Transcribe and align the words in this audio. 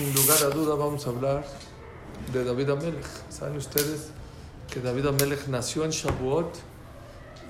sin 0.00 0.14
lugar 0.14 0.42
a 0.44 0.48
duda 0.48 0.74
vamos 0.76 1.06
a 1.06 1.10
hablar 1.10 1.44
de 2.32 2.42
David 2.42 2.70
Amelech. 2.70 3.04
¿Saben 3.28 3.58
ustedes 3.58 4.08
que 4.72 4.80
David 4.80 5.08
Amelech 5.08 5.46
nació 5.48 5.84
en 5.84 5.90
Shavuot 5.90 6.54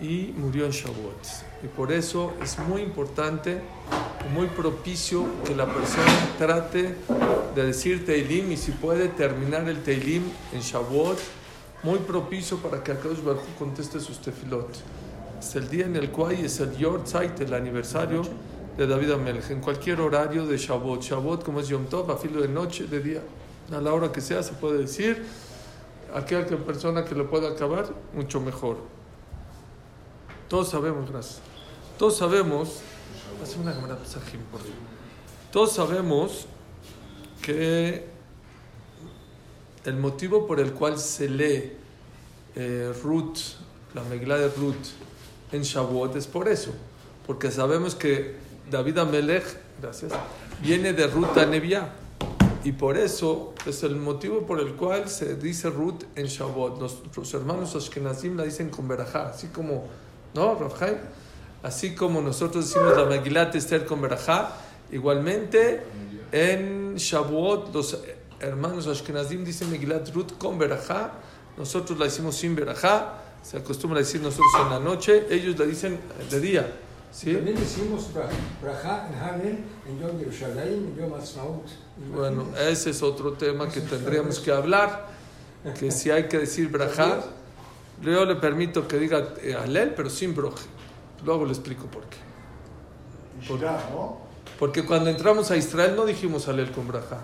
y 0.00 0.34
murió 0.36 0.66
en 0.66 0.72
Shavuot? 0.72 1.26
Y 1.62 1.68
por 1.68 1.92
eso 1.92 2.32
es 2.42 2.58
muy 2.58 2.82
importante, 2.82 3.60
muy 4.34 4.48
propicio 4.48 5.26
que 5.44 5.54
la 5.54 5.72
persona 5.72 6.12
trate 6.38 6.96
de 7.54 7.64
decir 7.64 8.04
Teilim 8.04 8.50
y 8.50 8.56
si 8.56 8.72
puede 8.72 9.06
terminar 9.06 9.68
el 9.68 9.84
Teilim 9.84 10.24
en 10.52 10.60
Shavuot, 10.60 11.20
muy 11.84 12.00
propicio 12.00 12.56
para 12.56 12.82
que 12.82 12.90
Akadosh 12.90 13.22
Baruj 13.22 13.44
conteste 13.60 14.00
sus 14.00 14.20
tefilot. 14.20 14.74
Es 15.38 15.54
el 15.54 15.68
día 15.70 15.86
en 15.86 15.94
el 15.94 16.10
cual 16.10 16.32
es 16.32 16.58
el 16.58 16.76
Yortzeit, 16.76 17.40
el 17.42 17.54
aniversario 17.54 18.22
de 18.80 18.86
David 18.86 19.10
Amelech, 19.10 19.50
en 19.50 19.60
cualquier 19.60 20.00
horario 20.00 20.46
de 20.46 20.56
Shavuot. 20.56 21.02
Shavuot, 21.02 21.44
como 21.44 21.60
es 21.60 21.68
Yom 21.68 21.84
Tov, 21.84 22.10
a 22.10 22.16
filo 22.16 22.40
de 22.40 22.48
noche, 22.48 22.86
de 22.86 23.00
día, 23.00 23.20
a 23.70 23.78
la 23.78 23.92
hora 23.92 24.10
que 24.10 24.22
sea, 24.22 24.42
se 24.42 24.54
puede 24.54 24.78
decir. 24.78 25.22
Aquella 26.14 26.46
persona 26.46 27.04
que 27.04 27.14
lo 27.14 27.28
pueda 27.28 27.50
acabar, 27.50 27.90
mucho 28.14 28.40
mejor. 28.40 28.78
Todos 30.48 30.70
sabemos, 30.70 31.10
gracias. 31.10 31.40
Todos 31.98 32.16
sabemos, 32.16 32.80
hace 33.42 33.58
una 33.58 33.74
cámara 33.74 33.98
por 34.50 34.60
Todos 35.52 35.72
sabemos 35.72 36.46
que 37.42 38.06
el 39.84 39.96
motivo 39.98 40.46
por 40.46 40.58
el 40.58 40.72
cual 40.72 40.98
se 40.98 41.28
lee 41.28 41.72
eh, 42.56 42.94
Ruth, 43.04 43.40
la 43.92 44.02
megla 44.04 44.38
de 44.38 44.48
Ruth, 44.48 44.94
en 45.52 45.60
Shavuot 45.60 46.16
es 46.16 46.26
por 46.26 46.48
eso. 46.48 46.72
Porque 47.26 47.50
sabemos 47.50 47.94
que 47.94 48.48
David 48.70 48.98
Amelech, 48.98 49.44
gracias, 49.80 50.12
viene 50.62 50.92
de 50.92 51.06
Ruth 51.06 51.36
a 51.36 51.46
Nevia. 51.46 51.92
Y 52.62 52.72
por 52.72 52.98
eso 52.98 53.54
es 53.66 53.82
el 53.82 53.96
motivo 53.96 54.46
por 54.46 54.60
el 54.60 54.74
cual 54.74 55.08
se 55.08 55.36
dice 55.36 55.70
Ruth 55.70 56.02
en 56.14 56.26
Shavuot. 56.26 56.78
Los, 57.16 57.34
hermanos 57.34 57.74
Ashkenazim 57.74 58.36
la 58.36 58.44
dicen 58.44 58.68
con 58.68 58.86
Berajá, 58.86 59.30
así 59.30 59.46
como, 59.48 59.86
¿no, 60.34 60.54
Rafhaim? 60.54 60.98
Así 61.62 61.94
como 61.94 62.20
nosotros 62.20 62.66
decimos 62.68 62.96
la 62.96 63.06
Megilat 63.06 63.54
Esther 63.54 63.86
con 63.86 64.02
Berajá, 64.02 64.52
igualmente 64.92 65.82
en 66.32 66.96
Shavuot 66.96 67.74
los 67.74 67.98
hermanos 68.40 68.86
Ashkenazim 68.86 69.42
dicen 69.42 69.70
Megilat 69.70 70.14
Ruth 70.14 70.36
con 70.38 70.58
Berajá, 70.58 71.12
nosotros 71.56 71.98
la 71.98 72.04
decimos 72.04 72.36
sin 72.36 72.54
Berajá, 72.54 73.14
se 73.42 73.56
acostumbra 73.56 73.98
a 73.98 74.02
decir 74.02 74.20
nosotros 74.20 74.52
en 74.62 74.70
la 74.70 74.80
noche, 74.80 75.26
ellos 75.30 75.58
la 75.58 75.64
dicen 75.64 75.98
de 76.30 76.40
día. 76.40 76.72
¿Sí? 77.12 77.34
También 77.34 77.56
decimos 77.56 78.08
Braja 78.62 79.08
en 79.08 79.18
Hanel, 79.18 79.58
en 79.86 80.00
Yom 80.00 80.18
Yerushalayim, 80.18 80.86
en 80.86 80.96
Yom 80.96 81.14
Asmaut. 81.14 81.66
Bueno, 82.14 82.46
ese 82.56 82.90
es 82.90 83.02
otro 83.02 83.32
tema 83.32 83.68
que 83.68 83.80
tendríamos 83.80 84.38
que 84.38 84.52
hablar, 84.52 85.08
que 85.78 85.90
si 85.90 86.10
hay 86.10 86.28
que 86.28 86.38
decir 86.38 86.68
Braja, 86.68 87.24
yo 88.02 88.24
le 88.24 88.36
permito 88.36 88.86
que 88.88 88.98
diga 88.98 89.34
eh, 89.42 89.54
Alel, 89.54 89.92
pero 89.94 90.08
sin 90.08 90.34
Broje. 90.34 90.64
Luego 91.24 91.44
le 91.44 91.52
explico 91.52 91.86
por 91.86 92.04
qué. 92.04 92.16
Porque, 93.46 93.66
porque 94.58 94.84
cuando 94.84 95.10
entramos 95.10 95.50
a 95.50 95.56
Israel 95.56 95.94
no 95.96 96.06
dijimos 96.06 96.48
Alel 96.48 96.70
con 96.70 96.86
Braja. 96.88 97.18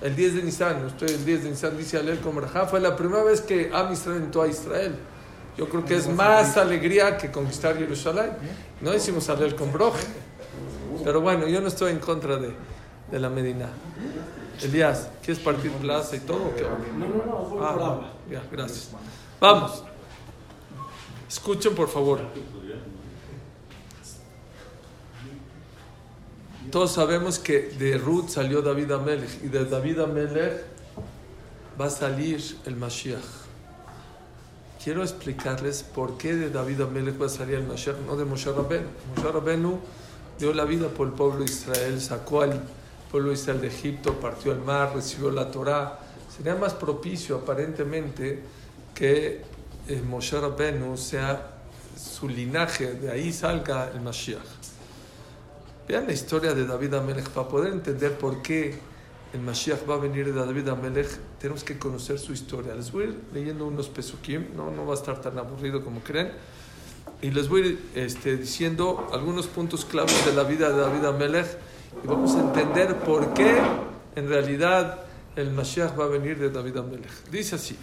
El 0.00 0.16
10 0.16 0.34
de 0.34 0.42
Nisan, 0.42 0.84
usted 0.84 1.08
el 1.08 1.24
10 1.24 1.44
de 1.44 1.50
Nisan 1.50 1.76
dice 1.78 1.98
Alel 1.98 2.18
con 2.18 2.34
Braja, 2.34 2.66
fue 2.66 2.80
la 2.80 2.96
primera 2.96 3.22
vez 3.22 3.40
que 3.40 3.70
Am 3.72 3.92
Israel 3.92 4.22
entró 4.24 4.42
a 4.42 4.48
Israel. 4.48 4.96
Yo 5.56 5.68
creo 5.68 5.84
que 5.84 5.96
es 5.96 6.08
más 6.08 6.56
alegría 6.56 7.18
que 7.18 7.30
conquistar 7.30 7.76
Jerusalén. 7.76 8.32
No 8.80 8.90
decimos 8.90 9.28
Alel 9.28 9.54
con 9.54 9.72
Broje. 9.72 10.06
Pero 11.04 11.20
bueno, 11.20 11.46
yo 11.46 11.60
no 11.60 11.68
estoy 11.68 11.92
en 11.92 11.98
contra 11.98 12.36
de, 12.36 12.52
de 13.10 13.20
la 13.20 13.28
Medina. 13.28 13.68
Elías, 14.62 15.08
¿quieres 15.22 15.42
partir 15.42 15.70
plaza 15.72 16.16
y 16.16 16.20
todo? 16.20 16.52
No, 16.96 17.06
no, 17.06 17.56
no, 17.56 17.64
ah, 17.64 18.12
ya, 18.30 18.42
gracias. 18.50 18.90
Vamos. 19.40 19.84
Escuchen, 21.28 21.74
por 21.74 21.88
favor. 21.88 22.20
Todos 26.70 26.92
sabemos 26.92 27.38
que 27.38 27.70
de 27.78 27.98
Ruth 27.98 28.28
salió 28.28 28.62
David 28.62 28.92
Amelech 28.92 29.44
y 29.44 29.48
de 29.48 29.64
David 29.64 29.98
Amelech 29.98 30.62
va 31.78 31.86
a 31.86 31.90
salir 31.90 32.40
el 32.64 32.76
Mashiach. 32.76 33.41
Quiero 34.82 35.04
explicarles 35.04 35.84
por 35.84 36.18
qué 36.18 36.34
de 36.34 36.50
David 36.50 36.80
Amelech 36.80 37.20
va 37.20 37.26
a 37.26 37.28
salir 37.28 37.54
el 37.54 37.62
Mashiach, 37.62 37.98
no 38.04 38.16
de 38.16 38.24
Moshe 38.24 38.50
Rabenu. 38.50 38.88
Moshe 39.14 39.30
Rabenu 39.30 39.78
dio 40.40 40.52
la 40.52 40.64
vida 40.64 40.88
por 40.88 41.06
el 41.06 41.12
pueblo 41.12 41.38
de 41.38 41.44
Israel, 41.44 42.00
sacó 42.00 42.42
al 42.42 42.60
pueblo 43.08 43.28
de 43.28 43.34
Israel 43.34 43.60
de 43.60 43.68
Egipto, 43.68 44.14
partió 44.14 44.50
al 44.50 44.58
mar, 44.58 44.92
recibió 44.92 45.30
la 45.30 45.52
Torá. 45.52 46.00
Sería 46.36 46.56
más 46.56 46.74
propicio 46.74 47.36
aparentemente 47.36 48.42
que 48.92 49.42
eh, 49.86 50.02
Moshe 50.02 50.40
Rabenu 50.40 50.96
sea 50.96 51.60
su 51.96 52.28
linaje, 52.28 52.94
de 52.94 53.12
ahí 53.12 53.32
salga 53.32 53.88
el 53.94 54.00
Mashiach. 54.00 54.40
Vean 55.86 56.08
la 56.08 56.12
historia 56.12 56.54
de 56.54 56.66
David 56.66 56.94
Amelech 56.94 57.28
para 57.28 57.46
poder 57.46 57.72
entender 57.72 58.18
por 58.18 58.42
qué 58.42 58.80
el 59.32 59.40
Mashiach 59.40 59.88
va 59.88 59.94
a 59.94 59.98
venir 59.98 60.26
de 60.26 60.32
David 60.32 60.68
Amelech, 60.68 61.08
tenemos 61.38 61.64
que 61.64 61.78
conocer 61.78 62.18
su 62.18 62.32
historia. 62.32 62.74
Les 62.74 62.92
voy 62.92 63.04
a 63.04 63.06
ir 63.08 63.20
leyendo 63.32 63.66
unos 63.66 63.88
pesukim, 63.88 64.54
no, 64.54 64.70
no 64.70 64.84
va 64.84 64.92
a 64.92 64.96
estar 64.96 65.20
tan 65.20 65.38
aburrido 65.38 65.82
como 65.82 66.00
creen. 66.00 66.32
Y 67.22 67.30
les 67.30 67.48
voy 67.48 67.62
a 67.62 67.66
ir 67.66 67.90
este, 67.94 68.36
diciendo 68.36 69.08
algunos 69.12 69.46
puntos 69.46 69.84
claves 69.84 70.26
de 70.26 70.34
la 70.34 70.42
vida 70.42 70.70
de 70.70 70.80
David 70.80 71.04
Amelech 71.04 71.46
y 72.02 72.06
vamos 72.06 72.34
a 72.34 72.40
entender 72.40 72.96
por 72.96 73.32
qué 73.32 73.58
en 74.16 74.28
realidad 74.28 75.04
el 75.36 75.50
Mashiach 75.50 75.98
va 75.98 76.04
a 76.04 76.08
venir 76.08 76.38
de 76.38 76.50
David 76.50 76.76
Amelech. 76.76 77.30
Dice 77.30 77.54
así: 77.54 77.76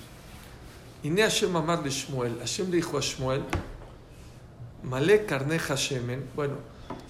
Ine 1.04 1.24
Hashem 1.24 1.56
amar 1.56 1.82
de 1.82 1.90
Shmuel. 1.90 2.38
Hashem 2.40 2.70
dijo 2.70 2.98
a 2.98 3.02
Shmuel: 3.02 3.42
Male 4.84 5.26
carne 5.26 5.58
Hashemen. 5.58 6.30
Bueno, 6.36 6.56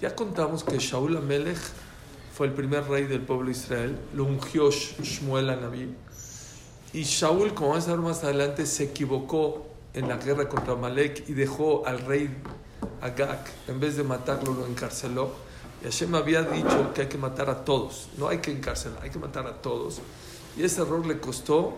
ya 0.00 0.14
contamos 0.14 0.64
que 0.64 0.78
Shaul 0.78 1.16
Amelech 1.16 1.58
fue 2.40 2.46
el 2.46 2.54
primer 2.54 2.88
rey 2.88 3.04
del 3.04 3.20
pueblo 3.20 3.44
de 3.44 3.50
Israel, 3.50 3.98
lo 4.14 4.24
ungió 4.24 4.70
Shmuel 4.70 5.50
a 5.50 5.56
Naví. 5.56 5.94
Y 6.94 7.02
Shaul, 7.02 7.52
como 7.52 7.72
vamos 7.72 7.86
a 7.86 7.90
ver 7.90 8.00
más 8.00 8.24
adelante, 8.24 8.64
se 8.64 8.84
equivocó 8.84 9.66
en 9.92 10.08
la 10.08 10.16
guerra 10.16 10.48
contra 10.48 10.74
Malek 10.74 11.28
y 11.28 11.34
dejó 11.34 11.86
al 11.86 11.98
rey 12.00 12.34
Agag, 13.02 13.44
en 13.68 13.78
vez 13.78 13.98
de 13.98 14.04
matarlo, 14.04 14.54
lo 14.54 14.66
encarceló. 14.66 15.32
Y 15.82 15.84
Hashem 15.84 16.14
había 16.14 16.42
dicho 16.44 16.94
que 16.94 17.02
hay 17.02 17.08
que 17.08 17.18
matar 17.18 17.50
a 17.50 17.62
todos, 17.62 18.08
no 18.16 18.28
hay 18.28 18.38
que 18.38 18.52
encarcelar, 18.52 19.02
hay 19.02 19.10
que 19.10 19.18
matar 19.18 19.46
a 19.46 19.60
todos. 19.60 20.00
Y 20.56 20.62
ese 20.62 20.80
error 20.80 21.04
le 21.06 21.20
costó 21.20 21.74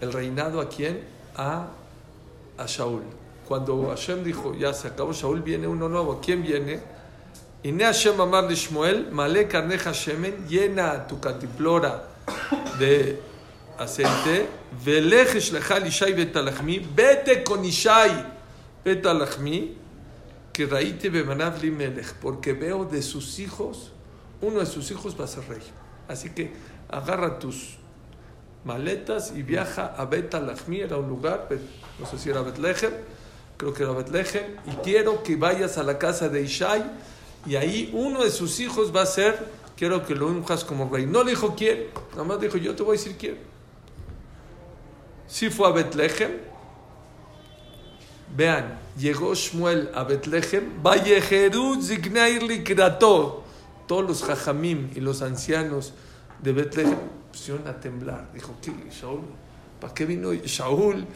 el 0.00 0.14
reinado 0.14 0.62
a 0.62 0.70
quién? 0.70 1.04
A, 1.36 1.66
a 2.56 2.64
Shaul. 2.64 3.02
Cuando 3.46 3.88
Hashem 3.88 4.24
dijo, 4.24 4.54
ya 4.54 4.72
se 4.72 4.88
acabó 4.88 5.12
Shaul, 5.12 5.42
viene 5.42 5.66
uno 5.66 5.90
nuevo. 5.90 6.22
¿Quién 6.24 6.42
viene? 6.42 6.80
Y 7.62 7.72
Hashem 7.78 8.18
amar 8.18 8.48
de 8.48 8.54
Shmuel, 8.54 9.10
male 9.12 9.46
carneja 9.46 9.92
shemen, 9.92 10.48
llena 10.48 11.06
tu 11.06 11.20
cantiplora 11.20 12.04
de 12.78 13.20
aceite, 13.78 14.48
velejesh 14.82 15.52
lechal 15.52 15.86
ishai 15.86 16.14
betalachmi, 16.14 16.78
vete 16.78 17.44
con 17.44 17.62
ishai 17.62 18.24
betalachmi, 18.82 19.76
que 20.54 20.66
raíte 20.66 21.10
bemanav 21.10 21.62
melech, 21.62 22.14
porque 22.20 22.54
veo 22.54 22.86
de 22.86 23.02
sus 23.02 23.38
hijos, 23.38 23.92
uno 24.40 24.60
de 24.60 24.66
sus 24.66 24.90
hijos 24.90 25.14
va 25.20 25.24
a 25.24 25.28
ser 25.28 25.46
rey. 25.46 25.62
Así 26.08 26.30
que 26.30 26.52
agarra 26.88 27.38
tus 27.38 27.76
maletas 28.64 29.32
y 29.36 29.42
viaja 29.42 29.94
a 29.96 30.06
Betalachmi, 30.06 30.80
era 30.80 30.96
un 30.96 31.08
lugar, 31.08 31.48
no 31.98 32.06
sé 32.06 32.18
si 32.18 32.30
era 32.30 32.42
Betlehem, 32.42 32.92
creo 33.56 33.72
que 33.72 33.82
era 33.82 33.92
Betlehem, 33.92 34.56
y 34.66 34.76
quiero 34.82 35.22
que 35.22 35.36
vayas 35.36 35.78
a 35.78 35.82
la 35.82 35.98
casa 35.98 36.28
de 36.28 36.42
Ishai, 36.42 36.84
y 37.46 37.56
ahí 37.56 37.90
uno 37.92 38.22
de 38.24 38.30
sus 38.30 38.60
hijos 38.60 38.94
va 38.94 39.02
a 39.02 39.06
ser, 39.06 39.46
quiero 39.76 40.04
que 40.04 40.14
lo 40.14 40.26
unjas 40.26 40.64
como 40.64 40.90
rey. 40.90 41.06
No 41.06 41.24
le 41.24 41.30
dijo 41.30 41.54
quién, 41.56 41.86
nada 42.12 42.24
más 42.24 42.40
dijo, 42.40 42.58
yo 42.58 42.74
te 42.74 42.82
voy 42.82 42.96
a 42.96 42.98
decir 42.98 43.16
quién. 43.18 43.38
Si 45.26 45.48
fue 45.48 45.68
a 45.68 45.70
Betlehem, 45.70 46.32
vean, 48.36 48.78
llegó 48.98 49.34
Shmuel 49.34 49.90
a 49.94 50.04
Betlehem. 50.04 50.82
Todos 53.86 54.06
los 54.06 54.22
jajamim 54.22 54.90
y 54.94 55.00
los 55.00 55.22
ancianos 55.22 55.92
de 56.40 56.52
Betlehem 56.52 56.98
pusieron 57.32 57.66
a 57.66 57.80
temblar. 57.80 58.28
Dijo, 58.34 58.54
¿qué, 58.60 58.72
Shaul? 58.90 59.22
¿Para 59.80 59.94
qué 59.94 60.04
vino 60.04 60.32
Shaul, 60.32 61.06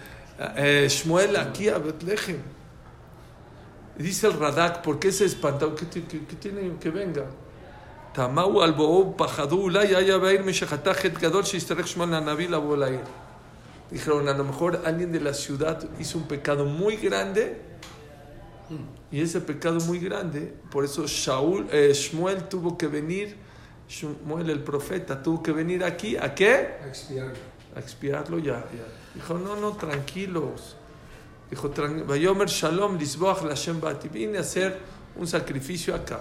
eh, 0.57 0.87
Shmuel 0.89 1.37
aquí 1.37 1.69
a 1.69 1.79
Betlehem? 1.79 2.39
Dice 3.99 4.27
el 4.27 4.33
Radak, 4.35 4.83
¿por 4.83 4.99
qué 4.99 5.13
se 5.13 5.25
espantó? 5.25 5.75
¿Qué, 5.75 5.87
tiene 5.87 6.77
que 6.79 6.91
venga? 6.91 7.27
Tamau 8.13 8.61
ulay 8.61 10.43
meshachatajet 10.43 11.19
gadol 11.21 11.45
naví 12.25 12.49
la 12.49 12.61
Dijeron, 13.91 14.29
a 14.29 14.35
lo 14.35 14.45
mejor 14.45 14.83
alguien 14.85 15.13
de 15.13 15.21
la 15.21 15.35
ciudad 15.35 15.83
hizo 16.01 16.19
un 16.19 16.27
pecado 16.27 16.65
muy 16.65 16.97
grande 16.97 17.61
y 19.13 19.21
ese 19.21 19.41
pecado 19.41 19.79
muy 19.81 19.99
grande, 19.99 20.55
por 20.71 20.85
eso 20.85 21.07
Shaul, 21.07 21.69
eh, 21.71 21.93
Shmuel 21.93 22.49
tuvo 22.49 22.79
que 22.79 22.89
venir 22.89 23.37
Shmuel 23.89 24.51
el 24.51 24.61
profeta 24.61 25.23
tuvo 25.23 25.43
que 25.43 25.53
venir 25.53 25.85
aquí, 25.85 26.17
¿a 26.17 26.35
qué? 26.35 26.79
A 26.83 26.89
expiarlo. 26.89 27.35
A 27.77 27.81
expiarlo 27.81 28.39
ya. 28.39 28.55
ya. 28.55 29.15
Dijo, 29.15 29.35
no, 29.35 29.57
no, 29.57 29.73
tranquilos. 29.73 30.77
Dijo, 31.55 31.71
"Tran- 31.71 32.05
Vayomer 32.05 32.49
Shalom, 32.49 32.99
Lisboach 32.99 33.43
Lashem 33.45 33.81
Bati. 33.81 34.09
Vine 34.09 34.39
a 34.39 34.41
hacer 34.41 34.77
un 35.15 35.27
sacrificio 35.29 35.95
acá. 35.95 36.21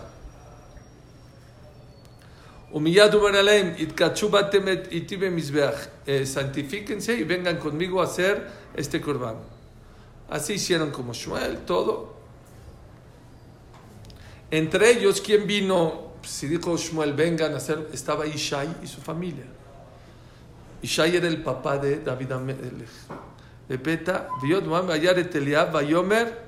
Humillad 2.72 3.14
Umar 3.16 3.36
Aleim, 3.36 3.74
Itkachu 3.80 4.30
Batem 4.30 4.68
et 4.68 4.94
Iti 4.94 5.16
Bemizbeach. 5.16 5.90
Eh, 6.06 6.26
Santifíquense 6.28 7.16
y 7.16 7.24
vengan 7.24 7.58
conmigo 7.58 8.00
a 8.00 8.06
hacer 8.06 8.48
este 8.76 9.02
corbán. 9.02 9.38
Así 10.30 10.54
hicieron 10.54 10.92
como 10.92 11.14
Shmuel, 11.14 11.66
todo. 11.66 12.14
Entre 14.52 14.92
ellos, 14.92 15.20
¿quién 15.20 15.48
vino? 15.48 16.14
Si 16.24 16.48
dijo 16.48 16.78
Shmuel, 16.78 17.14
vengan 17.14 17.54
a 17.56 17.58
hacer, 17.58 17.90
estaba 17.92 18.28
Ishai 18.28 18.76
y 18.84 18.88
su 18.88 19.02
familia. 19.02 19.46
Ishai 20.84 21.16
era 21.16 21.28
el 21.28 21.42
papá 21.42 21.80
de 21.80 22.02
David 22.02 22.32
Amelech. 22.32 22.88
De 23.68 23.78
Bayomer, 25.72 26.42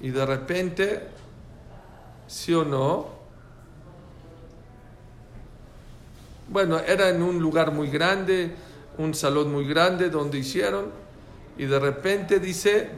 y 0.00 0.10
de 0.10 0.26
repente, 0.26 1.02
sí 2.26 2.54
o 2.54 2.64
no, 2.64 3.18
bueno, 6.48 6.78
era 6.78 7.10
en 7.10 7.22
un 7.22 7.38
lugar 7.38 7.72
muy 7.72 7.88
grande, 7.88 8.54
un 8.96 9.14
salón 9.14 9.52
muy 9.52 9.66
grande 9.66 10.08
donde 10.08 10.38
hicieron, 10.38 10.86
y 11.58 11.66
de 11.66 11.78
repente 11.78 12.38
dice. 12.38 12.90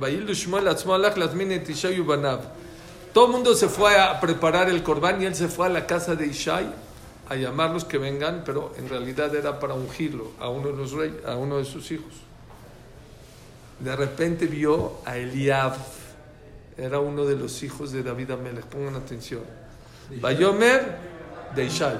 Todo 3.12 3.27
el 3.27 3.33
mundo 3.33 3.55
se 3.55 3.69
fue 3.69 3.99
a 3.99 4.21
preparar 4.21 4.69
el 4.69 4.83
corbán 4.83 5.21
y 5.21 5.25
él 5.25 5.35
se 5.35 5.49
fue 5.49 5.67
a 5.67 5.69
la 5.69 5.87
casa 5.87 6.15
de 6.15 6.27
Ishai 6.27 6.67
a 7.29 7.37
llamarlos 7.37 7.85
que 7.85 7.99
vengan, 7.99 8.43
pero 8.45 8.73
en 8.77 8.89
realidad 8.89 9.35
era 9.35 9.59
para 9.59 9.75
ungirlo 9.75 10.33
a 10.39 10.49
uno 10.49 10.69
de 10.69 10.77
los 10.77 10.93
reyes, 10.93 11.25
a 11.25 11.37
uno 11.37 11.59
de 11.59 11.65
sus 11.65 11.91
hijos. 11.91 12.12
De 13.81 13.97
repente 13.97 14.47
vio 14.47 14.99
a 15.05 15.17
Eliab, 15.17 15.75
era 16.77 17.00
uno 17.00 17.25
de 17.25 17.37
los 17.37 17.62
hijos 17.62 17.93
de 17.93 18.03
David 18.03 18.31
Amelech, 18.32 18.65
pongan 18.67 18.94
atención. 18.94 19.43
Bayomer 20.21 20.97
de 21.55 21.65
Ishai. 21.65 21.99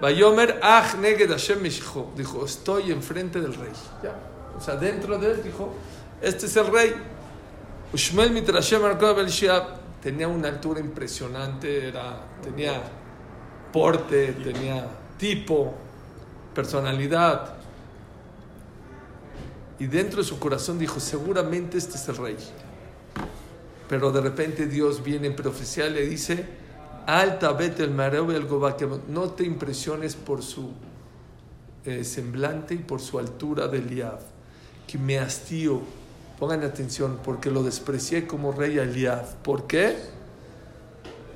Bayomer 0.00 0.58
ach 0.62 0.96
neged 0.96 1.30
Hashem. 1.30 1.62
Dijo, 1.62 2.44
estoy 2.44 2.90
enfrente 2.90 3.40
del 3.40 3.54
rey. 3.54 3.72
Ya. 4.02 4.14
O 4.56 4.60
sea, 4.60 4.76
dentro 4.76 5.18
de 5.18 5.32
él 5.32 5.42
dijo, 5.42 5.74
este 6.20 6.46
es 6.46 6.56
el 6.56 6.66
rey. 6.66 6.94
Ushmel 7.92 8.30
mitrashem. 8.30 8.82
Tenía 10.02 10.28
una 10.28 10.48
altura 10.48 10.80
impresionante, 10.80 11.88
era, 11.88 12.20
tenía 12.42 12.82
porte, 13.72 14.32
tenía 14.32 14.86
tipo, 15.16 15.74
personalidad. 16.54 17.54
Y 19.78 19.86
dentro 19.86 20.22
de 20.22 20.28
su 20.28 20.38
corazón 20.38 20.78
dijo, 20.78 21.00
seguramente 21.00 21.78
este 21.78 21.96
es 21.96 22.08
el 22.08 22.16
rey. 22.16 22.36
Pero 23.88 24.12
de 24.12 24.20
repente 24.20 24.66
Dios 24.66 25.02
viene 25.02 25.26
en 25.26 25.36
profecía 25.36 25.86
y 25.88 25.92
le 25.92 26.06
dice, 26.06 26.44
alta 27.06 27.52
vete 27.52 27.82
el 27.82 27.90
mareo 27.90 28.32
y 28.32 28.34
el 28.34 28.46
gobaquem". 28.46 29.00
no 29.08 29.30
te 29.30 29.44
impresiones 29.44 30.14
por 30.14 30.42
su 30.42 30.70
eh, 31.84 32.04
semblante 32.04 32.74
y 32.74 32.78
por 32.78 33.00
su 33.00 33.18
altura 33.18 33.68
de 33.68 33.78
Eliab, 33.78 34.20
que 34.86 34.96
me 34.98 35.18
hastío. 35.18 35.82
Pongan 36.38 36.62
atención, 36.62 37.18
porque 37.22 37.50
lo 37.50 37.62
desprecié 37.62 38.26
como 38.26 38.52
rey 38.52 38.78
a 38.78 38.84
Eliab. 38.84 39.36
¿Por 39.42 39.66
qué? 39.66 39.96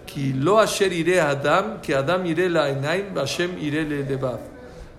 Que 0.07 0.33
lo 0.35 0.59
asher 0.59 0.93
iré 0.93 1.21
a 1.21 1.31
Adam, 1.31 1.81
que 1.81 1.95
Adam 1.95 2.25
iré 2.27 2.49
la 2.49 2.71
enaim, 2.71 3.15
Hashem 3.15 3.59
iré. 3.59 3.85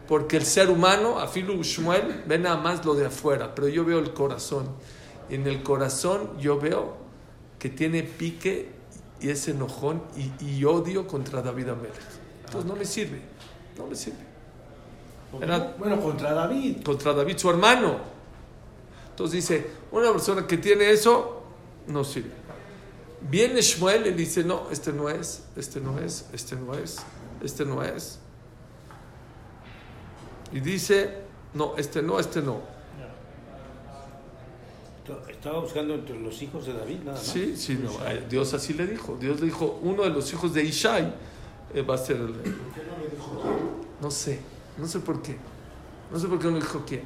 Porque 0.09 0.37
el 0.37 0.45
ser 0.45 0.71
humano, 0.71 1.19
afilu 1.19 1.61
Shmuel, 1.61 2.23
ve 2.25 2.39
nada 2.39 2.57
más 2.57 2.83
lo 2.83 2.95
de 2.95 3.05
afuera, 3.05 3.53
pero 3.53 3.67
yo 3.67 3.85
veo 3.85 3.99
el 3.99 4.11
corazón. 4.11 4.67
Y 5.29 5.35
en 5.35 5.45
el 5.45 5.61
corazón 5.61 6.31
yo 6.39 6.59
veo 6.59 6.97
que 7.59 7.69
tiene 7.69 8.01
pique 8.01 8.71
y 9.21 9.29
es 9.29 9.47
enojón 9.47 10.01
y, 10.17 10.57
y 10.57 10.65
odio 10.65 11.05
contra 11.05 11.43
David 11.43 11.69
Amelech. 11.69 11.93
Entonces 12.45 12.65
no 12.67 12.75
me 12.75 12.85
sirve, 12.85 13.21
no 13.77 13.85
me 13.85 13.95
sirve. 13.95 14.17
Era 15.39 15.75
Bueno, 15.77 16.01
contra 16.01 16.33
David. 16.33 16.77
contra 16.83 17.13
David, 17.13 17.37
su 17.37 17.47
hermano. 17.51 17.97
Entonces 19.11 19.47
dice, 19.47 19.69
una 19.91 20.11
persona 20.11 20.47
que 20.47 20.57
tiene 20.57 20.89
eso, 20.89 21.43
no 21.85 22.03
sirve. 22.03 22.31
Viene 23.29 23.61
Shmuel 23.61 24.07
y 24.07 24.11
dice, 24.13 24.43
no, 24.43 24.69
este 24.71 24.91
no 24.91 25.07
es, 25.07 25.43
este 25.55 25.79
no 25.79 25.99
es, 25.99 26.25
este 26.33 26.55
no 26.55 26.73
es, 26.73 26.97
este 27.43 27.63
no 27.65 27.83
es. 27.83 28.18
Y 30.51 30.59
dice, 30.59 31.17
no, 31.53 31.75
este 31.77 32.01
no, 32.01 32.19
este 32.19 32.41
no. 32.41 32.79
Estaba 35.27 35.59
buscando 35.59 35.95
entre 35.95 36.19
los 36.19 36.39
hijos 36.41 36.65
de 36.67 36.73
David, 36.73 36.99
nada 36.99 37.13
más. 37.13 37.21
Sí, 37.21 37.55
sí, 37.57 37.79
no. 37.81 37.89
eh, 38.07 38.25
Dios 38.29 38.53
así 38.53 38.73
le 38.73 38.85
dijo. 38.85 39.17
Dios 39.19 39.39
le 39.39 39.47
dijo, 39.47 39.79
uno 39.81 40.03
de 40.03 40.09
los 40.11 40.31
hijos 40.33 40.53
de 40.53 40.63
Ishai 40.63 41.13
eh, 41.73 41.81
va 41.81 41.95
a 41.95 41.97
ser 41.97 42.17
el 42.17 42.33
rey. 42.35 42.55
No 44.01 44.11
sé, 44.11 44.39
no 44.77 44.85
sé 44.85 44.99
por 44.99 45.21
qué. 45.21 45.37
No 46.11 46.19
sé 46.19 46.27
por 46.27 46.37
qué 46.39 46.47
no 46.51 46.57
dijo 46.57 46.83
quién. 46.85 47.03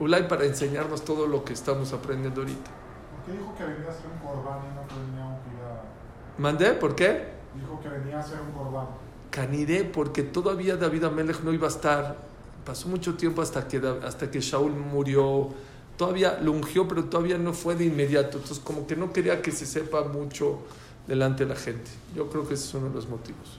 Ulay 0.00 0.26
para 0.26 0.44
enseñarnos 0.46 1.04
todo 1.04 1.26
lo 1.26 1.44
que 1.44 1.52
estamos 1.52 1.92
aprendiendo 1.92 2.40
ahorita. 2.40 2.70
¿Por 2.70 3.24
qué 3.26 3.38
dijo 3.38 3.54
que 3.56 3.64
venía 3.64 3.86
a 3.86 3.90
hacer 3.90 4.06
un 4.10 4.18
corbán 4.26 4.60
y 4.64 4.74
no 4.74 4.88
que 4.88 4.94
venía 4.94 5.24
a 5.24 5.28
ungir 5.28 5.60
a... 5.62 6.40
¿Mandé? 6.40 6.72
¿Por 6.72 6.94
qué? 6.96 7.28
Dijo 7.54 7.80
que 7.80 7.88
venía 7.88 8.16
a 8.16 8.20
hacer 8.20 8.40
un 8.40 8.50
corbán. 8.52 8.86
Caniré, 9.30 9.84
porque 9.84 10.22
todavía 10.22 10.76
David 10.76 11.04
Amelech 11.04 11.42
no 11.42 11.52
iba 11.52 11.66
a 11.66 11.70
estar. 11.70 12.16
Pasó 12.64 12.88
mucho 12.88 13.14
tiempo 13.14 13.42
hasta 13.42 13.66
que, 13.66 13.80
hasta 14.04 14.30
que 14.30 14.40
Shaul 14.40 14.72
murió. 14.72 15.48
Todavía 15.96 16.38
lo 16.42 16.52
ungió, 16.52 16.88
pero 16.88 17.04
todavía 17.04 17.38
no 17.38 17.52
fue 17.52 17.76
de 17.76 17.84
inmediato. 17.84 18.38
Entonces, 18.38 18.58
como 18.58 18.86
que 18.86 18.96
no 18.96 19.12
quería 19.12 19.40
que 19.42 19.52
se 19.52 19.66
sepa 19.66 20.04
mucho 20.04 20.60
delante 21.06 21.44
de 21.44 21.50
la 21.54 21.56
gente. 21.56 21.90
Yo 22.14 22.28
creo 22.28 22.46
que 22.46 22.54
ese 22.54 22.64
es 22.64 22.74
uno 22.74 22.88
de 22.88 22.94
los 22.94 23.08
motivos. 23.08 23.58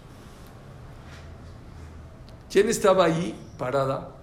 ¿Quién 2.51 2.67
estaba 2.69 3.05
ahí 3.05 3.33
parada? 3.57 4.15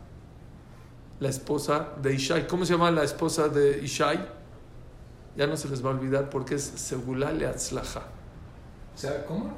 La 1.21 1.29
esposa 1.29 1.95
de 2.01 2.15
Ishai. 2.15 2.47
¿Cómo 2.47 2.65
se 2.65 2.75
llama 2.75 2.91
la 2.91 3.05
esposa 3.05 3.49
de 3.49 3.81
Ishai? 3.83 4.29
Ya 5.37 5.47
no 5.47 5.57
se 5.57 5.69
les 5.69 5.85
va 5.85 5.91
a 5.91 5.95
olvidar 5.95 6.29
porque 6.29 6.57
es 6.57 6.63
Segulá 6.63 7.33
Leatzlaja. 7.33 8.03
O 8.95 8.99
sea, 8.99 9.25
¿cómo? 9.25 9.53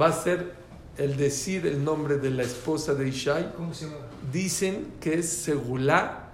Va 0.00 0.06
a 0.06 0.12
ser 0.12 0.54
el 0.98 1.16
decir 1.16 1.66
el 1.66 1.82
nombre 1.84 2.16
de 2.16 2.30
la 2.30 2.42
esposa 2.42 2.94
de 2.94 3.08
Ishai. 3.08 3.52
Dicen 4.32 4.94
que 5.00 5.18
es 5.18 5.28
Segulá 5.28 6.30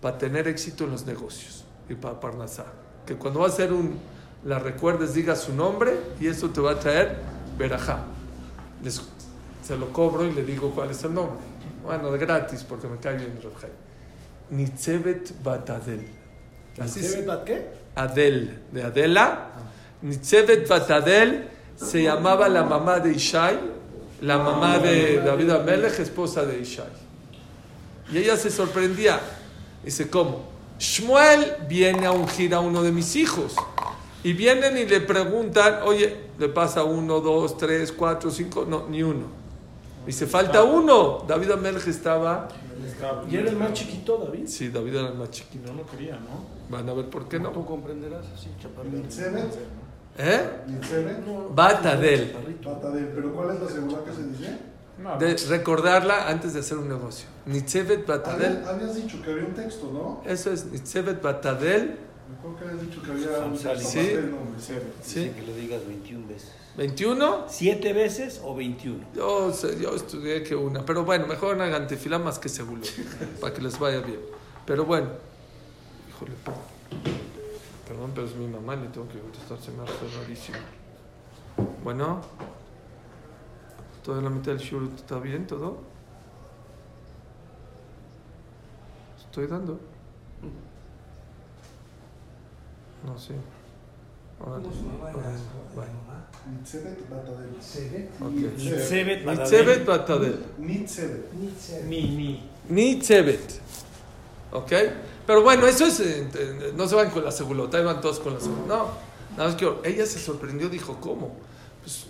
para 0.00 0.18
tener 0.18 0.48
éxito 0.48 0.84
en 0.84 0.90
los 0.92 1.06
negocios 1.06 1.64
y 1.88 1.94
para 1.94 2.18
Parnasá. 2.20 2.66
Que 3.06 3.14
cuando 3.16 3.40
va 3.40 3.46
a 3.46 3.48
hacer 3.48 3.72
un, 3.72 3.98
la 4.44 4.58
recuerdes, 4.58 5.14
diga 5.14 5.36
su 5.36 5.54
nombre 5.54 5.96
y 6.20 6.26
eso 6.26 6.50
te 6.50 6.60
va 6.60 6.72
a 6.72 6.78
traer 6.80 7.16
Berajá. 7.58 8.04
Les- 8.82 9.02
se 9.62 9.76
lo 9.76 9.92
cobro 9.92 10.24
y 10.24 10.32
le 10.32 10.44
digo 10.44 10.70
cuál 10.70 10.90
es 10.90 11.02
el 11.04 11.14
nombre. 11.14 11.38
Bueno, 11.84 12.10
de 12.12 12.18
gratis 12.18 12.64
porque 12.64 12.86
me 12.88 12.96
cae 12.98 13.16
bien 13.16 13.38
Rabjai. 13.42 13.70
Nitzevet 14.50 15.42
Batadel. 15.42 16.06
¿Sebet 16.86 17.26
Bat 17.26 17.44
qué? 17.44 17.66
Adel, 17.94 18.62
de 18.70 18.82
Adela. 18.82 19.48
Nitzevet 20.02 20.68
Batadel 20.68 21.48
se 21.74 22.02
llamaba 22.02 22.48
la 22.48 22.62
mamá 22.64 23.00
de 23.00 23.12
Ishai, 23.12 23.58
la 24.20 24.38
mamá 24.38 24.78
de 24.78 25.20
David 25.20 25.50
Amelech, 25.50 25.98
esposa 25.98 26.44
de 26.44 26.60
Ishai. 26.60 26.86
Y 28.12 28.18
ella 28.18 28.36
se 28.36 28.50
sorprendía. 28.50 29.20
Dice, 29.84 30.08
¿cómo? 30.08 30.44
Shmuel 30.78 31.54
viene 31.68 32.06
a 32.06 32.12
ungir 32.12 32.54
a 32.54 32.60
uno 32.60 32.82
de 32.82 32.92
mis 32.92 33.16
hijos. 33.16 33.54
Y 34.22 34.32
vienen 34.32 34.76
y 34.76 34.84
le 34.84 35.00
preguntan, 35.00 35.80
oye, 35.84 36.16
¿le 36.38 36.48
pasa 36.48 36.84
uno, 36.84 37.20
dos, 37.20 37.56
tres, 37.56 37.92
cuatro, 37.92 38.30
cinco? 38.30 38.64
No, 38.68 38.88
ni 38.88 39.02
uno. 39.02 39.26
Dice, 40.06 40.26
falta 40.26 40.62
uno. 40.62 41.24
David 41.26 41.52
Amelech 41.52 41.86
estaba... 41.86 42.48
¿Y 43.30 43.36
era 43.36 43.50
el 43.50 43.56
más 43.56 43.72
chiquito, 43.72 44.18
David? 44.18 44.46
Sí, 44.46 44.68
David 44.68 44.94
era 44.94 45.08
el 45.08 45.14
más 45.14 45.30
chiquito. 45.30 45.72
No 45.72 45.78
lo 45.78 45.86
quería, 45.86 46.14
¿no? 46.14 46.46
Van 46.68 46.88
a 46.88 46.94
ver 46.94 47.06
por 47.06 47.28
qué 47.28 47.38
no. 47.38 47.50
Tú 47.50 47.64
comprenderás 47.64 48.24
así, 48.34 48.48
chaparrito. 48.60 49.08
¿Eh? 50.18 50.40
Batadel. 51.54 52.34
Batadel. 52.64 53.08
¿Pero 53.14 53.32
cuál 53.34 53.54
es 53.56 53.60
la 53.62 53.68
segunda 53.68 54.04
que 54.04 54.12
se 54.12 54.22
dice? 54.28 54.58
No, 55.02 55.18
de 55.18 55.36
recordarla 55.36 56.28
antes 56.28 56.54
de 56.54 56.60
hacer 56.60 56.78
un 56.78 56.88
negocio. 56.88 57.26
Nitzevet 57.44 58.06
Batadel. 58.06 58.64
habías, 58.66 58.94
dicho 58.94 59.20
que 59.22 59.30
había 59.30 59.44
un 59.44 59.52
texto, 59.54 59.90
¿no? 59.92 60.22
Eso 60.30 60.50
es 60.52 60.64
Nitzevet 60.66 61.20
Batadel. 61.20 61.98
Me 62.30 62.38
acuerdo 62.38 62.56
que 62.58 62.64
habías 62.64 62.80
dicho 62.80 63.02
que 63.02 63.10
había 63.12 63.38
un 63.40 63.52
texto. 63.52 63.88
Sí. 63.88 64.16
Sí. 65.02 65.20
Dice 65.20 65.32
que 65.32 65.42
lo 65.46 65.54
digas 65.54 65.86
21 65.86 66.26
veces. 66.26 66.50
21. 66.78 67.44
¿Siete 67.48 67.92
veces 67.92 68.40
o 68.42 68.54
21? 68.54 69.04
Yo, 69.14 69.52
sé- 69.52 69.78
yo 69.80 69.94
estudié 69.94 70.42
que 70.42 70.56
una. 70.56 70.84
Pero 70.84 71.04
bueno, 71.04 71.26
mejor 71.26 71.60
hagan 71.60 71.86
tefilá 71.86 72.18
más 72.18 72.38
que 72.38 72.48
seguro. 72.48 72.80
para 73.40 73.52
que 73.52 73.60
les 73.62 73.78
vaya 73.78 74.00
bien. 74.00 74.20
Pero 74.64 74.84
bueno. 74.86 75.08
Híjole, 76.08 76.32
perdón. 76.44 76.62
Pero 78.16 78.26
es 78.28 78.34
mi 78.34 78.46
mamá, 78.46 78.74
le 78.76 78.88
tengo 78.88 79.06
que 79.08 79.18
contestar. 79.20 79.58
Se 79.60 79.70
me 79.72 79.82
hace 79.82 79.92
rarísimo. 80.18 80.56
Bueno. 81.84 82.22
Toda 84.02 84.22
la 84.22 84.30
mitad 84.30 84.52
del 84.52 84.58
shur 84.58 84.88
está 84.96 85.18
bien, 85.18 85.46
todo. 85.46 85.76
Estoy 89.18 89.46
dando. 89.48 89.78
No 93.06 93.18
sé. 93.18 93.34
Órale, 94.40 94.62
¿Cómo 94.62 94.74
se 94.74 94.80
llamaba 94.82 95.10
la- 95.12 95.18
órale, 95.18 95.38
bye. 95.76 96.54
Nitzebet 96.58 97.10
Batadel. 97.10 97.50
Nitzebet 98.56 99.84
Batadel. 99.86 100.44
Nitzebet. 100.56 101.32
Nitzebet. 101.34 102.40
Nitzebet. 102.70 103.60
¿Ok? 104.52 104.72
Pero 105.26 105.42
bueno, 105.42 105.66
eso 105.66 105.86
es. 105.86 106.00
eh, 106.00 106.28
eh, 106.34 106.72
No 106.76 106.86
se 106.86 106.94
van 106.94 107.10
con 107.10 107.24
la 107.24 107.32
segulota, 107.32 107.80
van 107.82 108.00
todos 108.00 108.20
con 108.20 108.34
la 108.34 108.40
segulota. 108.40 108.66
No, 108.68 108.88
nada 109.36 109.48
más 109.50 109.54
que 109.56 109.70
ella 109.84 110.06
se 110.06 110.18
sorprendió, 110.18 110.68
dijo: 110.68 110.98
¿Cómo? 111.00 111.36
Pues 111.82 112.06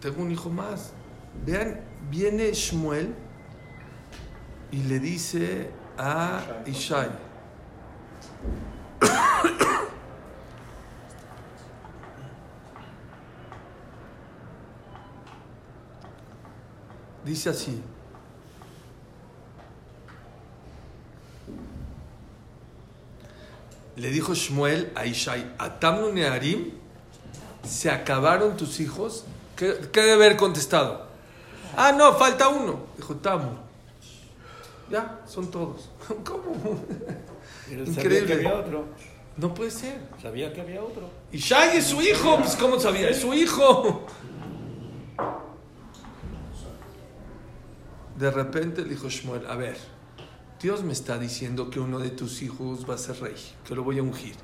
tengo 0.00 0.22
un 0.22 0.30
hijo 0.30 0.48
más. 0.50 0.92
Vean, 1.44 1.80
viene 2.10 2.52
Shmuel 2.52 3.14
y 4.70 4.82
le 4.84 4.98
dice 4.98 5.70
a 5.98 6.40
Ishai: 6.66 7.10
Dice 17.24 17.50
así. 17.50 17.82
Le 23.96 24.10
dijo 24.10 24.34
Shmuel 24.34 24.92
a 24.94 25.06
Ishai, 25.06 25.54
a 25.58 25.78
Tamnu 25.78 26.12
Nearim, 26.12 26.72
se 27.62 27.90
acabaron 27.90 28.56
tus 28.56 28.80
hijos. 28.80 29.24
¿Qué, 29.56 29.88
qué 29.92 30.00
debe 30.00 30.12
haber 30.12 30.36
contestado? 30.36 31.06
Ah, 31.76 31.92
no, 31.92 32.12
falta 32.14 32.48
uno. 32.48 32.80
Dijo 32.96 33.16
Tamu. 33.16 33.50
Ya, 34.90 35.20
son 35.26 35.50
todos. 35.50 35.88
¿Cómo? 36.24 36.80
Pero 37.68 37.84
Increíble. 37.84 37.94
Sabía 37.94 38.26
que 38.26 38.32
había 38.32 38.54
otro. 38.54 38.84
No 39.36 39.54
puede 39.54 39.70
ser. 39.70 39.98
Sabía 40.20 40.52
que 40.52 40.60
había 40.60 40.82
otro. 40.82 41.10
Ishai 41.32 41.78
es 41.78 41.86
su 41.86 42.00
hijo. 42.00 42.36
Pues, 42.38 42.56
¿Cómo 42.56 42.78
sabía? 42.78 43.08
Es 43.08 43.20
su 43.20 43.32
hijo. 43.34 44.06
De 48.16 48.30
repente 48.30 48.82
le 48.82 48.90
dijo 48.90 49.08
Shmuel, 49.08 49.44
a 49.48 49.56
ver, 49.56 49.76
Dios 50.64 50.82
me 50.82 50.94
está 50.94 51.18
diciendo 51.18 51.68
que 51.68 51.78
uno 51.78 51.98
de 51.98 52.08
tus 52.08 52.40
hijos 52.40 52.88
va 52.88 52.94
a 52.94 52.96
ser 52.98 53.20
rey, 53.20 53.34
que 53.68 53.74
lo 53.74 53.84
voy 53.84 53.98
a 53.98 54.02
ungir. 54.02 54.34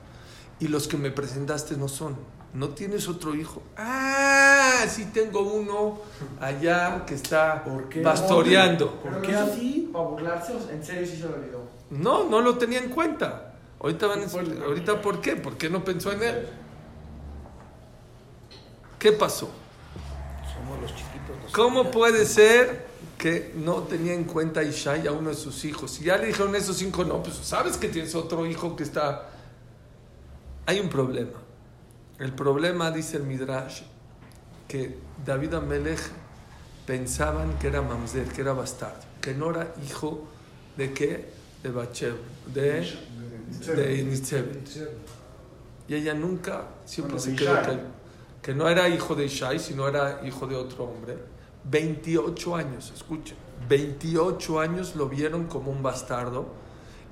Y 0.58 0.68
los 0.68 0.86
que 0.86 0.98
me 0.98 1.10
presentaste 1.10 1.78
no 1.78 1.88
son. 1.88 2.14
¿No 2.52 2.68
tienes 2.68 3.08
otro 3.08 3.34
hijo? 3.34 3.62
Ah, 3.74 4.84
sí 4.86 5.06
tengo 5.14 5.40
uno 5.40 5.98
allá 6.38 7.06
que 7.06 7.14
está 7.14 7.64
¿Por 7.64 7.88
qué? 7.88 8.02
pastoreando. 8.02 9.00
¿Por 9.00 9.22
qué 9.22 9.34
así? 9.34 9.88
¿Para 9.90 10.04
burlarse 10.04 10.52
o 10.52 10.70
en 10.70 10.84
serio 10.84 11.06
sí 11.06 11.16
se 11.16 11.22
lo 11.26 11.36
olvidó? 11.36 11.62
No, 11.88 12.24
no 12.28 12.42
lo 12.42 12.58
tenía 12.58 12.80
en 12.80 12.90
cuenta. 12.90 13.54
Ahorita, 13.80 14.06
van 14.06 14.20
a- 14.20 14.64
ahorita 14.66 15.00
¿por 15.00 15.22
qué? 15.22 15.36
¿Por 15.36 15.56
qué 15.56 15.70
no 15.70 15.82
pensó 15.82 16.12
en 16.12 16.22
él? 16.22 16.48
¿Qué 18.98 19.12
pasó? 19.12 19.48
Somos 20.52 20.82
los 20.82 20.90
chiquitos. 20.90 21.50
¿Cómo 21.54 21.90
puede 21.90 22.26
ser 22.26 22.89
que 23.20 23.52
no 23.54 23.82
tenía 23.82 24.14
en 24.14 24.24
cuenta 24.24 24.60
a 24.60 24.62
Ishai 24.62 25.06
a 25.06 25.12
uno 25.12 25.28
de 25.28 25.36
sus 25.36 25.66
hijos? 25.66 25.90
Si 25.90 26.04
ya 26.04 26.16
le 26.16 26.28
dijeron 26.28 26.56
esos 26.56 26.78
cinco, 26.78 27.04
no, 27.04 27.22
pues 27.22 27.36
sabes 27.36 27.76
que 27.76 27.88
tienes 27.90 28.14
otro 28.14 28.46
hijo 28.46 28.74
que 28.74 28.82
está... 28.82 29.28
Hay 30.64 30.80
un 30.80 30.88
problema. 30.88 31.38
El 32.18 32.32
problema, 32.32 32.90
dice 32.90 33.18
el 33.18 33.24
Midrash, 33.24 33.82
que 34.66 34.96
David 35.26 35.52
Amelech 35.52 36.00
pensaban 36.86 37.58
que 37.58 37.66
era 37.66 37.82
mamzer, 37.82 38.26
que 38.28 38.40
era 38.40 38.54
bastardo, 38.54 39.02
que 39.20 39.34
no 39.34 39.50
era 39.50 39.74
hijo 39.86 40.26
de 40.78 40.94
qué? 40.94 41.28
De 41.62 41.70
Bacheb, 41.70 42.16
de, 42.46 42.90
de. 43.76 44.54
Y 45.88 45.94
ella 45.94 46.14
nunca, 46.14 46.68
siempre 46.86 47.18
Bueno, 47.18 47.36
se 47.36 47.36
quedó 47.36 47.60
que, 47.62 47.78
que 48.40 48.54
no 48.54 48.66
era 48.66 48.88
hijo 48.88 49.14
de 49.14 49.26
Ishai, 49.26 49.58
sino 49.58 49.86
era 49.86 50.22
hijo 50.26 50.46
de 50.46 50.56
otro 50.56 50.84
hombre. 50.84 51.18
28 51.64 52.56
años, 52.56 52.92
escuchen, 52.94 53.36
28 53.68 54.60
años 54.60 54.96
lo 54.96 55.08
vieron 55.08 55.46
como 55.46 55.70
un 55.70 55.82
bastardo 55.82 56.46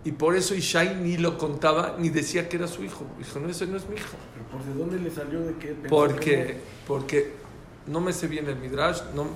y 0.05 0.13
por 0.13 0.37
eso 0.37 0.55
Ishai 0.55 0.97
ni 0.97 1.17
lo 1.17 1.37
contaba 1.37 1.97
ni 1.99 2.09
decía 2.09 2.49
que 2.49 2.57
era 2.57 2.67
su 2.67 2.83
hijo. 2.85 3.05
Dijo, 3.19 3.41
no, 3.41 3.49
ese 3.49 3.67
no 3.67 3.77
es 3.77 3.89
mi 3.89 3.97
hijo. 3.97 4.17
¿Pero 4.33 4.47
por 4.47 4.65
de 4.65 4.75
dónde 4.75 4.99
le 4.99 5.11
salió 5.11 5.41
de 5.41 5.55
qué? 5.55 5.77
Porque, 5.89 6.21
que 6.25 6.61
porque 6.87 7.33
no 7.87 8.01
me 8.01 8.13
sé 8.13 8.27
bien 8.27 8.47
el 8.49 8.57
Midrash, 8.57 9.03
no, 9.15 9.27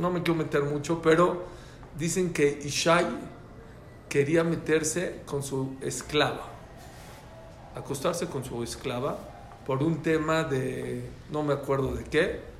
no 0.00 0.10
me 0.10 0.22
quiero 0.22 0.38
meter 0.38 0.62
mucho, 0.62 1.02
pero 1.02 1.44
dicen 1.98 2.32
que 2.32 2.60
Ishai 2.64 3.06
quería 4.08 4.44
meterse 4.44 5.20
con 5.26 5.42
su 5.42 5.76
esclava, 5.80 6.48
acostarse 7.74 8.26
con 8.26 8.44
su 8.44 8.62
esclava 8.62 9.18
por 9.66 9.82
un 9.82 10.02
tema 10.02 10.44
de, 10.44 11.08
no 11.30 11.42
me 11.42 11.52
acuerdo 11.52 11.94
de 11.94 12.04
qué, 12.04 12.51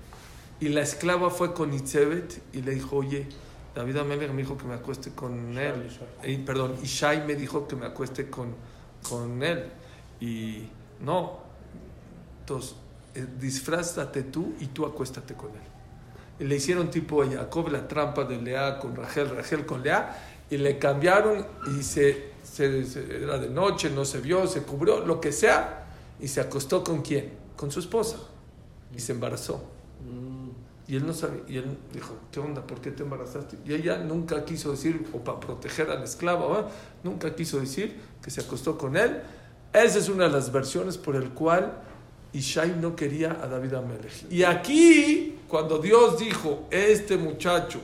y 0.66 0.68
la 0.68 0.82
esclava 0.82 1.28
fue 1.30 1.52
con 1.54 1.72
Itzebet 1.74 2.40
y 2.52 2.62
le 2.62 2.72
dijo, 2.72 2.96
oye, 2.96 3.26
David 3.74 3.96
Amelech 3.96 4.30
me 4.30 4.42
dijo 4.42 4.56
que 4.56 4.64
me 4.64 4.74
acueste 4.74 5.10
con 5.10 5.56
él, 5.58 5.88
Eh, 6.22 6.42
perdón, 6.44 6.76
Ishai 6.82 7.26
me 7.26 7.34
dijo 7.34 7.66
que 7.66 7.74
me 7.76 7.86
acueste 7.86 8.28
con, 8.30 8.54
con 9.08 9.42
él, 9.42 9.64
y 10.20 10.68
no, 11.00 11.40
entonces, 12.40 12.76
eh, 13.14 13.26
disfrázate 13.40 14.22
tú 14.24 14.54
y 14.60 14.66
tú 14.66 14.86
acuéstate 14.86 15.34
con 15.34 15.50
él. 15.50 15.56
Y 16.38 16.44
le 16.44 16.56
hicieron 16.56 16.90
tipo 16.90 17.22
a 17.22 17.26
Jacob 17.26 17.68
la 17.70 17.86
trampa 17.88 18.24
de 18.24 18.40
Lea 18.40 18.78
con 18.78 18.94
Rachel, 18.96 19.30
Rachel 19.30 19.66
con 19.66 19.82
Lea, 19.82 20.16
y 20.50 20.58
le 20.58 20.78
cambiaron 20.78 21.46
y 21.78 21.82
se, 21.82 22.32
se- 22.42 22.84
se- 22.84 23.22
era 23.24 23.38
de 23.38 23.48
noche, 23.48 23.90
no 23.90 24.04
se 24.04 24.20
vio, 24.20 24.46
se 24.46 24.62
cubrió, 24.62 25.04
lo 25.04 25.20
que 25.20 25.32
sea, 25.32 25.86
y 26.20 26.28
se 26.28 26.40
acostó 26.40 26.84
con 26.84 27.02
quién? 27.02 27.32
Con 27.56 27.70
su 27.70 27.80
esposa. 27.80 28.18
Y 28.94 29.00
se 29.00 29.12
embarazó. 29.12 29.71
Y 30.88 30.96
él 30.96 31.06
no 31.06 31.12
sabía, 31.12 31.42
y 31.48 31.56
él 31.58 31.76
dijo, 31.92 32.16
¿qué 32.32 32.40
onda? 32.40 32.66
¿Por 32.66 32.80
qué 32.80 32.90
te 32.90 33.04
embarazaste? 33.04 33.56
Y 33.64 33.72
ella 33.72 33.98
nunca 33.98 34.44
quiso 34.44 34.72
decir, 34.72 35.06
o 35.12 35.18
para 35.18 35.38
proteger 35.38 35.90
al 35.90 36.02
esclavo, 36.02 36.68
nunca 37.04 37.34
quiso 37.34 37.60
decir 37.60 37.96
que 38.22 38.30
se 38.30 38.40
acostó 38.40 38.76
con 38.76 38.96
él. 38.96 39.20
Esa 39.72 39.98
es 39.98 40.08
una 40.08 40.24
de 40.24 40.30
las 40.30 40.52
versiones 40.52 40.98
por 40.98 41.16
el 41.16 41.30
cual 41.30 41.72
Ishai 42.32 42.76
no 42.80 42.96
quería 42.96 43.38
a 43.42 43.46
David 43.46 43.74
Amelech. 43.74 44.30
Y 44.30 44.42
aquí, 44.42 45.38
cuando 45.48 45.78
Dios 45.78 46.18
dijo, 46.18 46.66
este 46.70 47.16
muchacho 47.16 47.80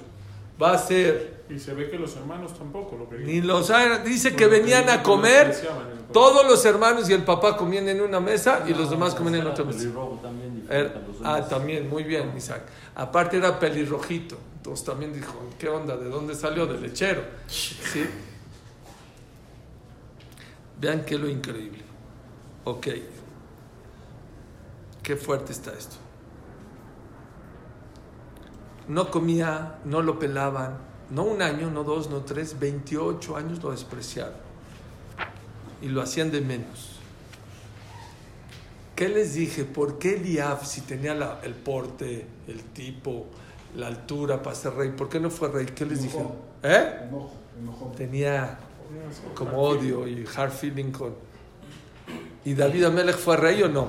va 0.61 0.73
a 0.73 0.79
ser, 0.79 1.45
Y 1.49 1.59
se 1.59 1.73
ve 1.73 1.89
que 1.89 1.99
los 1.99 2.15
hermanos 2.17 2.59
tampoco 2.59 2.97
lo 2.97 3.09
querían. 3.09 3.27
ni 3.27 3.41
los 3.41 3.71
dice 4.05 4.35
que 4.35 4.47
venían 4.47 4.89
a 4.91 5.03
comer, 5.03 5.57
todos 6.13 6.47
los 6.47 6.65
hermanos 6.65 7.09
y 7.09 7.13
el 7.13 7.25
papá 7.25 7.57
comían 7.57 7.89
en 7.89 8.01
una 8.01 8.21
mesa 8.21 8.65
y 8.67 8.75
los 8.75 8.91
demás 8.91 9.15
comían 9.15 9.37
en 9.37 9.47
otra 9.47 9.65
mesa. 9.65 9.89
Era- 10.69 10.95
ah, 11.25 11.43
también, 11.49 11.89
muy 11.89 12.03
bien, 12.05 12.33
Isaac. 12.37 12.63
Aparte 12.95 13.39
era 13.39 13.59
pelirrojito. 13.59 14.37
Entonces 14.57 14.85
también 14.85 15.13
dijo, 15.13 15.33
¿qué 15.59 15.69
onda? 15.69 15.97
¿De 15.97 16.09
dónde 16.11 16.35
salió? 16.35 16.67
Del 16.67 16.83
lechero. 16.83 17.23
¿Sí? 17.47 18.07
Vean 20.81 21.05
qué 21.05 21.17
lo 21.19 21.29
increíble. 21.29 21.83
Ok. 22.65 22.87
Qué 25.03 25.17
fuerte 25.17 25.53
está 25.53 25.73
esto. 25.73 25.97
No 28.89 29.11
comía, 29.11 29.79
no 29.85 30.03
lo 30.03 30.19
pelaban. 30.19 30.79
No 31.11 31.23
un 31.25 31.41
año, 31.41 31.71
no 31.71 31.85
dos, 31.85 32.11
no 32.11 32.19
tres, 32.23 32.59
28 32.59 33.37
años 33.37 33.63
lo 33.63 33.71
despreciaron. 33.71 34.35
Y 35.81 35.89
lo 35.89 36.03
hacían 36.03 36.31
de 36.31 36.41
menos. 36.43 36.88
¿Qué 38.99 39.09
les 39.09 39.35
dije? 39.35 39.65
¿Por 39.65 39.97
qué 40.01 40.17
Eliab, 40.17 40.65
si 40.67 40.81
tenía 40.81 41.15
la- 41.15 41.39
el 41.45 41.55
porte, 41.55 42.27
el 42.49 42.61
tipo, 42.73 43.27
la 43.77 43.87
altura 43.87 44.43
para 44.43 44.57
ser 44.57 44.75
rey, 44.75 44.91
por 44.91 45.09
qué 45.09 45.21
no 45.21 45.31
fue 45.31 45.49
rey? 45.51 45.67
¿Qué 45.67 45.87
les 45.87 46.03
dije? 46.03 46.19
¿Eh? 46.65 47.03
Enojo, 47.07 47.31
enojo. 47.61 47.93
Tenía 47.97 48.59
como 49.37 49.57
odio 49.63 50.09
y 50.09 50.27
hard 50.37 50.51
feeling 50.51 50.91
con... 50.91 51.15
¿Y 52.45 52.55
David 52.55 52.83
Amelech 52.87 53.17
fue 53.17 53.37
rey 53.37 53.63
o 53.63 53.69
no? 53.69 53.87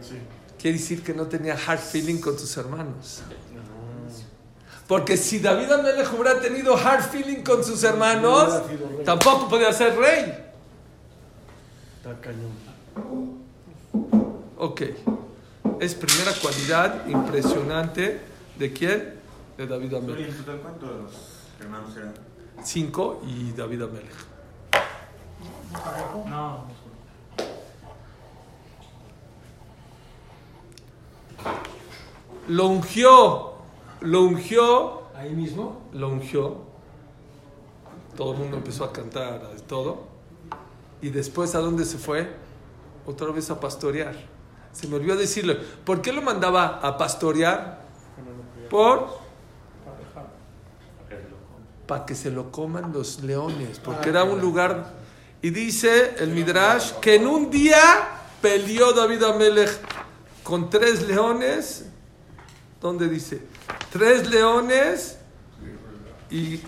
Sí. 0.00 0.18
Quiere 0.56 0.78
decir 0.78 1.02
que 1.02 1.12
no 1.14 1.26
tenía 1.26 1.54
hard 1.66 1.80
feeling 1.80 2.18
con 2.20 2.38
sus 2.38 2.56
hermanos. 2.56 3.22
Porque 4.86 5.16
si 5.16 5.40
David 5.40 5.72
Amelech 5.72 6.12
hubiera 6.12 6.38
tenido 6.40 6.76
hard 6.76 7.02
feeling 7.10 7.42
con 7.42 7.64
sus 7.64 7.82
hermanos, 7.82 8.62
tampoco 9.04 9.48
podía 9.48 9.72
ser 9.72 9.96
rey. 9.96 10.32
Está 11.96 12.20
cañón. 12.20 13.33
Ok. 14.64 14.80
Es 15.78 15.94
primera 15.94 16.32
cualidad 16.40 17.06
impresionante 17.06 18.18
de 18.58 18.72
quién? 18.72 19.14
De 19.58 19.66
David 19.66 19.92
Amelech. 19.92 20.28
en 20.30 20.36
total 20.38 20.58
cuántos 20.60 21.12
hermanos 21.60 21.94
eran? 21.98 22.14
Cinco 22.62 23.20
y 23.26 23.52
David 23.52 23.82
Amelech. 23.82 24.14
No. 26.30 26.64
Lo 32.48 32.68
ungió, 32.68 33.52
lo 34.00 34.22
ungió, 34.22 35.02
Ahí 35.14 35.34
mismo. 35.34 35.82
lo 35.92 36.08
ungió. 36.08 36.56
Todo 38.16 38.32
el 38.32 38.38
mundo 38.38 38.56
empezó 38.56 38.84
a 38.84 38.92
cantar, 38.94 39.42
a 39.44 39.56
todo. 39.66 40.04
Y 41.02 41.10
después, 41.10 41.54
¿a 41.54 41.58
dónde 41.58 41.84
se 41.84 41.98
fue? 41.98 42.30
Otra 43.04 43.30
vez 43.30 43.50
a 43.50 43.60
pastorear. 43.60 44.32
Se 44.74 44.86
me 44.86 44.96
olvidó 44.96 45.16
decirle, 45.16 45.54
¿por 45.54 46.02
qué 46.02 46.12
lo 46.12 46.20
mandaba 46.20 46.80
a 46.82 46.98
pastorear? 46.98 47.82
Por 48.68 49.24
para 51.86 52.06
que 52.06 52.14
se 52.14 52.30
lo 52.30 52.50
coman 52.50 52.92
los 52.92 53.22
leones, 53.22 53.78
porque 53.78 54.08
era 54.08 54.24
un 54.24 54.40
lugar. 54.40 54.92
Y 55.42 55.50
dice 55.50 56.14
el 56.18 56.30
Midrash 56.30 56.92
que 57.00 57.16
en 57.16 57.26
un 57.26 57.50
día 57.50 57.78
peleó 58.40 58.92
David 58.92 59.22
Amelech 59.22 59.70
con 60.42 60.70
tres 60.70 61.06
leones. 61.06 61.86
¿Dónde 62.80 63.08
dice? 63.08 63.42
Tres 63.90 64.28
leones 64.28 65.18
y, 66.30 66.60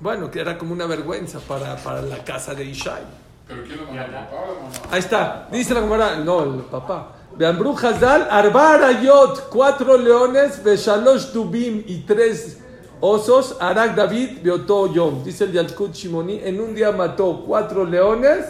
bueno, 0.00 0.30
que 0.30 0.40
era 0.40 0.58
como 0.58 0.72
una 0.72 0.86
vergüenza 0.86 1.40
para, 1.40 1.76
para 1.76 2.02
la 2.02 2.24
casa 2.24 2.54
de 2.54 2.64
Ishai. 2.64 3.27
¿Pero 3.48 3.62
quién 3.64 3.76
lo 3.78 3.84
mandó? 3.86 4.02
¿El 4.04 4.10
papá 4.12 4.36
o 4.36 4.54
la 4.54 4.60
mamá? 4.60 4.72
Ahí 4.90 4.98
está, 5.00 5.48
dice 5.50 5.74
la 5.74 5.80
Gemara, 5.80 6.16
no, 6.16 6.42
el 6.42 6.60
papá. 6.62 7.12
Beambru 7.36 7.76
Hazal, 7.76 8.28
Arba 8.30 8.74
Arayot, 8.74 9.48
cuatro 9.48 9.96
leones, 9.96 10.62
Beshalosh 10.62 11.32
Dubim 11.32 11.82
y 11.86 12.00
tres 12.00 12.60
osos, 13.00 13.56
Arak 13.60 13.94
David, 13.94 14.40
Beoto 14.42 14.92
Yom. 14.92 15.22
Dice 15.24 15.44
el 15.44 15.52
Yalkut 15.52 15.92
Shimoni, 15.92 16.40
en 16.42 16.60
un 16.60 16.74
día 16.74 16.90
mató 16.92 17.44
cuatro 17.46 17.84
leones 17.84 18.44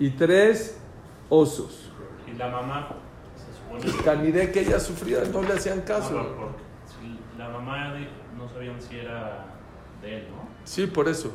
y 0.00 0.10
tres 0.10 0.76
osos. 1.28 1.90
Y 2.26 2.32
la 2.36 2.48
mamá, 2.48 2.88
se 3.36 3.86
supone 3.86 4.04
Caniré 4.04 4.50
que 4.50 4.60
ella 4.62 4.80
sufría, 4.80 5.20
no 5.32 5.42
le 5.42 5.52
hacían 5.54 5.78
No, 5.78 5.84
caso. 5.84 6.10
porque 6.10 6.58
si 6.88 7.38
la 7.38 7.48
mamá 7.50 7.92
de- 7.94 8.08
no 8.36 8.48
sabían 8.52 8.80
si 8.82 8.98
era 8.98 9.46
de 10.02 10.16
él, 10.18 10.26
¿no? 10.30 10.48
Sí, 10.64 10.86
por 10.88 11.08
eso. 11.08 11.30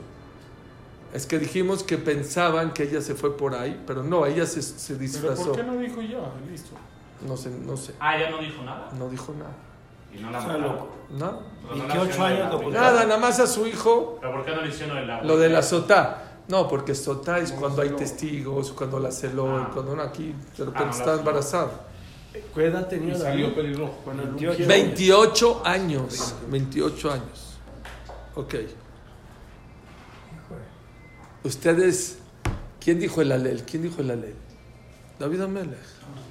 Es 1.13 1.25
que 1.25 1.39
dijimos 1.39 1.83
que 1.83 1.97
pensaban 1.97 2.73
que 2.73 2.83
ella 2.83 3.01
se 3.01 3.15
fue 3.15 3.35
por 3.37 3.55
ahí, 3.55 3.81
pero 3.87 4.03
no, 4.03 4.25
ella 4.25 4.45
se, 4.45 4.61
se 4.61 4.93
¿Pero 4.93 4.99
disfrazó. 4.99 5.45
por 5.47 5.55
qué 5.55 5.63
no 5.63 5.77
dijo 5.77 6.01
ya? 6.01 6.19
Listo. 6.51 6.71
No 7.25 7.35
sé, 7.37 7.49
no 7.49 7.75
sé, 7.77 7.93
Ah, 7.99 8.17
ella 8.17 8.29
no 8.29 8.37
dijo 8.39 8.61
nada. 8.63 8.89
no 8.97 9.09
dijo 9.09 9.33
nada. 9.33 9.51
Y 10.13 10.19
no 10.19 10.31
la 10.31 10.57
loco. 10.57 10.89
¿No? 11.11 11.25
O 11.69 11.75
sea, 11.75 11.75
no 11.75 11.75
le 11.75 11.99
28 11.99 12.09
hicieron 12.09 12.25
años 12.31 12.61
lo. 12.63 12.71
Nada, 12.71 13.03
nada 13.05 13.19
más 13.19 13.39
a 13.39 13.47
su 13.47 13.67
hijo 13.67 14.17
¿Pero 14.21 14.33
por 14.33 14.45
qué 14.45 14.51
no 14.55 14.61
le 14.61 14.69
hicieron 14.69 14.97
el 14.97 15.09
agua? 15.09 15.25
Lo 15.25 15.37
de 15.37 15.49
la 15.49 15.61
sotá. 15.61 16.23
No, 16.47 16.67
porque 16.67 16.95
sotá 16.95 17.39
es 17.39 17.51
cuando 17.51 17.81
hay 17.81 17.89
testigos, 17.89 18.71
cuando 18.71 18.99
la 18.99 19.11
celó, 19.11 19.57
Ah. 19.57 19.69
cuando 19.73 19.91
uno 19.93 20.01
aquí 20.03 20.27
de 20.27 20.33
Ah, 20.33 20.65
repente 20.65 20.79
no 20.79 20.85
la 20.85 20.91
está 20.91 21.03
celó. 21.05 21.17
embarasada. 21.19 21.71
¿Qué 22.53 22.65
edad 22.65 22.87
tenía 22.87 23.15
Y 23.15 23.17
salió 23.19 23.55
pelirrojo. 23.55 23.93
Cuando 24.03 24.23
el 24.23 24.29
28. 24.29 24.51
ungió. 24.51 24.67
28 24.67 25.61
años. 25.65 26.35
28 26.49 27.11
años. 27.11 27.57
Ok. 28.35 28.55
Ustedes, 31.43 32.17
¿quién 32.83 32.99
dijo 32.99 33.21
el 33.21 33.31
alel? 33.31 33.63
¿Quién 33.63 33.83
dijo 33.83 34.01
el 34.01 34.11
alel? 34.11 34.33
David 35.19 35.41
Amelech. 35.41 35.77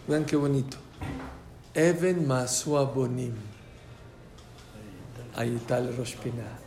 Vean 0.09 0.25
qué 0.25 0.37
bonito. 0.37 0.77
Even 1.75 2.27
Masua 2.27 2.85
Bonim. 2.85 3.33
Ahí 5.35 5.55
está 5.57 5.79
el 5.79 5.95
Rosh 5.97 6.17
Pinah. 6.17 6.59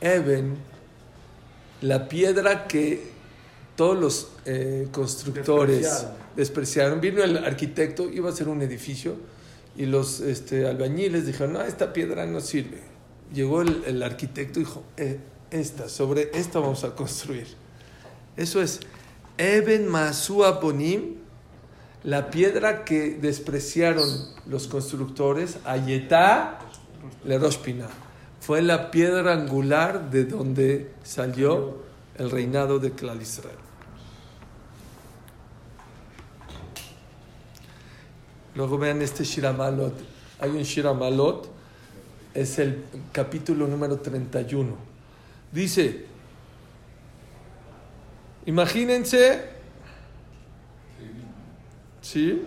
Even, 0.00 0.56
la 1.82 2.08
piedra 2.08 2.66
que 2.68 3.10
todos 3.76 3.98
los 3.98 4.28
eh, 4.44 4.88
constructores 4.92 5.80
Despreciaron. 5.82 6.16
despreciaron. 6.36 7.00
Vino 7.00 7.22
el 7.22 7.36
arquitecto, 7.38 8.08
iba 8.10 8.28
a 8.30 8.32
hacer 8.32 8.48
un 8.48 8.62
edificio 8.62 9.16
y 9.76 9.86
los 9.86 10.20
este, 10.20 10.66
albañiles 10.66 11.26
dijeron, 11.26 11.54
no, 11.54 11.62
esta 11.62 11.92
piedra 11.92 12.26
no 12.26 12.40
sirve. 12.40 12.80
Llegó 13.32 13.62
el, 13.62 13.82
el 13.86 14.02
arquitecto 14.02 14.60
y 14.60 14.64
dijo, 14.64 14.82
"Eh, 14.96 15.18
esta, 15.50 15.88
sobre 15.88 16.30
esta 16.34 16.58
vamos 16.58 16.84
a 16.84 16.94
construir. 16.94 17.46
Eso 18.36 18.62
es 18.62 18.80
Eben 19.38 19.88
Masua 19.88 20.52
Bonim, 20.60 21.16
la 22.04 22.30
piedra 22.30 22.84
que 22.84 23.10
despreciaron 23.14 24.06
los 24.46 24.66
constructores, 24.66 25.58
Ayetá 25.64 26.58
le 27.24 27.38
Rosh 27.38 27.58
Pinah. 27.58 27.88
Fue 28.40 28.62
la 28.62 28.90
piedra 28.90 29.32
angular 29.32 30.10
de 30.10 30.24
donde 30.24 30.92
salió 31.02 31.82
el 32.16 32.30
reinado 32.30 32.78
de 32.78 32.92
Clal 32.92 33.20
Israel. 33.20 33.56
Luego 38.54 38.78
vean 38.78 39.00
este 39.02 39.24
Shiramalot. 39.24 39.94
Hay 40.40 40.50
un 40.50 40.62
Shiramalot, 40.62 41.48
es 42.34 42.58
el 42.58 42.84
capítulo 43.12 43.66
número 43.66 43.98
31. 43.98 44.89
Dice, 45.52 46.06
imagínense, 48.46 49.44
¿sí? 52.00 52.46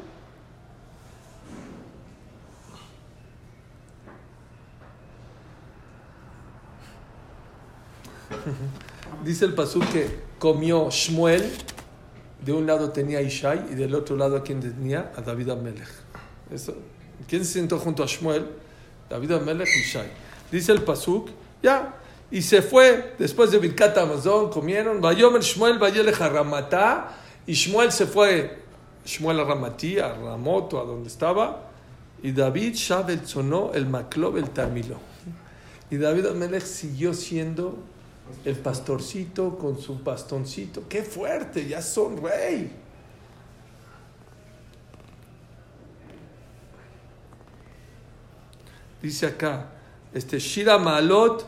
Dice 9.23 9.45
el 9.45 9.53
pasú 9.53 9.79
que 9.91 10.19
comió 10.39 10.89
Shmuel, 10.89 11.51
de 12.43 12.51
un 12.51 12.65
lado 12.67 12.91
tenía 12.91 13.19
a 13.19 13.21
Ishai 13.21 13.71
y 13.71 13.75
del 13.75 13.95
otro 13.95 14.17
lado 14.17 14.37
a 14.37 14.43
quien 14.43 14.59
tenía 14.59 15.11
a 15.15 15.21
David 15.21 15.49
Amelech. 15.49 15.87
¿Quién 17.27 17.45
se 17.45 17.53
sentó 17.53 17.79
junto 17.79 18.03
a 18.03 18.05
Shmuel? 18.05 18.47
David 19.09 19.31
Amelech 19.31 19.67
y 19.75 19.79
Ishai. 19.79 20.07
Dice 20.51 20.71
el 20.71 20.81
pasuk, 20.81 21.29
ya. 21.61 21.99
Y 22.31 22.41
se 22.41 22.61
fue 22.61 23.15
después 23.19 23.51
de 23.51 23.59
Birkat 23.59 23.97
Amazon, 23.97 24.49
comieron. 24.49 25.01
Vayomer 25.01 25.41
Shmuel, 25.41 25.79
Ramatá. 25.79 27.17
Y 27.45 27.53
Shmuel 27.53 27.91
se 27.91 28.07
fue, 28.07 28.63
Shmuel 29.05 29.39
a 29.39 29.43
Ramatí, 29.43 29.99
a 29.99 30.13
Ramoto, 30.13 30.79
a 30.79 30.85
donde 30.85 31.09
estaba. 31.09 31.69
Y 32.23 32.31
David 32.31 32.73
Shabel 32.75 33.27
sonó 33.27 33.71
el 33.73 33.85
Maclob, 33.85 34.37
el 34.37 34.49
Tarmilo. 34.49 34.97
Y 35.91 35.97
David 35.97 36.27
Amelech 36.27 36.63
siguió 36.63 37.13
siendo 37.13 37.77
el 38.45 38.55
pastorcito 38.55 39.57
con 39.57 39.79
su 39.79 39.99
bastoncito. 39.99 40.83
¡Qué 40.87 41.03
fuerte! 41.03 41.67
Ya 41.67 41.81
son 41.81 42.23
rey. 42.23 42.71
Dice 49.01 49.25
acá, 49.25 49.67
este 50.13 50.39
Shira 50.39 50.77
Malot, 50.77 51.45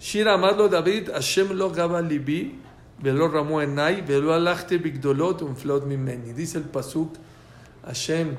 Shira 0.00 0.38
Malot 0.38 0.70
David, 0.70 1.10
Hashem 1.10 1.52
lo 1.56 1.70
gaba 1.70 2.00
libi, 2.00 2.54
velo 3.02 3.28
ramo 3.28 3.60
enai, 3.60 4.00
velo 4.02 4.32
alachte 4.32 4.78
bigdolot 4.78 5.42
un 5.42 5.56
flot 5.56 5.84
mimeni. 5.86 6.32
Dice 6.32 6.58
el 6.58 6.64
pasuk, 6.64 7.14
Hashem, 7.84 8.36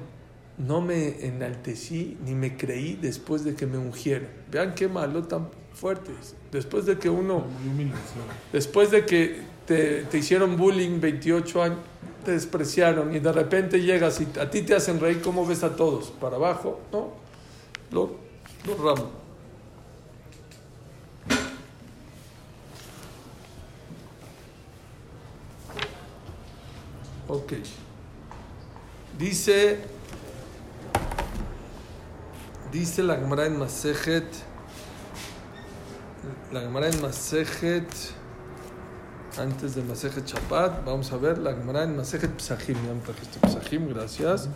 no 0.60 0.82
me 0.82 1.26
enaltecí 1.26 2.17
ni 2.26 2.34
me 2.34 2.56
creí 2.56 2.95
después 2.95 3.43
de 3.43 3.56
que 3.56 3.65
me 3.65 3.78
ungieron. 3.78 4.30
Vean 4.50 4.74
qué 4.74 4.88
malo 4.88 5.24
tan 5.24 5.50
fuertes. 5.74 6.36
Después 6.52 6.86
de 6.86 6.98
que 6.98 7.10
uno, 7.10 7.43
después 8.54 8.91
de 8.91 9.06
que 9.06 9.41
te, 9.65 10.04
te 10.04 10.17
hicieron 10.17 10.56
bullying 10.56 11.00
28 11.00 11.63
años, 11.63 11.80
te 12.24 12.32
despreciaron 12.32 13.15
y 13.15 13.19
de 13.19 13.32
repente 13.32 13.82
llegas 13.82 14.22
y 14.22 14.39
a 14.39 14.50
ti 14.50 14.62
te 14.62 14.76
hacen 14.76 15.00
reír, 15.00 15.22
¿cómo 15.22 15.45
ves 15.45 15.63
a 15.63 15.76
todos? 15.76 16.12
¿Para 16.19 16.36
abajo? 16.36 16.80
¿No? 16.91 17.13
Lo, 17.91 18.15
lo 18.65 18.76
ramo. 18.84 19.18
Ok. 27.39 27.54
Dice, 29.17 29.80
dice 32.71 33.02
la 33.02 33.15
Gemara 33.15 33.45
en 33.45 33.58
Masejet, 33.58 34.25
la 36.52 36.62
Gemara 36.62 36.89
en 36.89 37.02
Masejet, 37.02 37.88
antes 39.38 39.75
de 39.75 39.84
Masejet 39.84 40.25
Shabbat, 40.25 40.84
vamos 40.86 41.12
a 41.13 41.17
ver 41.17 41.38
la 41.38 41.54
Gemara 41.54 41.84
en 41.84 41.95
Masejet 41.95 42.36
Psachim, 42.38 42.75
ya 42.86 42.93
me 42.93 43.02
trajiste 43.02 43.39
Psachim, 43.47 43.88
gracias. 43.88 44.49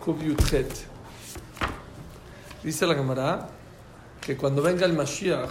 Kub. 0.00 0.16
Dice 2.62 2.86
la 2.86 2.94
Gemara 2.94 3.48
que 4.20 4.36
cuando 4.36 4.62
venga 4.62 4.86
el 4.86 4.94
Mashiach, 4.94 5.50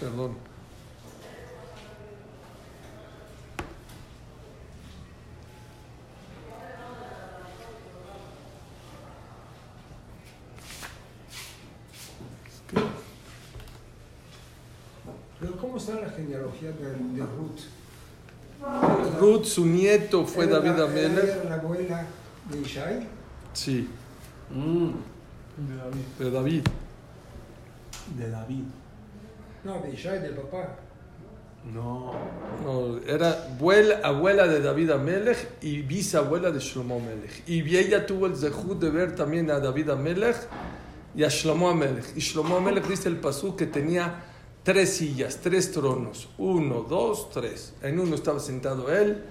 perdón, 0.00 0.48
Pero 15.40 15.56
¿cómo 15.56 15.76
está 15.76 15.94
la 15.94 16.10
genealogía 16.58 16.72
de, 16.72 17.16
de 17.16 17.22
Ruth? 17.22 17.60
Ruth, 19.20 19.44
su 19.44 19.66
nieto, 19.66 20.26
fue 20.26 20.44
Era 20.44 20.58
David 20.60 20.78
la- 20.78 20.84
Amelech. 20.84 21.24
Era 21.24 21.44
la 21.44 21.54
abuela 21.56 22.06
de 22.50 22.60
Ishai. 22.60 23.06
Sí, 23.52 23.88
Mm, 24.50 24.92
De 25.58 25.76
David. 25.76 26.00
de 26.18 26.30
David. 26.30 26.62
de 28.16 28.30
David. 28.30 28.64
No, 29.64 29.80
de 29.82 29.90
Ishai, 29.92 30.20
del 30.22 30.32
papá. 30.36 30.76
No. 31.74 32.12
No, 32.64 32.98
era 33.06 33.30
abuela, 33.54 34.00
abuela 34.02 34.46
de 34.46 34.60
David 34.62 34.90
Amelech 34.90 35.48
y 35.60 35.82
bisabuela 35.82 36.50
de 36.50 36.60
Shlomo 36.60 36.96
Amelech. 36.96 37.42
Y 37.46 37.76
ella 37.76 38.06
tuvo 38.06 38.26
el 38.26 38.36
zehut 38.36 38.78
de 38.80 38.88
ver 38.90 39.14
también 39.14 39.50
a 39.50 39.58
David 39.60 39.90
Amelech 39.90 40.36
y 41.14 41.24
a 41.24 41.28
Shlomo 41.28 41.68
Amelech. 41.68 42.16
Y 42.16 42.20
Shlomo 42.20 42.56
Amelech 42.56 42.86
dice 42.86 43.08
el 43.10 43.16
pasú 43.16 43.54
que 43.54 43.66
tenía 43.66 44.14
tres 44.68 44.90
sillas, 44.98 45.38
tres 45.38 45.72
tronos. 45.72 46.28
Uno, 46.36 46.82
dos, 46.82 47.30
tres. 47.30 47.72
En 47.80 47.98
uno 47.98 48.14
estaba 48.14 48.38
sentado 48.38 48.94
él, 48.94 49.24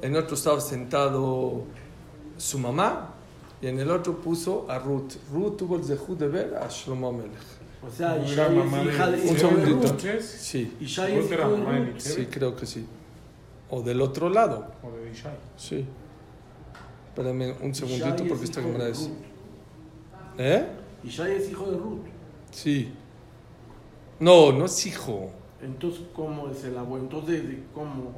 en 0.00 0.14
otro 0.14 0.36
estaba 0.36 0.60
sentado 0.60 1.64
su 2.36 2.60
mamá 2.60 3.12
y 3.60 3.66
en 3.66 3.80
el 3.80 3.90
otro 3.90 4.20
puso 4.20 4.70
a 4.70 4.78
Ruth. 4.78 5.14
Ruth 5.32 5.56
tuvo 5.56 5.78
el 5.78 5.82
zehut 5.82 6.16
de 6.16 6.28
ver 6.28 6.54
a 6.54 6.68
Shlomo 6.68 7.08
Amelech. 7.08 7.32
O 7.84 7.90
sea, 7.90 8.14
¿No 8.14 8.24
Ishai 8.24 8.56
es 8.56 8.86
hija 8.86 9.10
de, 9.10 9.28
Un 9.30 9.36
segundito. 9.36 9.96
Sí, 10.20 10.76
Ishai 10.78 11.18
es 11.18 11.28
de 11.28 11.94
sí, 11.96 12.26
creo 12.26 12.54
que 12.54 12.64
sí. 12.64 12.86
O 13.70 13.82
del 13.82 14.00
otro 14.00 14.28
lado. 14.28 14.74
o 14.80 14.92
de 14.92 15.10
Ishai. 15.10 15.34
Sí. 15.56 15.84
Espérame 17.08 17.56
un 17.62 17.74
segundito 17.74 18.24
porque 18.28 18.44
es 18.44 18.50
esta 18.50 18.62
cámara 18.62 18.86
es. 18.86 19.10
¿Eh? 20.38 20.66
Ishai 21.02 21.32
es 21.32 21.50
hijo 21.50 21.68
de 21.68 21.78
Ruth. 21.78 22.06
Sí. 22.52 22.92
No, 24.20 24.52
no 24.52 24.66
es 24.66 24.86
hijo. 24.86 25.30
Entonces, 25.60 26.02
¿cómo 26.14 26.48
es 26.50 26.64
el 26.64 26.76
abuelo? 26.76 27.04
Entonces, 27.04 27.48
¿de 27.48 27.64
¿cómo? 27.74 28.12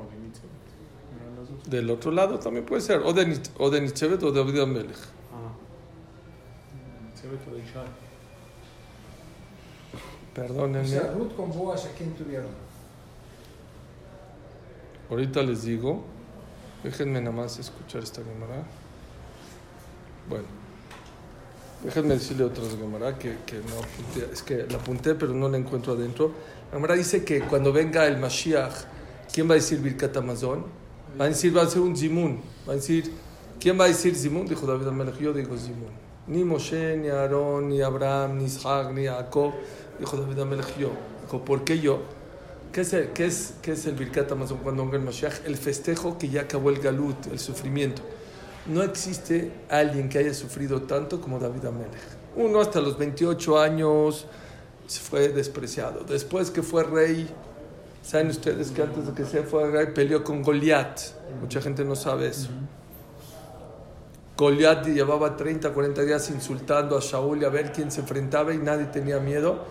De. 1.67 1.79
Del 1.79 1.91
otro 1.91 2.11
lado 2.11 2.39
también 2.39 2.65
puede 2.65 2.83
ser. 2.83 3.01
O 3.05 3.13
de, 3.13 3.41
o 3.59 3.71
de 3.71 3.81
Nitzebet 3.81 4.23
o 4.23 4.33
de 4.33 4.41
David 4.41 4.61
Amelech. 4.61 4.97
Ah, 5.33 5.53
Ishai. 7.59 7.87
O 10.33 10.35
Perdónenme. 10.35 10.87
sea, 10.89 11.13
Ruth 11.13 11.35
con 11.35 11.51
Boaz, 11.51 11.87
¿a 11.87 11.91
quién 11.97 12.15
tuvieron? 12.15 12.51
Ahorita 15.11 15.43
les 15.43 15.63
digo. 15.63 16.03
Déjenme 16.83 17.21
nada 17.21 17.35
más 17.35 17.59
escuchar 17.59 18.03
esta 18.03 18.23
cámara. 18.23 18.65
Bueno. 20.29 20.56
Déjenme 21.87 22.15
decirle 22.15 22.43
otras 22.43 22.67
cámara 22.75 23.17
que, 23.17 23.37
que 23.47 23.59
no 23.59 23.79
apunté. 23.79 24.33
Es 24.33 24.43
que 24.43 24.67
la 24.69 24.77
apunté 24.77 25.15
pero 25.15 25.33
no 25.33 25.49
la 25.49 25.57
encuentro 25.57 25.93
adentro. 25.93 26.33
La 26.67 26.73
cámara 26.73 26.97
dice 26.97 27.25
que 27.25 27.43
cuando 27.43 27.73
venga 27.73 28.05
el 28.09 28.19
Mashiach, 28.19 28.75
¿quién 29.33 29.49
va 29.49 29.53
a 29.53 29.55
decir 29.55 29.79
Birkat 29.79 30.17
Amazon? 30.17 30.65
Va 31.19 31.27
a 31.27 31.29
decir, 31.29 31.57
va 31.57 31.63
a 31.63 31.71
ser 31.71 31.83
un 31.83 31.97
Zimun. 31.97 32.41
Va 32.69 32.73
a 32.73 32.75
decir, 32.77 33.13
¿quién 33.61 33.79
va 33.79 33.85
a 33.85 33.87
decir 33.87 34.17
Zimun? 34.17 34.49
Dijo 34.49 34.67
David 34.67 34.89
Amelech, 34.89 35.17
yo 35.21 35.33
digo 35.33 35.57
Zimun. 35.57 35.93
Ni 36.27 36.43
Moshe, 36.43 36.97
ni 36.97 37.07
Aarón, 37.07 37.69
ni 37.69 37.81
Abraham, 37.81 38.39
ni 38.39 38.47
Isaac, 38.47 38.91
ni 38.93 39.07
Jacob. 39.07 39.53
Dijo 40.01 40.17
David 40.17 40.41
Amelech, 40.41 40.77
yo. 40.77 40.91
Dijo, 41.23 41.45
¿por 41.45 41.63
qué 41.63 41.79
yo? 41.79 42.01
¿Qué 42.73 42.81
es, 42.81 42.93
el, 42.95 43.11
qué, 43.11 43.27
es, 43.27 43.55
¿Qué 43.63 43.73
es 43.73 43.87
el 43.87 43.95
Birkat 43.95 44.33
Amazon 44.33 44.59
cuando 44.59 44.83
venga 44.83 44.97
el 44.97 45.05
Mashiach? 45.05 45.47
El 45.47 45.57
festejo 45.57 46.19
que 46.19 46.29
ya 46.31 46.41
acabó 46.41 46.71
el 46.71 46.81
Galut, 46.81 47.29
el 47.31 47.39
sufrimiento. 47.39 48.03
No 48.69 48.83
existe 48.83 49.53
alguien 49.71 50.09
que 50.09 50.19
haya 50.19 50.35
sufrido 50.35 50.83
tanto 50.83 51.21
como 51.21 51.39
David 51.39 51.67
Amelech. 51.67 51.93
Uno 52.35 52.61
hasta 52.61 52.81
los 52.81 52.99
28 52.99 53.61
años 53.61 54.27
fue 54.89 55.29
despreciado. 55.29 56.05
Después 56.05 56.51
que 56.51 56.63
fue 56.63 56.83
rey, 56.83 57.29
saben 58.03 58.29
ustedes 58.29 58.73
que 58.73 58.83
antes 58.83 59.07
de 59.07 59.13
que 59.13 59.25
se 59.25 59.43
rey 59.43 59.87
peleó 59.95 60.25
con 60.25 60.43
Goliat. 60.43 61.01
Mucha 61.41 61.61
gente 61.61 61.85
no 61.85 61.95
sabe 61.95 62.29
eso. 62.29 62.49
Goliat 64.37 64.87
llevaba 64.87 65.37
30, 65.37 65.73
40 65.73 66.03
días 66.03 66.29
insultando 66.31 66.99
a 66.99 67.01
Shaul 67.01 67.43
y 67.43 67.45
a 67.45 67.49
ver 67.49 67.73
quién 67.73 67.91
se 67.91 68.01
enfrentaba 68.01 68.53
y 68.53 68.59
nadie 68.59 68.87
tenía 68.87 69.19
miedo. 69.21 69.65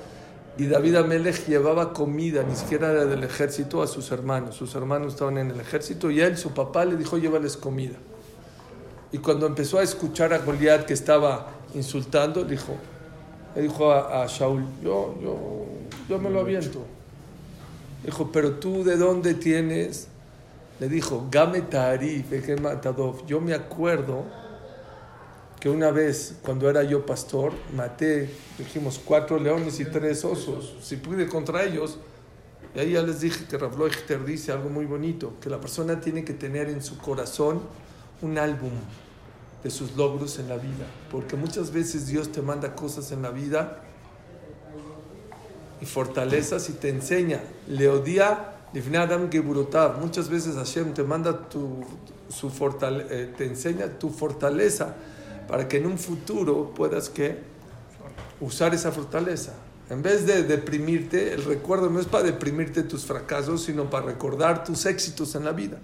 Y 0.58 0.68
David 0.68 0.96
Amelech 0.96 1.48
llevaba 1.48 1.92
comida, 1.92 2.42
ni 2.44 2.56
siquiera 2.56 2.92
era 2.92 3.06
del 3.06 3.26
ejército, 3.26 3.84
a 3.84 3.88
sus 3.88 4.10
hermanos. 4.12 4.56
Sus 4.56 4.74
hermanos 4.74 5.14
estaban 5.14 5.38
en 5.38 5.52
el 5.52 5.60
ejército 5.60 6.10
y 6.10 6.22
él, 6.22 6.38
su 6.38 6.54
papá, 6.54 6.86
le 6.86 6.96
dijo, 6.96 7.18
llévales 7.18 7.58
comida. 7.58 7.98
Y 9.12 9.20
cuando 9.20 9.46
empezó 9.46 9.80
a 9.80 9.84
escuchar 9.84 10.34
a 10.34 10.40
Goliat 10.40 10.86
que 10.86 10.94
estaba 10.94 11.48
insultando, 11.74 12.44
dijo, 12.44 12.76
le 13.56 13.62
dijo 13.64 13.92
a, 13.92 14.26
Shaul, 14.28 14.66
yo, 14.84 15.16
yo, 15.22 15.66
yo 16.10 16.20
me 16.20 16.30
lo 16.30 16.42
aviento. 16.42 16.86
Dijo, 18.04 18.32
pero 18.32 18.54
tú 18.54 18.84
de 18.84 18.98
dónde 18.98 19.34
tienes? 19.34 20.08
Le 20.80 20.90
dijo, 20.90 21.28
Game 21.32 21.62
Tarif. 21.62 22.26
Yo 23.26 23.40
me 23.40 23.54
acuerdo 23.54 24.26
que 25.60 25.70
una 25.70 25.92
vez, 25.92 26.36
cuando 26.44 26.70
era 26.70 26.84
yo 26.84 27.06
pastor, 27.06 27.54
maté, 27.74 28.30
dijimos, 28.58 29.02
cuatro 29.04 29.40
leones 29.40 29.80
y 29.80 29.86
tres 29.86 30.24
osos. 30.26 30.76
Si 30.82 30.98
pude 30.98 31.28
contra 31.28 31.64
ellos, 31.64 31.98
y 32.76 32.80
ahí 32.80 32.92
ya 32.92 33.02
les 33.02 33.22
dije 33.22 33.46
que 33.46 33.58
Rav 33.58 33.80
Leuchter 33.80 34.26
dice 34.26 34.52
algo 34.52 34.70
muy 34.70 34.86
bonito, 34.86 35.34
que 35.40 35.50
la 35.50 35.60
persona 35.62 36.02
tiene 36.02 36.26
que 36.26 36.34
tener 36.34 36.70
en 36.70 36.84
su 36.84 36.98
corazón 36.98 37.62
un 38.22 38.38
álbum 38.38 38.72
de 39.64 39.70
sus 39.70 39.96
logros 39.96 40.40
en 40.40 40.50
la 40.50 40.58
vida. 40.58 40.86
Porque 41.12 41.36
muchas 41.36 41.72
veces 41.72 42.08
Dios 42.08 42.32
te 42.32 42.42
manda 42.42 42.76
cosas 42.76 43.12
en 43.12 43.22
la 43.22 43.32
vida 43.32 43.82
y 45.82 45.86
fortalezas 45.86 46.70
y 46.70 46.74
te 46.74 46.90
enseña. 46.90 47.42
Leodía. 47.68 48.52
Muchas 50.02 50.28
veces 50.30 50.56
Hashem 50.56 50.94
te 50.94 51.04
manda 51.04 51.48
su 52.30 52.50
fortale- 52.50 53.06
eh, 53.10 53.34
te 53.38 53.46
enseña 53.46 53.88
tu 53.88 54.10
fortaleza 54.10 54.96
para 55.48 55.68
que 55.68 55.78
en 55.78 55.86
un 55.86 55.98
futuro 55.98 56.74
puedas 56.76 57.10
que 57.10 57.40
usar 58.42 58.74
esa 58.74 58.92
fortaleza. 58.92 59.54
En 59.90 60.02
vez 60.02 60.26
de 60.26 60.44
deprimirte, 60.44 61.34
el 61.34 61.46
recuerdo 61.46 61.90
no 61.90 62.00
es 62.02 62.08
para 62.08 62.24
deprimirte 62.26 62.84
tus 62.84 63.06
fracasos, 63.06 63.64
sino 63.64 63.90
para 63.90 64.08
recordar 64.08 64.64
tus 64.66 64.86
éxitos 64.86 65.36
en 65.36 65.46
la 65.46 65.52
vida. 65.54 65.78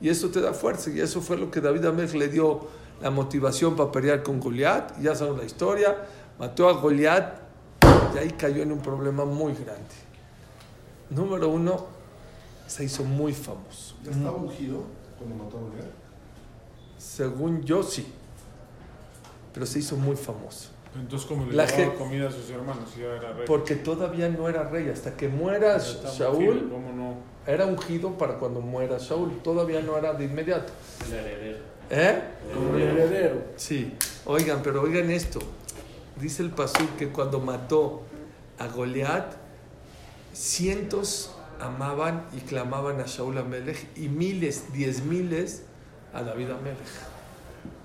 Y 0.00 0.08
eso 0.08 0.28
te 0.30 0.40
da 0.40 0.52
fuerza. 0.52 0.90
Y 0.90 1.00
eso 1.00 1.20
fue 1.20 1.36
lo 1.36 1.50
que 1.50 1.60
David 1.60 1.84
Amech 1.86 2.14
le 2.14 2.28
dio 2.28 2.68
la 3.00 3.10
motivación 3.10 3.76
para 3.76 3.90
pelear 3.92 4.22
con 4.22 4.40
Goliat. 4.40 4.98
Ya 5.00 5.14
saben 5.14 5.36
la 5.38 5.44
historia. 5.44 5.96
Mató 6.38 6.68
a 6.68 6.72
Goliat 6.74 7.40
y 8.14 8.18
ahí 8.18 8.30
cayó 8.32 8.62
en 8.62 8.72
un 8.72 8.80
problema 8.80 9.24
muy 9.24 9.54
grande. 9.54 9.94
Número 11.10 11.48
uno, 11.48 11.86
se 12.66 12.84
hizo 12.84 13.02
muy 13.02 13.32
famoso. 13.32 13.96
¿Ya 14.04 14.10
estaba 14.12 14.36
ungido 14.36 14.82
cuando 15.18 15.42
mató 15.44 15.58
a 15.58 15.60
Goliat? 15.62 15.90
Según 16.98 17.62
yo, 17.62 17.82
sí. 17.82 18.06
Pero 19.54 19.66
se 19.66 19.78
hizo 19.80 19.96
muy 19.96 20.16
famoso. 20.16 20.70
Entonces, 20.94 21.28
como 21.28 21.46
le 21.46 21.52
La 21.54 21.64
llevaba 21.66 21.84
gente- 21.84 21.98
comida 21.98 22.28
a 22.28 22.30
sus 22.32 22.50
hermanos, 22.50 22.94
ya 22.96 23.06
era 23.06 23.32
rey. 23.32 23.44
Porque 23.46 23.76
todavía 23.76 24.28
no 24.28 24.48
era 24.48 24.64
rey. 24.64 24.88
Hasta 24.88 25.16
que 25.16 25.28
muera 25.28 25.76
Ya 25.78 25.84
estaba 25.84 26.14
Shaul, 26.14 26.48
ungido, 26.48 26.70
¿Cómo 26.70 26.92
no? 26.92 27.14
Era 27.46 27.64
ungido 27.66 28.16
para 28.18 28.34
cuando 28.34 28.60
muera 28.60 28.98
Shaul. 28.98 29.40
Todavía 29.42 29.80
no 29.80 29.96
era 29.96 30.12
de 30.14 30.24
inmediato. 30.24 30.72
El 31.06 31.14
heredero. 31.14 31.58
¿Eh? 31.90 32.22
como 32.54 32.76
el 32.76 32.82
heredero. 32.82 33.42
Sí. 33.56 33.94
Oigan, 34.26 34.62
pero 34.62 34.82
oigan 34.82 35.10
esto. 35.10 35.40
Dice 36.20 36.42
el 36.42 36.50
Pasú 36.50 36.84
que 36.98 37.08
cuando 37.08 37.40
mató 37.40 38.02
a 38.58 38.66
Goliat, 38.66 39.34
cientos 40.32 41.34
amaban 41.60 42.26
y 42.36 42.40
clamaban 42.40 43.00
a 43.00 43.06
Shaul 43.06 43.38
Amelech 43.38 43.86
y 43.96 44.08
miles, 44.08 44.72
diez 44.72 45.02
miles 45.02 45.62
a 46.12 46.22
David 46.22 46.50
Amelech. 46.50 46.78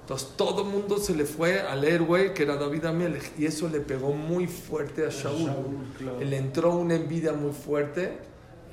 Entonces 0.02 0.30
todo 0.36 0.64
el 0.64 0.70
mundo 0.70 0.98
se 0.98 1.16
le 1.16 1.26
fue 1.26 1.62
al 1.62 1.86
héroe 1.86 2.34
que 2.34 2.44
era 2.44 2.58
David 2.58 2.86
Amelech 2.86 3.32
y 3.40 3.46
eso 3.46 3.70
le 3.70 3.80
pegó 3.80 4.12
muy 4.12 4.48
fuerte 4.48 5.06
a 5.06 5.10
Shaul. 5.10 5.52
claro. 5.98 6.20
Le 6.20 6.38
entró 6.38 6.76
una 6.76 6.96
envidia 6.96 7.32
muy 7.32 7.54
fuerte 7.54 8.18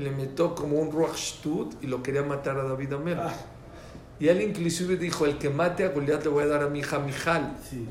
le 0.01 0.11
metió 0.11 0.55
como 0.55 0.79
un 0.79 0.91
Ruach 0.91 1.35
y 1.83 1.87
lo 1.87 2.03
quería 2.03 2.23
matar 2.23 2.59
a 2.59 2.65
David 2.65 2.95
Amelech. 2.95 3.21
Ah. 3.21 3.35
Y 4.19 4.29
él 4.29 4.43
inclusive 4.43 4.97
dijo, 4.97 5.27
el 5.27 5.39
que 5.39 5.51
mate 5.51 5.85
a 5.85 5.89
Goliat 5.89 6.25
le 6.25 6.31
voy 6.31 6.45
a 6.45 6.47
dar 6.47 6.63
a 6.63 6.69
mi 6.69 6.81
hija 6.81 6.99
Mijal. 6.99 7.57
Sí. 7.69 7.87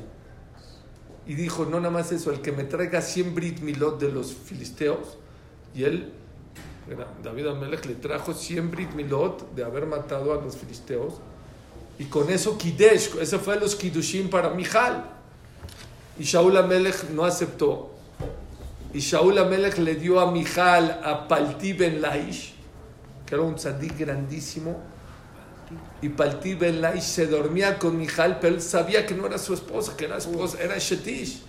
Y 1.26 1.34
dijo, 1.34 1.64
no 1.64 1.78
nada 1.78 1.90
más 1.90 2.10
eso, 2.12 2.30
el 2.32 2.40
que 2.40 2.52
me 2.52 2.64
traiga 2.64 3.00
100 3.00 3.34
Brit 3.34 3.60
Milot 3.60 4.00
de 4.00 4.10
los 4.10 4.32
filisteos. 4.32 5.18
Y 5.74 5.84
él, 5.84 6.12
David 7.22 7.46
Amelech, 7.46 7.84
le 7.86 7.94
trajo 7.94 8.32
100 8.32 8.70
Brit 8.70 8.92
Milot 8.94 9.54
de 9.54 9.64
haber 9.64 9.86
matado 9.86 10.32
a 10.32 10.42
los 10.42 10.56
filisteos. 10.56 11.14
Y 11.98 12.06
con 12.06 12.30
eso 12.30 12.56
Kidesh, 12.58 13.16
ese 13.20 13.38
fue 13.38 13.58
los 13.58 13.76
Kidushim 13.76 14.30
para 14.30 14.50
Mijal. 14.50 15.04
Y 16.18 16.24
Shaul 16.24 16.56
Amelech 16.56 17.10
no 17.10 17.24
aceptó. 17.24 17.99
Y 18.92 18.98
Shaul 18.98 19.38
Amelech 19.38 19.78
le 19.78 19.94
dio 19.94 20.18
a 20.18 20.30
Mijal 20.30 21.00
a 21.04 21.28
Palti 21.28 21.72
Ben 21.72 22.00
Laish, 22.00 22.54
que 23.24 23.34
era 23.34 23.44
un 23.44 23.54
tzadik 23.54 23.98
grandísimo. 23.98 24.80
Y 26.02 26.08
Palti 26.08 26.54
Ben 26.54 26.80
Laish 26.80 27.02
se 27.02 27.26
dormía 27.26 27.78
con 27.78 27.96
Mijal, 27.96 28.40
pero 28.40 28.56
él 28.56 28.60
sabía 28.60 29.06
que 29.06 29.14
no 29.14 29.26
era 29.26 29.38
su 29.38 29.54
esposa, 29.54 29.96
que 29.96 30.06
era 30.06 30.16
esposa, 30.16 30.58
era 30.60 30.76
Shetish. 30.76 31.42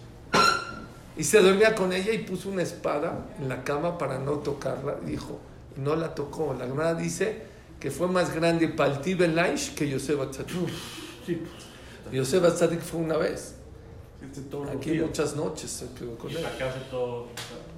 Y 1.18 1.24
se 1.24 1.42
dormía 1.42 1.74
con 1.74 1.92
ella 1.92 2.14
y 2.14 2.20
puso 2.20 2.50
una 2.50 2.62
espada 2.62 3.26
en 3.40 3.50
la 3.50 3.64
cama 3.64 3.98
para 3.98 4.20
no 4.20 4.34
tocarla. 4.34 4.96
Dijo, 5.04 5.40
y 5.76 5.82
no 5.82 5.96
la 5.96 6.14
tocó. 6.14 6.54
La 6.54 6.66
hermana 6.66 6.94
dice 6.94 7.44
que 7.80 7.90
fue 7.90 8.08
más 8.08 8.36
grande 8.36 8.66
el 8.66 9.16
Ben 9.16 9.36
Laish 9.36 9.74
que 9.74 9.90
Yosef 9.90 10.20
Atzadik. 10.20 10.70
Sí, 11.26 11.42
Yosef 12.12 12.44
Atzadik 12.44 12.82
fue 12.82 13.00
una 13.00 13.18
vez. 13.18 13.56
Este 14.22 14.42
Aquí 14.76 14.92
días. 14.92 15.08
muchas 15.08 15.36
noches 15.36 15.70
se 15.72 15.88
quedó 15.94 16.18
con 16.18 16.30
él. 16.32 16.38
todo. 16.90 17.28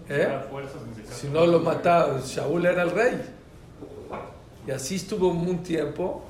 ¿Eh? 0.10 0.28
fuerzas. 0.50 0.82
Si 1.12 1.28
no 1.28 1.46
lo 1.46 1.60
mataba, 1.60 2.20
Shaul 2.26 2.66
era 2.66 2.84
el 2.84 2.92
rey. 2.92 3.22
Y 4.68 4.72
así 4.72 4.96
estuvo 4.96 5.30
un 5.30 5.64
tiempo. 5.64 6.24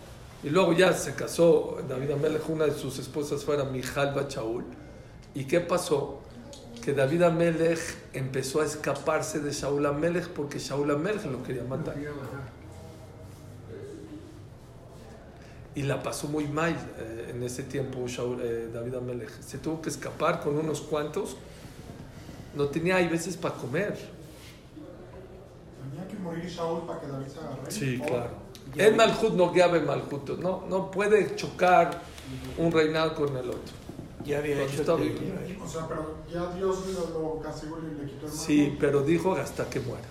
Y 0.43 0.49
luego 0.49 0.73
ya 0.73 0.91
se 0.93 1.13
casó 1.15 1.77
David 1.87 2.11
Amelech, 2.11 2.47
una 2.49 2.65
de 2.65 2.73
sus 2.73 2.99
esposas 2.99 3.43
fuera 3.43 3.63
Mijal 3.63 4.13
Shaul. 4.27 4.65
¿Y 5.33 5.45
qué 5.45 5.61
pasó? 5.61 6.19
Que 6.83 6.93
David 6.93 7.23
Amelech 7.23 7.79
empezó 8.11 8.61
a 8.61 8.65
escaparse 8.65 9.39
de 9.39 9.51
Shaul 9.51 9.85
Amelech 9.85 10.27
porque 10.29 10.59
Shaul 10.59 10.91
Amelech 10.91 11.25
lo 11.25 11.41
quería 11.43 11.63
matar. 11.63 11.95
Y 15.75 15.83
la 15.83 16.03
pasó 16.03 16.27
muy 16.27 16.47
mal 16.47 16.73
eh, 16.99 17.31
en 17.33 17.41
ese 17.43 17.63
tiempo 17.63 17.99
Shaul- 18.05 18.39
eh, 18.41 18.69
David 18.71 18.93
Amelech. 18.95 19.31
Se 19.41 19.57
tuvo 19.57 19.81
que 19.81 19.89
escapar 19.89 20.39
con 20.41 20.57
unos 20.57 20.81
cuantos. 20.81 21.35
No 22.55 22.67
tenía, 22.67 22.97
hay 22.97 23.07
veces, 23.07 23.35
para 23.37 23.55
comer. 23.55 23.97
Tenía 25.89 26.07
que 26.07 26.15
morir 26.17 26.45
Shaul 26.47 26.85
para 26.85 26.99
que 27.01 27.07
David 27.07 27.27
se 27.27 27.39
haga 27.39 27.49
rey. 27.55 27.65
Sí, 27.69 27.99
Oh, 28.03 28.05
claro. 28.07 28.29
El 28.75 28.95
Malhut 28.95 29.33
no 29.33 29.51
guiaba 29.51 29.77
el 29.77 29.85
Malhut. 29.85 30.29
No, 30.39 30.63
no 30.67 30.89
puede 30.91 31.35
chocar 31.35 32.01
un 32.57 32.71
reinado 32.71 33.13
con 33.15 33.35
el 33.35 33.49
otro. 33.49 33.73
Ya 34.23 34.37
había 34.37 34.61
hecho 34.63 34.81
estaba. 34.81 34.99
O 35.01 35.67
sea, 35.67 35.87
pero 35.87 36.15
ya 36.31 36.55
Dios 36.55 36.77
lo, 36.87 37.19
lo 37.19 37.39
castigó 37.41 37.79
y 37.79 37.99
le 38.01 38.09
quitó 38.11 38.25
el 38.27 38.31
Sí, 38.31 38.61
mando. 38.61 38.77
pero 38.79 39.01
dijo 39.01 39.33
hasta 39.33 39.69
que 39.69 39.79
muera. 39.81 40.05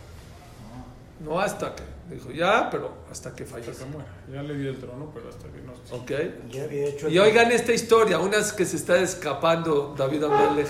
No 1.22 1.40
hasta 1.40 1.74
que. 1.74 1.82
Dijo 2.14 2.30
ya, 2.30 2.68
pero 2.70 2.92
hasta 3.10 3.34
que 3.34 3.44
Hasta 3.44 3.56
fallezca. 3.56 3.84
que 3.84 3.90
muera. 3.90 4.08
Ya 4.30 4.42
le 4.42 4.54
di 4.56 4.66
el 4.66 4.76
trono, 4.78 5.10
pero 5.14 5.28
hasta 5.28 5.48
que 5.48 5.60
no. 5.62 5.72
¿Ok? 5.96 6.50
Ya 6.50 6.64
había 6.64 6.86
hecho 6.88 7.06
el- 7.06 7.12
Y 7.14 7.18
oigan 7.18 7.50
esta 7.52 7.72
historia, 7.72 8.18
unas 8.18 8.52
que 8.52 8.64
se 8.66 8.76
está 8.76 9.00
escapando 9.00 9.94
David 9.96 10.24
Amelech 10.24 10.68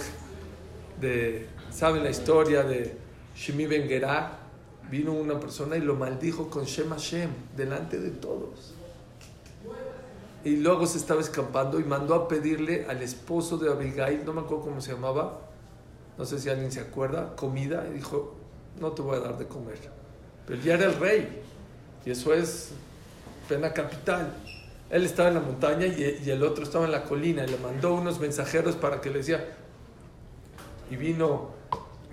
de, 1.01 1.49
¿saben 1.71 2.05
la 2.05 2.11
historia 2.11 2.63
de 2.63 2.97
Shimi 3.35 3.67
Ben 3.67 3.89
Gerá? 3.89 4.39
Vino 4.91 5.13
una 5.13 5.41
persona 5.41 5.77
y 5.77 5.81
lo 5.81 5.95
maldijo 5.97 6.51
con 6.51 6.65
Shem 6.65 6.91
Hashem 6.91 7.31
delante 7.57 7.99
de 7.99 8.11
todos. 8.11 8.75
Y 10.45 10.57
luego 10.57 10.87
se 10.87 10.99
estaba 10.99 11.21
escapando 11.21 11.81
y 11.81 11.85
mandó 11.85 12.15
a 12.15 12.29
pedirle 12.29 12.85
al 12.89 13.01
esposo 13.03 13.57
de 13.59 13.71
Abigail, 13.71 14.25
no 14.25 14.33
me 14.33 14.41
acuerdo 14.43 14.65
cómo 14.65 14.81
se 14.81 14.93
llamaba, 14.93 15.41
no 16.19 16.25
sé 16.25 16.39
si 16.39 16.51
alguien 16.51 16.71
se 16.73 16.81
acuerda, 16.81 17.35
comida, 17.37 17.87
y 17.89 17.95
dijo, 17.95 18.35
no 18.81 18.91
te 18.93 19.03
voy 19.03 19.17
a 19.17 19.21
dar 19.21 19.39
de 19.39 19.47
comer. 19.47 19.79
Pero 20.53 20.65
ya 20.65 20.75
era 20.75 20.85
el 20.85 20.97
rey, 20.97 21.43
y 22.05 22.11
eso 22.11 22.35
es 22.35 22.73
pena 23.49 23.73
capital. 23.73 24.35
Él 24.91 25.07
estaba 25.07 25.29
en 25.29 25.37
la 25.37 25.41
montaña 25.41 25.87
y, 25.87 26.21
y 26.23 26.29
el 26.29 26.43
otro 26.43 26.65
estaba 26.65 26.85
en 26.85 26.93
la 26.93 27.05
colina 27.05 27.43
y 27.43 27.49
le 27.49 27.57
mandó 27.57 27.95
unos 27.95 28.21
mensajeros 28.21 28.77
para 28.77 29.01
que 29.01 29.09
le 29.09 29.21
decía. 29.21 29.43
Y 30.91 30.97
vino, 30.97 31.53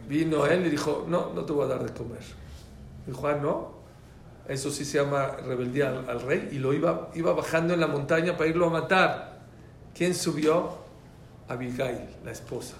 vino 0.07 0.45
él 0.45 0.65
y 0.67 0.69
dijo, 0.69 1.05
no, 1.09 1.33
no 1.33 1.43
te 1.43 1.51
voy 1.51 1.65
a 1.65 1.67
dar 1.67 1.83
de 1.83 1.91
comer. 1.91 2.21
Dijo, 3.05 3.27
ah, 3.27 3.35
no. 3.35 3.73
Eso 4.47 4.71
sí 4.71 4.85
se 4.85 4.99
llama 4.99 5.35
rebeldía 5.45 5.89
al, 5.89 6.21
rey. 6.21 6.47
Y 6.53 6.59
lo 6.59 6.71
iba, 6.71 7.09
iba 7.15 7.33
bajando 7.33 7.73
en 7.73 7.81
la 7.81 7.87
montaña 7.87 8.37
para 8.37 8.49
irlo 8.49 8.67
a 8.67 8.69
matar. 8.69 9.41
¿Quién 9.93 10.15
subió? 10.15 10.77
Abigail, 11.49 12.07
la 12.23 12.31
esposa. 12.31 12.75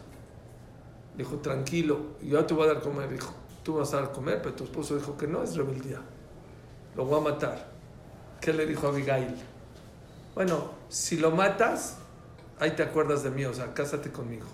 Dijo, 1.18 1.36
tranquilo, 1.40 2.16
yo 2.24 2.46
te 2.46 2.54
voy 2.54 2.64
a 2.64 2.76
dar 2.76 2.82
comer. 2.82 3.10
Dijo, 3.10 3.34
tú 3.64 3.76
vas 3.76 3.94
a 3.94 4.12
comer, 4.12 4.42
pero 4.42 4.56
tu 4.56 4.64
esposo 4.64 4.96
dijo 4.96 5.18
que 5.18 5.28
no 5.28 5.44
es 5.44 5.56
rebeldía. 5.56 6.02
Lo 6.96 7.06
voy 7.06 7.20
a 7.20 7.32
matar. 7.32 7.70
¿Qué 8.42 8.54
le 8.54 8.66
dijo 8.66 8.88
Abigail? 8.88 9.36
Bueno, 10.36 10.72
si 10.88 11.18
lo 11.18 11.32
matas, 11.32 11.98
ahí 12.60 12.72
te 12.72 12.84
acuerdas 12.84 13.24
de 13.24 13.32
mí, 13.32 13.46
o 13.46 13.54
sea, 13.54 13.74
cásate 13.74 14.12
conmigo. 14.12 14.46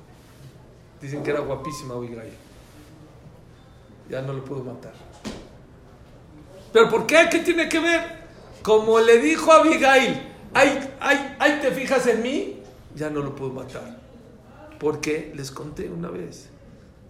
Dicen 1.01 1.23
que 1.23 1.31
era 1.31 1.41
guapísima 1.41 1.95
Abigail. 1.95 2.33
Ya 4.09 4.21
no 4.21 4.33
lo 4.33 4.43
pudo 4.43 4.63
matar. 4.63 4.93
¿Pero 6.71 6.89
por 6.89 7.05
qué? 7.05 7.27
¿Qué 7.29 7.39
tiene 7.39 7.69
que 7.69 7.79
ver? 7.79 8.25
Como 8.61 8.99
le 8.99 9.19
dijo 9.19 9.51
a 9.51 9.57
Abigail, 9.57 10.21
ahí, 10.53 10.95
ahí, 10.99 11.35
ahí 11.39 11.59
te 11.61 11.71
fijas 11.71 12.07
en 12.07 12.21
mí, 12.21 12.59
ya 12.95 13.09
no 13.09 13.21
lo 13.21 13.35
pudo 13.35 13.51
matar. 13.51 13.99
Porque 14.79 15.31
les 15.35 15.51
conté 15.51 15.89
una 15.89 16.09
vez, 16.09 16.49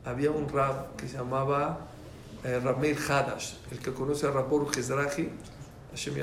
había 0.05 0.31
un 0.31 0.47
rab 0.47 0.95
que 0.95 1.07
se 1.07 1.17
llamaba 1.17 1.79
eh, 2.43 2.59
Rameir 2.63 2.97
Hadash, 2.97 3.55
el 3.71 3.79
que 3.79 3.91
conoce 3.91 4.27
a 4.27 4.31
Rabor 4.31 4.71
Gezrahi, 4.73 5.31
Hashem 5.91 6.13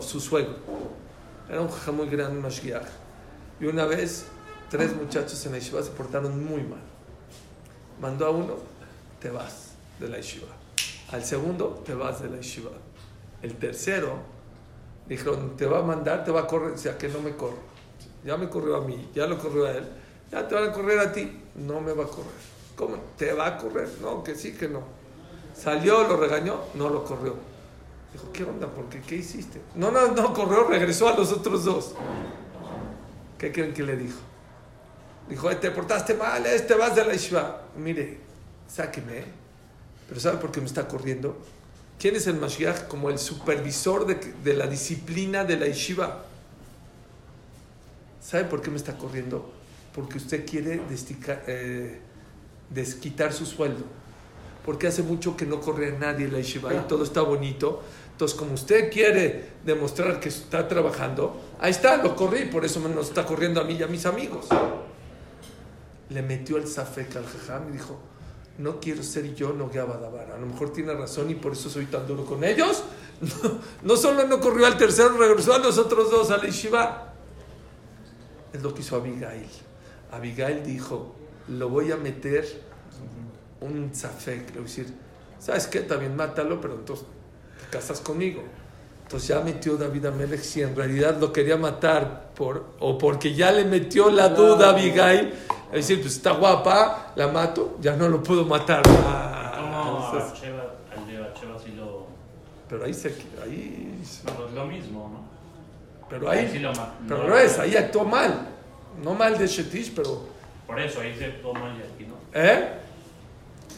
su 0.00 0.20
suegro. 0.20 0.54
Era 1.48 1.60
un 1.60 1.68
jajá 1.68 1.90
muy 1.90 2.08
grande, 2.08 2.36
un 2.36 2.42
mashgiach. 2.42 2.86
Y 3.60 3.66
una 3.66 3.84
vez, 3.84 4.26
tres 4.70 4.94
muchachos 4.94 5.44
en 5.46 5.52
la 5.52 5.58
yeshiva 5.58 5.82
se 5.82 5.90
portaron 5.90 6.44
muy 6.44 6.62
mal. 6.62 6.80
Mandó 8.00 8.26
a 8.26 8.30
uno, 8.30 8.54
te 9.18 9.30
vas 9.30 9.72
de 9.98 10.08
la 10.08 10.18
yeshiva. 10.18 10.48
Al 11.10 11.24
segundo, 11.24 11.82
te 11.84 11.94
vas 11.94 12.22
de 12.22 12.30
la 12.30 12.36
yeshiva. 12.36 12.70
El 13.42 13.56
tercero, 13.56 14.18
dijeron, 15.08 15.56
te 15.56 15.66
va 15.66 15.80
a 15.80 15.82
mandar, 15.82 16.24
te 16.24 16.30
va 16.30 16.42
a 16.42 16.46
correr. 16.46 16.72
O 16.72 16.78
sea, 16.78 16.96
que 16.96 17.08
no 17.08 17.20
me 17.20 17.34
corro. 17.34 17.58
Ya 18.24 18.36
me 18.36 18.48
corrió 18.48 18.76
a 18.76 18.82
mí, 18.82 19.10
ya 19.14 19.26
lo 19.26 19.38
corrió 19.38 19.66
a 19.66 19.72
él. 19.72 19.88
Ya 20.30 20.46
te 20.46 20.54
van 20.54 20.70
a 20.70 20.72
correr 20.72 21.00
a 21.00 21.12
ti. 21.12 21.42
No 21.56 21.80
me 21.80 21.92
va 21.92 22.04
a 22.04 22.06
correr. 22.06 22.59
¿Cómo? 22.80 22.96
¿Te 23.18 23.34
va 23.34 23.46
a 23.46 23.58
correr? 23.58 23.90
No, 24.00 24.24
que 24.24 24.34
sí, 24.34 24.52
que 24.54 24.66
no. 24.66 24.82
Salió, 25.54 26.08
lo 26.08 26.16
regañó, 26.16 26.60
no 26.76 26.88
lo 26.88 27.04
corrió. 27.04 27.34
Dijo, 28.10 28.32
¿qué 28.32 28.42
onda? 28.42 28.66
¿Por 28.68 28.86
qué? 28.86 29.02
¿Qué 29.02 29.16
hiciste? 29.16 29.60
No, 29.74 29.90
no, 29.90 30.08
no, 30.12 30.32
corrió, 30.32 30.64
regresó 30.64 31.06
a 31.06 31.14
los 31.14 31.30
otros 31.30 31.66
dos. 31.66 31.94
¿Qué 33.36 33.52
creen 33.52 33.74
que 33.74 33.82
le 33.82 33.98
dijo? 33.98 34.18
Dijo, 35.28 35.50
"Eh, 35.50 35.56
te 35.56 35.70
portaste 35.70 36.14
mal, 36.14 36.46
este 36.46 36.74
vas 36.74 36.96
de 36.96 37.04
la 37.04 37.12
Yeshiva. 37.12 37.64
Mire, 37.76 38.18
sáqueme. 38.66 39.24
Pero 40.08 40.18
¿sabe 40.18 40.38
por 40.38 40.50
qué 40.50 40.60
me 40.60 40.66
está 40.66 40.88
corriendo? 40.88 41.36
¿Quién 41.98 42.16
es 42.16 42.26
el 42.28 42.36
Mashiach? 42.36 42.88
Como 42.88 43.10
el 43.10 43.18
supervisor 43.18 44.06
de, 44.06 44.54
la 44.54 44.66
disciplina 44.66 45.44
de 45.44 45.58
la 45.58 45.66
Yeshiva. 45.66 46.24
¿Sabe 48.22 48.44
por 48.44 48.62
qué 48.62 48.70
me 48.70 48.78
está 48.78 48.96
corriendo? 48.96 49.52
Porque 49.94 50.16
usted 50.16 50.46
quiere 50.48 50.80
destica- 50.88 51.42
eh, 51.46 52.00
desquitar 52.70 53.32
su 53.32 53.44
sueldo. 53.44 53.84
Porque 54.64 54.86
hace 54.86 55.02
mucho 55.02 55.36
que 55.36 55.46
no 55.46 55.60
corre 55.60 55.94
a 55.94 55.98
nadie 55.98 56.28
la 56.28 56.38
Yeshiva 56.38 56.72
y 56.74 56.78
todo 56.88 57.04
está 57.04 57.22
bonito. 57.22 57.82
Entonces, 58.12 58.36
como 58.38 58.54
usted 58.54 58.90
quiere 58.92 59.50
demostrar 59.64 60.20
que 60.20 60.28
está 60.28 60.68
trabajando, 60.68 61.40
ahí 61.58 61.70
está, 61.70 61.96
lo 61.96 62.14
corrí, 62.14 62.44
por 62.44 62.64
eso 62.64 62.78
me 62.80 62.90
nos 62.90 63.08
está 63.08 63.24
corriendo 63.24 63.60
a 63.60 63.64
mí 63.64 63.74
y 63.74 63.82
a 63.82 63.86
mis 63.86 64.04
amigos. 64.04 64.46
Le 66.10 66.22
metió 66.22 66.56
el 66.58 66.66
zafek 66.66 67.16
al 67.16 67.24
jajam 67.24 67.70
y 67.70 67.72
dijo, 67.72 67.98
no 68.58 68.78
quiero 68.78 69.02
ser 69.02 69.34
yo 69.34 69.54
no 69.54 69.68
Dabar. 69.68 70.32
A 70.32 70.38
lo 70.38 70.46
mejor 70.46 70.70
tiene 70.72 70.92
razón 70.92 71.30
y 71.30 71.34
por 71.34 71.52
eso 71.52 71.70
soy 71.70 71.86
tan 71.86 72.06
duro 72.06 72.24
con 72.24 72.44
ellos. 72.44 72.84
No, 73.20 73.58
no 73.82 73.96
solo 73.96 74.26
no 74.26 74.40
corrió 74.40 74.64
al 74.64 74.78
tercero, 74.78 75.10
regresó 75.18 75.52
a 75.52 75.58
los 75.58 75.76
otros 75.76 76.10
dos 76.10 76.30
a 76.30 76.38
la 76.38 76.44
yeshiva. 76.44 77.12
Es 78.50 78.62
lo 78.62 78.72
que 78.72 78.80
hizo 78.80 78.96
Abigail. 78.96 79.46
Abigail 80.10 80.64
dijo, 80.64 81.14
lo 81.50 81.68
voy 81.68 81.92
a 81.92 81.96
meter 81.96 82.46
un 83.60 83.90
zafek. 83.94 84.46
Le 84.48 84.52
voy 84.52 84.60
a 84.60 84.62
decir, 84.64 84.86
¿sabes 85.38 85.66
qué? 85.66 85.80
También 85.80 86.16
mátalo, 86.16 86.60
pero 86.60 86.74
entonces 86.74 87.06
te 87.60 87.66
casas 87.76 88.00
conmigo. 88.00 88.42
Entonces 89.02 89.28
ya 89.28 89.40
metió 89.40 89.76
David 89.76 90.06
Amelech 90.06 90.40
si 90.40 90.62
en 90.62 90.74
realidad 90.76 91.18
lo 91.20 91.32
quería 91.32 91.56
matar 91.56 92.30
por, 92.34 92.64
o 92.78 92.96
porque 92.96 93.34
ya 93.34 93.50
le 93.50 93.64
metió 93.64 94.08
la 94.10 94.28
duda 94.28 94.68
a 94.68 94.70
Abigail. 94.70 95.34
Es 95.72 95.88
decir, 95.88 96.00
pues 96.00 96.14
está 96.16 96.32
guapa, 96.32 97.12
la 97.16 97.28
mato, 97.28 97.76
ya 97.80 97.96
no 97.96 98.08
lo 98.08 98.22
puedo 98.22 98.44
matar. 98.44 98.82
Ah, 98.86 99.54
¿Cómo 99.56 99.76
a 100.06 100.12
entonces- 100.16 100.40
Sheba, 100.42 100.74
al 100.96 101.06
de 101.06 101.18
Bathsheba 101.20 101.58
sí 101.58 101.72
lo. 101.72 102.06
pero 102.68 102.84
ahí 102.84 102.94
se, 102.94 103.08
ahí, 103.42 104.00
No, 104.24 104.46
es 104.46 104.52
lo 104.54 104.64
mismo, 104.66 105.10
¿no? 105.12 106.08
pero 106.08 106.28
Ahí 106.30 106.38
ahí, 106.40 106.50
sí 106.52 106.58
lo 106.60 106.72
pero 107.08 107.22
no- 107.24 107.28
no 107.30 107.36
es, 107.38 107.58
ahí 107.58 107.76
actuó 107.76 108.04
mal, 108.04 108.48
no 109.02 109.14
mal 109.14 109.36
de 109.38 109.46
Shetish, 109.46 109.92
pero, 109.94 110.22
Por 110.70 110.78
eso, 110.80 111.00
ahí 111.00 111.12
se 111.18 111.28
toma 111.42 111.74
y 111.76 111.82
aquí 111.82 112.08
no. 112.08 112.14
¿eh? 112.32 112.68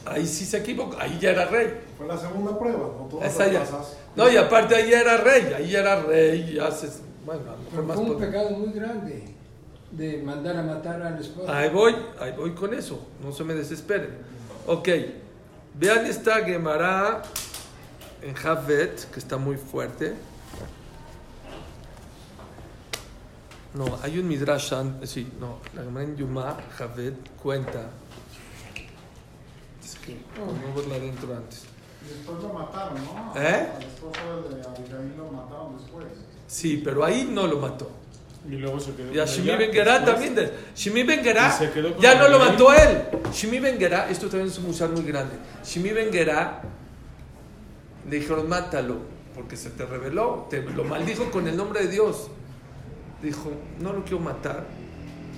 Ahí 0.05 0.27
sí 0.27 0.45
se 0.45 0.59
equivocó, 0.59 0.95
ahí 1.01 1.19
ya 1.19 1.31
era 1.31 1.47
rey. 1.47 1.73
Fue 1.97 2.07
la 2.07 2.19
segunda 2.19 2.59
prueba, 2.59 2.91
no 2.99 3.09
todas 3.11 3.33
Esa 3.33 3.45
las 3.47 3.53
ya. 3.53 3.61
pasas. 3.61 3.97
No, 4.15 4.31
y 4.31 4.37
aparte 4.37 4.75
ahí 4.75 4.91
ya 4.91 5.01
era 5.01 5.17
rey, 5.17 5.55
ahí 5.57 5.71
ya 5.71 5.79
era 5.79 6.03
rey, 6.03 6.53
ya 6.55 6.71
se, 6.71 6.89
bueno, 7.25 7.41
a 7.51 7.53
lo 7.53 7.59
mejor 7.59 7.71
Pero 7.71 7.83
más 7.85 7.97
fue 7.97 8.05
un 8.05 8.19
pecado 8.19 8.51
muy 8.51 8.73
grande 8.73 9.25
de 9.91 10.23
mandar 10.23 10.55
a 10.59 10.63
matar 10.63 11.01
al 11.01 11.19
esposo. 11.19 11.51
Ahí 11.51 11.71
voy, 11.71 11.97
ahí 12.21 12.33
voy 12.37 12.53
con 12.53 12.75
eso, 12.75 13.07
no 13.23 13.33
se 13.33 13.43
me 13.43 13.55
desesperen. 13.55 14.11
Ok, 14.67 14.89
vean 15.73 16.05
esta 16.05 16.45
Gemara 16.45 17.23
en 18.21 18.35
Javet, 18.35 19.11
que 19.11 19.19
está 19.19 19.39
muy 19.39 19.57
fuerte. 19.57 20.13
No, 23.75 23.99
hay 24.03 24.19
un 24.19 24.29
Midrash, 24.29 24.75
an- 24.75 25.01
sí, 25.05 25.27
no, 25.41 25.59
la 25.75 25.83
Gemara 25.83 26.05
en 26.05 26.17
Yuma, 26.17 26.57
Javet, 26.77 27.15
cuenta. 27.43 27.87
Es 29.83 29.95
que, 29.97 30.19
no 30.37 30.75
verla 30.77 30.97
adentro 30.97 31.35
antes. 31.35 31.65
Y 32.05 32.09
después 32.15 32.43
lo 32.43 32.53
mataron, 32.53 32.97
¿no? 33.05 33.33
¿Eh? 33.41 33.69
Al 33.77 33.83
esposo 33.83 34.49
de 34.49 34.63
Abigail 34.63 35.17
lo 35.17 35.31
mataron 35.31 35.79
después. 35.79 36.07
Sí, 36.47 36.83
pero 36.85 37.05
ahí 37.05 37.29
no 37.33 37.47
lo 37.47 37.59
mató. 37.59 37.91
Y 38.47 38.57
luego 38.57 38.79
se 38.81 38.93
quedó 38.95 39.15
Y 39.15 39.21
a 39.21 39.25
Shimi 39.25 39.57
Ben 39.57 39.71
también. 40.05 40.35
de- 40.35 40.53
Shimi 40.75 41.05
Ben 41.05 41.23
ya 42.01 42.17
no 42.17 42.29
lo 42.29 42.39
mató 42.41 42.73
él. 42.75 43.03
Shimi 43.33 43.61
Ben 43.61 43.81
esto 43.81 44.27
también 44.29 44.49
es 44.49 44.59
un 44.59 44.67
musar 44.67 44.91
muy 44.91 45.05
grande. 45.05 45.37
Shimi 45.65 45.91
Ben 45.91 46.11
le 46.13 46.61
dijeron, 48.19 48.49
mátalo, 48.49 48.97
porque 49.35 49.57
se 49.57 49.71
te 49.71 49.87
reveló, 49.87 50.49
te 50.51 50.61
lo 50.61 50.83
maldijo 50.85 51.31
con 51.31 51.47
el 51.47 51.57
nombre 51.57 51.87
de 51.87 51.89
Dios. 51.89 52.29
Dijo, 53.23 53.53
no 53.81 53.93
lo 53.93 54.03
quiero 54.03 54.19
matar, 54.19 54.67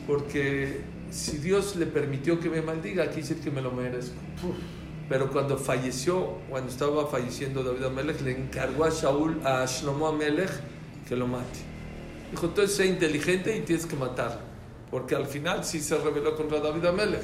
porque 0.06 0.80
si 1.10 1.38
Dios 1.38 1.76
le 1.76 1.86
permitió 1.86 2.40
que 2.40 2.48
me 2.48 2.62
maldiga, 2.62 3.04
aquí 3.04 3.16
dice 3.16 3.38
que 3.38 3.50
me 3.50 3.60
lo 3.60 3.70
merezco. 3.70 4.16
Pero 5.08 5.30
cuando 5.30 5.58
falleció, 5.58 6.38
cuando 6.48 6.70
estaba 6.70 7.06
falleciendo 7.06 7.62
David 7.62 7.84
Amelech, 7.84 8.20
le 8.22 8.32
encargó 8.32 8.84
a 8.84 8.90
Shaul, 8.90 9.40
a 9.44 9.66
Shlomo 9.66 10.08
Amelech, 10.08 10.50
que 11.06 11.14
lo 11.14 11.26
mate. 11.26 11.60
Dijo, 12.30 12.46
entonces 12.46 12.74
sé 12.74 12.86
inteligente 12.86 13.54
y 13.56 13.60
tienes 13.60 13.84
que 13.84 13.96
matarlo. 13.96 14.40
Porque 14.90 15.14
al 15.14 15.26
final 15.26 15.64
sí 15.64 15.80
se 15.80 15.98
rebeló 15.98 16.34
contra 16.34 16.60
David 16.60 16.86
Amelech. 16.86 17.22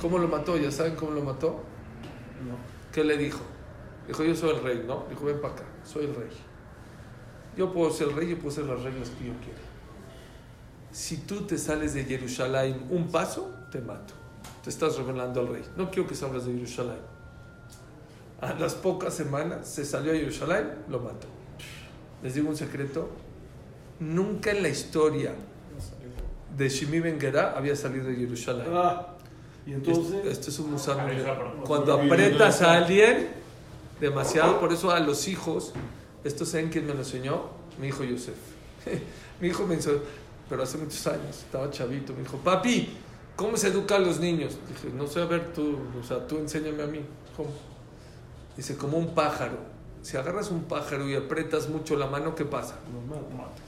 ¿Cómo 0.00 0.18
lo 0.18 0.28
mató? 0.28 0.56
¿Ya 0.56 0.70
saben 0.70 0.94
cómo 0.94 1.10
lo 1.10 1.22
mató? 1.22 1.62
¿Qué 2.92 3.02
le 3.04 3.16
dijo? 3.16 3.40
Dijo, 4.06 4.24
yo 4.24 4.34
soy 4.34 4.50
el 4.56 4.62
rey, 4.62 4.84
¿no? 4.86 5.04
Dijo, 5.10 5.24
ven 5.24 5.40
para 5.40 5.54
acá, 5.54 5.64
soy 5.84 6.04
el 6.04 6.14
rey. 6.14 6.30
Yo 7.56 7.72
puedo 7.72 7.90
ser 7.90 8.08
el 8.08 8.16
rey 8.16 8.32
y 8.32 8.34
puedo 8.36 8.48
hacer 8.48 8.64
las 8.64 8.82
reglas 8.82 9.10
que 9.10 9.26
yo 9.26 9.32
quiera. 9.44 9.69
Si 10.92 11.18
tú 11.18 11.42
te 11.42 11.56
sales 11.56 11.94
de 11.94 12.04
Jerusalén 12.04 12.86
un 12.90 13.08
paso, 13.08 13.52
te 13.70 13.80
mato. 13.80 14.14
Te 14.62 14.70
estás 14.70 14.96
revelando 14.96 15.40
al 15.40 15.48
rey. 15.48 15.64
No 15.76 15.90
quiero 15.90 16.08
que 16.08 16.14
salgas 16.14 16.46
de 16.46 16.52
Jerusalén. 16.52 16.98
A 18.40 18.54
las 18.54 18.74
pocas 18.74 19.14
semanas 19.14 19.68
se 19.68 19.84
salió 19.84 20.12
a 20.12 20.14
Jerusalén, 20.14 20.70
lo 20.88 20.98
mató. 21.00 21.26
Les 22.22 22.34
digo 22.34 22.48
un 22.48 22.56
secreto. 22.56 23.08
Nunca 24.00 24.50
en 24.50 24.62
la 24.62 24.68
historia 24.68 25.34
de 26.56 26.68
Shimi 26.68 27.00
Ben 27.00 27.20
Gerá 27.20 27.54
había 27.56 27.76
salido 27.76 28.06
de 28.06 28.16
Jerusalén. 28.16 28.66
Ah, 28.70 29.14
y 29.66 29.72
entonces. 29.72 30.14
Esto, 30.14 30.30
esto 30.30 30.50
es 30.50 30.58
un. 30.58 31.64
Cuando 31.64 31.94
apretas 31.94 32.62
a 32.62 32.78
alguien 32.78 33.28
demasiado, 34.00 34.58
por 34.58 34.72
eso 34.72 34.90
a 34.90 35.00
los 35.00 35.28
hijos, 35.28 35.72
esto 36.24 36.44
saben 36.44 36.70
quién 36.70 36.86
me 36.86 36.94
lo 36.94 37.00
enseñó, 37.00 37.42
mi 37.78 37.88
hijo 37.88 38.04
Yosef. 38.04 38.34
mi 39.40 39.48
hijo 39.48 39.66
me 39.66 39.74
enseñó, 39.74 40.00
pero 40.50 40.64
hace 40.64 40.76
muchos 40.76 41.06
años, 41.06 41.38
estaba 41.38 41.70
chavito, 41.70 42.12
me 42.12 42.20
dijo, 42.22 42.36
papi, 42.38 42.90
¿cómo 43.36 43.56
se 43.56 43.68
educa 43.68 43.94
a 43.96 43.98
los 44.00 44.18
niños? 44.18 44.58
Dije, 44.68 44.92
no 44.94 45.06
sé, 45.06 45.22
a 45.22 45.26
ver, 45.26 45.52
tú, 45.54 45.78
o 45.98 46.04
sea, 46.04 46.26
tú 46.26 46.38
enséñame 46.38 46.82
a 46.82 46.86
mí. 46.86 47.00
¿Cómo? 47.36 47.50
Dice, 48.56 48.76
como 48.76 48.98
un 48.98 49.14
pájaro. 49.14 49.56
Si 50.02 50.16
agarras 50.16 50.50
un 50.50 50.64
pájaro 50.64 51.08
y 51.08 51.14
apretas 51.14 51.68
mucho 51.68 51.94
la 51.96 52.06
mano, 52.06 52.34
¿qué 52.34 52.44
pasa? 52.44 52.74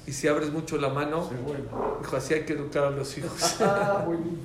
Y 0.07 0.13
si 0.13 0.27
abres 0.29 0.51
mucho 0.51 0.77
la 0.77 0.89
mano, 0.89 1.29
Se 1.29 1.37
vuelve. 1.37 1.69
dijo, 2.01 2.17
así 2.17 2.35
hay 2.35 2.45
que 2.45 2.55
educar 2.55 2.85
a 2.85 2.91
los 2.91 3.17
hijos. 3.17 3.57
Ah, 3.61 4.03
buenísimo. 4.05 4.41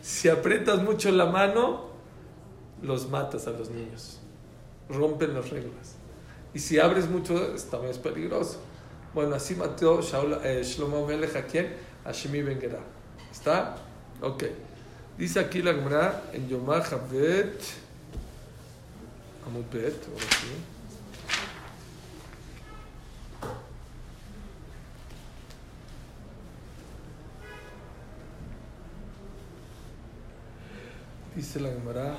Si 0.00 0.28
aprietas 0.28 0.82
mucho 0.82 1.10
la 1.12 1.26
mano, 1.26 1.86
los 2.80 3.08
matas 3.08 3.46
a 3.46 3.50
los 3.50 3.70
niños. 3.70 4.18
Rompen 4.88 5.34
las 5.34 5.50
reglas. 5.50 5.96
Y 6.54 6.58
si 6.58 6.78
abres 6.78 7.08
mucho, 7.08 7.34
también 7.70 7.92
es 7.92 7.98
peligroso. 7.98 8.60
Bueno, 9.14 9.34
así 9.34 9.54
mató 9.54 10.00
eh, 10.42 10.62
Shlomo 10.64 11.06
Melech 11.06 11.36
a 11.36 11.42
quién? 11.42 11.74
A 12.04 12.12
Shimi 12.12 12.40
Ben. 12.42 12.58
¿Está? 13.30 13.76
Ok. 14.22 14.44
Dice 15.18 15.38
aquí 15.38 15.60
la 15.60 15.74
Gemara 15.74 16.24
en 16.32 16.48
Yomar 16.48 16.82
Habet. 16.82 17.60
Amud. 19.46 19.64
Dice 31.36 31.60
la 31.60 31.68
Gemara 31.68 32.16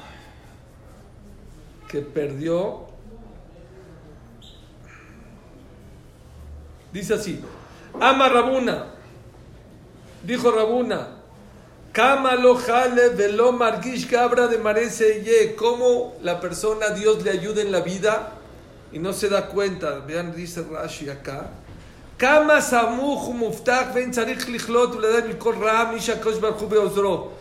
que 1.88 2.02
perdió. 2.02 2.93
Dice 6.94 7.16
así: 7.16 7.42
Ama 8.00 8.30
Rabuna. 8.30 8.86
Dijo 10.24 10.52
Rabuna: 10.52 11.08
Kama 11.92 12.36
lo 12.36 12.56
jale 12.56 13.10
velo 13.10 13.52
margish 13.52 14.10
cabra 14.10 14.48
de 14.48 14.58
marece 14.60 15.24
ye. 15.24 15.56
¿Cómo 15.56 16.16
la 16.22 16.40
persona 16.40 16.90
Dios 16.90 17.24
le 17.24 17.32
ayuda 17.32 17.62
en 17.62 17.72
la 17.72 17.82
vida 17.82 18.34
y 18.92 19.00
no 19.00 19.12
se 19.12 19.28
da 19.30 19.48
cuenta? 19.48 20.00
Vean, 20.00 20.36
dice 20.36 20.64
Rashi 20.64 21.10
acá. 21.10 21.50
Kama 22.18 22.62
samuch 22.62 23.34
muftach 23.34 23.94
ven 23.94 24.12
tzarich 24.12 24.48
lichlot 24.48 24.96
uledan 24.96 25.28
mikol 25.28 25.60
ra 25.60 25.92
misha 25.92 26.22
kosh 26.22 26.40
barhu 26.40 26.68
beozro. 26.68 27.32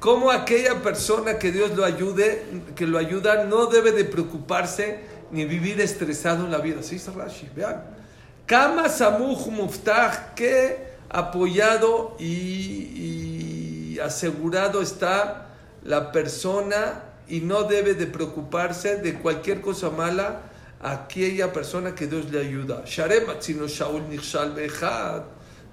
Cómo 0.00 0.30
aquella 0.30 0.82
persona 0.82 1.38
que 1.38 1.52
Dios 1.52 1.76
lo 1.76 1.84
ayude, 1.84 2.44
que 2.74 2.86
lo 2.86 2.98
ayuda, 2.98 3.44
no 3.44 3.66
debe 3.66 3.92
de 3.92 4.04
preocuparse 4.04 5.00
ni 5.30 5.44
vivir 5.44 5.80
estresado 5.80 6.44
en 6.44 6.50
la 6.50 6.58
vida. 6.58 6.80
Así 6.80 6.96
dice 6.96 7.12
Rashi, 7.12 7.48
vean. 7.54 8.01
Kama 8.46 8.88
samuch 8.88 9.46
muftach, 9.46 10.34
que 10.34 10.92
apoyado 11.08 12.16
y, 12.18 13.98
asegurado 14.00 14.82
está 14.82 15.46
la 15.84 16.10
persona 16.10 17.04
y 17.28 17.40
no 17.40 17.64
debe 17.64 17.94
de 17.94 18.06
preocuparse 18.06 18.96
de 18.96 19.14
cualquier 19.14 19.60
cosa 19.60 19.90
mala 19.90 20.40
aquella 20.80 21.52
persona 21.52 21.94
que 21.94 22.06
Dios 22.06 22.30
le 22.30 22.40
ayuda. 22.40 22.82
Shaul 22.84 24.02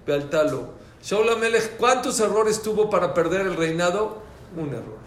be'altalo. 0.05 0.73
Shaul 1.01 1.29
Amelech, 1.29 1.77
¿cuántos 1.77 2.19
errores 2.19 2.61
tuvo 2.61 2.89
para 2.89 3.13
perder 3.13 3.41
el 3.41 3.55
reinado? 3.55 4.21
Un 4.55 4.69
error. 4.69 4.99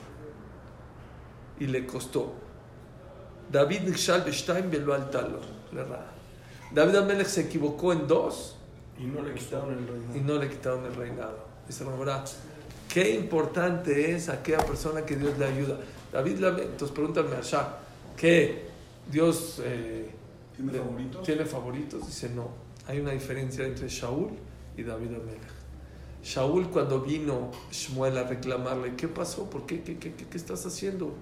Y 1.61 1.67
le 1.67 1.87
costó. 1.87 2.33
David 3.51 3.83
nichshal 3.83 4.23
be'shtaim 4.25 4.71
be'lo 4.71 4.95
altalo. 4.95 5.41
Le. 5.73 6.12
David 6.75 6.97
Amelech 6.97 7.27
se 7.27 7.43
equivocó 7.43 7.93
en 7.93 8.07
dos 8.07 8.57
Y 8.99 9.05
no 9.05 9.23
le 9.23 9.35
quitaron 9.35 9.73
el 9.73 9.87
reino. 9.87 10.17
y 10.17 10.21
no 10.21 10.39
le 10.39 10.49
quitaron 10.49 10.85
el 10.87 10.95
reinado. 10.95 11.39
Dice 11.67 11.85
la 11.85 11.91
qué 12.89 13.11
importante 13.15 14.13
es 14.15 14.29
aquella 14.29 14.59
persona 14.59 15.05
que 15.05 15.17
Dios 15.17 15.39
le 15.39 15.45
ayuda. 15.47 15.79
David, 16.13 16.43
entonces 16.45 16.91
pregúntame 16.91 17.37
a 17.37 17.41
Shah, 17.41 17.79
¿qué? 18.17 18.67
¿Dios 19.11 19.61
eh, 19.65 20.11
¿Tiene 20.57 20.73
le- 20.73 20.79
favoritos? 20.79 21.23
¿Tiene 21.23 21.45
favoritos? 21.45 22.07
Dice 22.07 22.29
no. 22.31 22.49
Hay 22.87 23.01
una 23.01 23.13
diferencia 23.13 23.65
entre 23.65 23.89
Shaul 23.89 24.31
y 24.77 24.83
David 24.83 25.09
Amelech. 25.09 25.41
Shaul 26.23 26.69
cuando 26.69 27.01
vino 27.01 27.51
Shmuel 27.71 28.17
a 28.19 28.25
reclamarle, 28.25 28.95
¿qué 28.95 29.09
pasó? 29.09 29.49
¿Por 29.51 29.67
qué? 29.67 29.83
¿Qué, 29.83 29.99
qué, 29.99 30.13
qué, 30.15 30.27
qué 30.29 30.37
estás 30.37 30.65
haciendo? 30.67 31.15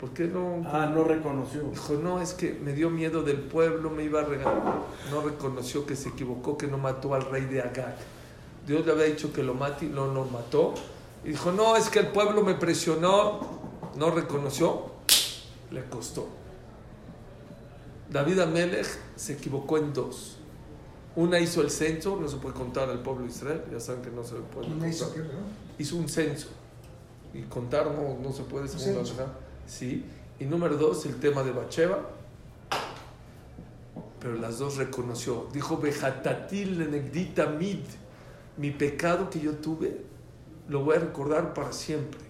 ¿Por 0.00 0.10
qué 0.10 0.24
no? 0.24 0.62
Ah, 0.64 0.86
no 0.86 1.04
reconoció. 1.04 1.62
Dijo, 1.64 1.92
no, 1.94 2.22
es 2.22 2.32
que 2.32 2.54
me 2.54 2.72
dio 2.72 2.88
miedo 2.88 3.22
del 3.22 3.38
pueblo, 3.38 3.90
me 3.90 4.02
iba 4.02 4.20
a 4.20 4.24
regalar. 4.24 4.80
No 5.10 5.20
reconoció 5.20 5.84
que 5.84 5.94
se 5.94 6.08
equivocó, 6.08 6.56
que 6.56 6.66
no 6.66 6.78
mató 6.78 7.14
al 7.14 7.22
rey 7.22 7.44
de 7.44 7.60
Agag. 7.60 7.96
Dios 8.66 8.86
le 8.86 8.92
había 8.92 9.04
dicho 9.04 9.30
que 9.30 9.42
lo 9.42 9.52
mate 9.52 9.84
y 9.84 9.88
no 9.90 10.06
lo 10.06 10.24
mató. 10.24 10.72
Y 11.22 11.28
dijo, 11.28 11.52
no, 11.52 11.76
es 11.76 11.90
que 11.90 11.98
el 11.98 12.08
pueblo 12.08 12.42
me 12.42 12.54
presionó. 12.54 13.60
No 13.96 14.10
reconoció, 14.10 14.86
le 15.70 15.84
costó. 15.84 16.28
David 18.08 18.40
Amelech 18.40 18.86
se 19.16 19.34
equivocó 19.34 19.76
en 19.76 19.92
dos. 19.92 20.38
Una 21.14 21.40
hizo 21.40 21.60
el 21.60 21.70
censo, 21.70 22.16
no 22.18 22.26
se 22.26 22.36
puede 22.36 22.54
contar 22.54 22.88
al 22.88 23.00
pueblo 23.02 23.24
de 23.24 23.30
Israel, 23.30 23.62
ya 23.70 23.80
saben 23.80 24.00
que 24.00 24.10
no 24.10 24.24
se 24.24 24.36
puede 24.36 24.68
¿Quién 24.68 24.88
hizo 24.88 25.06
contar. 25.06 25.22
qué, 25.26 25.32
no? 25.34 25.40
Hizo 25.78 25.96
un 25.96 26.08
censo. 26.08 26.48
Y 27.34 27.42
contar 27.42 27.86
no, 27.86 28.16
no 28.22 28.32
se 28.32 28.44
puede 28.44 28.66
según 28.66 29.04
la. 29.16 29.49
Sí. 29.70 30.04
Y 30.40 30.46
número 30.46 30.76
dos, 30.76 31.06
el 31.06 31.16
tema 31.20 31.42
de 31.42 31.52
Bacheva. 31.52 32.00
Pero 34.18 34.34
las 34.34 34.58
dos 34.58 34.76
reconoció. 34.76 35.46
Dijo, 35.52 35.78
Bejatatil 35.78 36.78
lenegdita 36.78 37.46
mid. 37.46 37.78
Mi 38.56 38.72
pecado 38.72 39.30
que 39.30 39.40
yo 39.40 39.52
tuve, 39.54 40.02
lo 40.68 40.84
voy 40.84 40.96
a 40.96 41.00
recordar 41.00 41.54
para 41.54 41.72
siempre. 41.72 42.20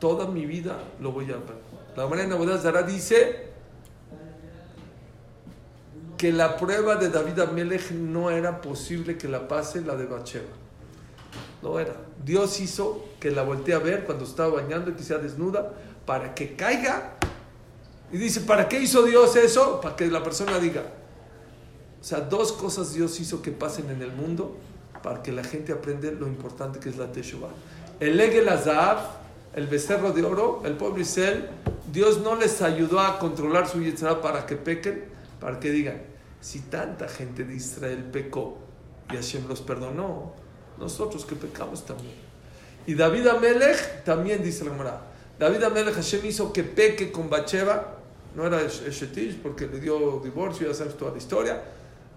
Toda 0.00 0.26
mi 0.26 0.44
vida 0.44 0.78
lo 1.00 1.12
voy 1.12 1.30
a. 1.30 1.36
La 1.96 2.06
manera 2.08 2.36
de 2.36 2.58
Zara 2.58 2.82
dice 2.82 3.52
que 6.18 6.32
la 6.32 6.56
prueba 6.56 6.96
de 6.96 7.10
David 7.10 7.38
Amelech 7.40 7.92
no 7.92 8.30
era 8.30 8.60
posible 8.60 9.16
que 9.16 9.28
la 9.28 9.46
pase 9.46 9.80
la 9.80 9.94
de 9.94 10.06
Bacheva. 10.06 10.44
No 11.62 11.78
era. 11.78 11.94
Dios 12.24 12.60
hizo 12.60 13.04
que 13.20 13.30
la 13.30 13.42
voltee 13.42 13.74
a 13.74 13.78
ver 13.78 14.04
cuando 14.04 14.24
estaba 14.24 14.54
bañando 14.54 14.90
y 14.90 14.94
que 14.94 15.02
sea 15.02 15.18
desnuda 15.18 15.72
para 16.06 16.34
que 16.34 16.54
caiga. 16.54 17.14
Y 18.12 18.18
dice, 18.18 18.40
¿para 18.42 18.68
qué 18.68 18.80
hizo 18.80 19.02
Dios 19.02 19.36
eso? 19.36 19.80
Para 19.80 19.96
que 19.96 20.06
la 20.06 20.22
persona 20.22 20.58
diga. 20.58 20.82
O 22.00 22.04
sea, 22.04 22.20
dos 22.20 22.52
cosas 22.52 22.92
Dios 22.92 23.18
hizo 23.20 23.42
que 23.42 23.52
pasen 23.52 23.90
en 23.90 24.02
el 24.02 24.12
mundo 24.12 24.56
para 25.02 25.22
que 25.22 25.32
la 25.32 25.44
gente 25.44 25.72
aprenda 25.72 26.10
lo 26.10 26.26
importante 26.26 26.78
que 26.78 26.88
es 26.88 26.96
la 26.96 27.10
Teshuvah. 27.10 27.50
El 28.00 28.20
Egel 28.20 28.48
Azab, 28.48 28.98
el 29.54 29.66
becerro 29.66 30.12
de 30.12 30.24
oro, 30.24 30.62
el 30.64 30.74
pueblo 30.74 31.00
Israel 31.00 31.48
Dios 31.92 32.20
no 32.20 32.36
les 32.36 32.62
ayudó 32.62 33.00
a 33.00 33.18
controlar 33.18 33.68
su 33.68 33.82
yetzirah 33.82 34.20
para 34.20 34.46
que 34.46 34.56
pequen, 34.56 35.04
para 35.40 35.60
que 35.60 35.70
digan, 35.70 36.00
si 36.40 36.60
tanta 36.60 37.08
gente 37.08 37.44
de 37.44 37.54
Israel 37.54 38.04
pecó 38.10 38.58
y 39.10 39.16
Hashem 39.16 39.46
los 39.46 39.60
perdonó, 39.60 40.32
nosotros 40.78 41.26
que 41.26 41.34
pecamos 41.34 41.84
también. 41.84 42.14
Y 42.86 42.94
David 42.94 43.26
Amelech 43.26 44.04
también 44.04 44.42
dice 44.42 44.64
la 44.64 44.70
Gemara. 44.70 45.11
David 45.42 45.64
Amelech 45.64 45.96
Hashem 45.96 46.24
hizo 46.24 46.52
que 46.52 46.62
peque 46.62 47.10
con 47.10 47.28
Bacheva, 47.28 47.96
no 48.36 48.46
era 48.46 48.62
Eshetish 48.62 49.38
porque 49.42 49.66
le 49.66 49.80
dio 49.80 50.20
divorcio, 50.22 50.68
ya 50.68 50.72
sabes 50.72 50.96
toda 50.96 51.10
la 51.10 51.18
historia, 51.18 51.60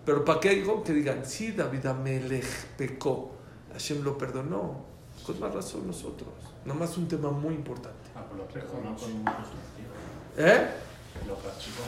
pero 0.05 0.23
¿para 0.23 0.39
qué 0.39 0.51
digo? 0.51 0.83
Que 0.83 0.93
digan, 0.93 1.25
sí, 1.25 1.53
David 1.53 1.87
Amelech 1.87 2.45
pecó, 2.77 3.31
Hashem 3.73 4.03
lo 4.03 4.15
perdonó, 4.15 4.85
con 5.25 5.39
más 5.39 5.51
razón 5.55 5.87
nosotros. 5.87 6.29
Nada 6.65 6.79
más 6.79 6.95
un 6.99 7.07
tema 7.07 7.31
muy 7.31 7.55
importante. 7.55 8.11
Ah, 8.15 8.23
pero 8.29 8.43
lo 8.43 8.47
perdonó 8.47 8.95
con 8.95 9.23
castigos. 9.23 9.57
¿Eh? 10.37 10.67
Lo 11.27 11.33
castigó. 11.37 11.81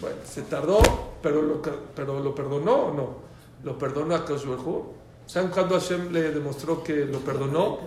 Bueno, 0.00 0.16
se 0.24 0.42
tardó, 0.44 0.80
pero 1.20 1.42
lo, 1.42 1.60
pero 1.94 2.20
lo 2.20 2.34
perdonó 2.34 2.74
o 2.74 2.94
no? 2.94 3.16
Lo 3.62 3.76
perdonó 3.76 4.14
a 4.14 4.24
Kashberhu. 4.24 4.94
¿Saben 5.26 5.50
cuándo 5.50 5.78
Hashem 5.78 6.10
le 6.10 6.32
demostró 6.32 6.82
que 6.82 7.04
lo 7.04 7.18
perdonó? 7.18 7.80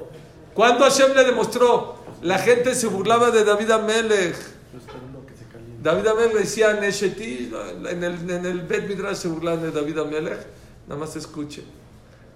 ¿Cuándo 0.54 0.84
Hashem 0.84 1.16
le 1.16 1.24
demostró? 1.24 1.99
La 2.22 2.38
gente 2.38 2.76
se 2.76 2.88
burlaba 2.88 3.32
de 3.32 3.46
David 3.46 3.72
Amelech. 3.72 4.36
David 5.82 6.08
Amelech 6.08 6.34
decía 6.34 6.72
en 6.72 6.84
el, 8.04 8.30
en 8.30 8.46
el 8.46 8.62
Bet 8.62 8.90
Midrash 8.90 9.16
se 9.18 9.28
burlaban 9.30 9.62
de 9.62 9.72
David 9.72 10.00
Amelech. 10.00 10.40
Nada 10.88 11.00
más 11.00 11.16
escuchen. 11.16 11.64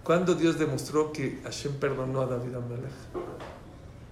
¿Cuándo 0.03 0.35
Dios 0.35 0.57
demostró 0.57 1.11
que 1.11 1.41
Hashem 1.43 1.73
perdonó 1.73 2.21
a 2.21 2.27
David 2.27 2.55
Amelech? 2.55 2.91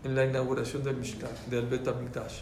En 0.04 0.16
la 0.16 0.26
inauguración 0.26 0.84
del 0.84 0.98
Mishkan, 0.98 1.30
del 1.50 1.68
Bet 1.68 1.88
Amikdash. 1.88 2.42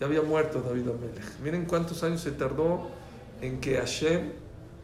Ya 0.00 0.06
había 0.06 0.22
muerto 0.22 0.62
David 0.62 0.88
Amelech. 0.88 1.38
Miren 1.42 1.66
cuántos 1.66 2.02
años 2.02 2.22
se 2.22 2.32
tardó 2.32 2.90
en 3.42 3.60
que 3.60 3.76
Hashem 3.76 4.32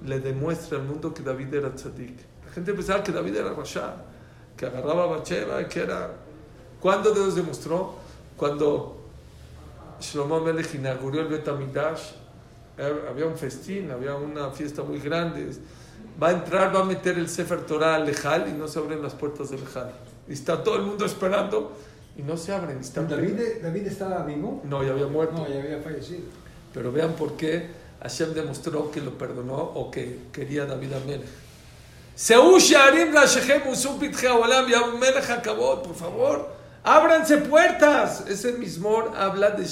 le 0.04 0.20
demuestre 0.20 0.76
al 0.76 0.84
mundo 0.84 1.14
que 1.14 1.22
David 1.22 1.54
era 1.54 1.74
tzadik. 1.74 2.18
La 2.46 2.52
gente 2.52 2.74
pensaba 2.74 3.02
que 3.02 3.12
David 3.12 3.36
era 3.36 3.54
Rasha, 3.54 3.96
que 4.56 4.66
agarraba 4.66 5.04
a 5.04 5.06
Bacheva, 5.06 5.66
que 5.66 5.80
era... 5.80 6.27
¿Cuándo 6.80 7.12
Dios 7.12 7.34
demostró? 7.34 7.94
Cuando 8.36 8.96
Shlomo 10.00 10.40
Melech 10.40 10.74
inauguró 10.74 11.20
el 11.20 11.28
Bet 11.28 11.48
Amikdash, 11.48 12.12
eh, 12.78 12.94
había 13.10 13.26
un 13.26 13.36
festín, 13.36 13.90
había 13.90 14.14
una 14.14 14.50
fiesta 14.50 14.82
muy 14.82 15.00
grande. 15.00 15.50
Va 16.22 16.28
a 16.28 16.32
entrar, 16.32 16.74
va 16.74 16.80
a 16.80 16.84
meter 16.84 17.18
el 17.18 17.28
Sefer 17.28 17.66
Torah 17.66 17.96
al 17.96 18.06
Lejal 18.06 18.48
y 18.48 18.52
no 18.52 18.68
se 18.68 18.78
abren 18.78 19.02
las 19.02 19.14
puertas 19.14 19.50
del 19.50 19.60
Lejal. 19.60 19.92
Y 20.28 20.32
está 20.32 20.62
todo 20.62 20.76
el 20.76 20.82
mundo 20.82 21.04
esperando 21.04 21.72
y 22.16 22.22
no 22.22 22.36
se 22.36 22.52
abren. 22.52 22.78
Están 22.78 23.08
¿David, 23.08 23.62
¿David 23.62 23.86
estaba 23.86 24.24
vivo? 24.24 24.60
No, 24.64 24.84
ya 24.84 24.92
había 24.92 25.06
muerto. 25.06 25.34
No, 25.34 25.48
ya 25.48 25.60
había 25.60 25.80
fallecido. 25.80 26.22
Pero 26.72 26.92
vean 26.92 27.14
por 27.14 27.36
qué 27.36 27.70
Hashem 28.02 28.34
demostró 28.34 28.90
que 28.90 29.00
lo 29.00 29.18
perdonó 29.18 29.56
o 29.56 29.90
que 29.90 30.18
quería 30.32 30.66
David 30.66 30.92
acabó, 35.30 35.82
por 35.82 35.94
favor. 35.94 36.57
Ábranse 36.82 37.38
puertas. 37.38 38.24
Ese 38.28 38.52
mismo 38.52 39.04
habla 39.16 39.50
de 39.50 39.66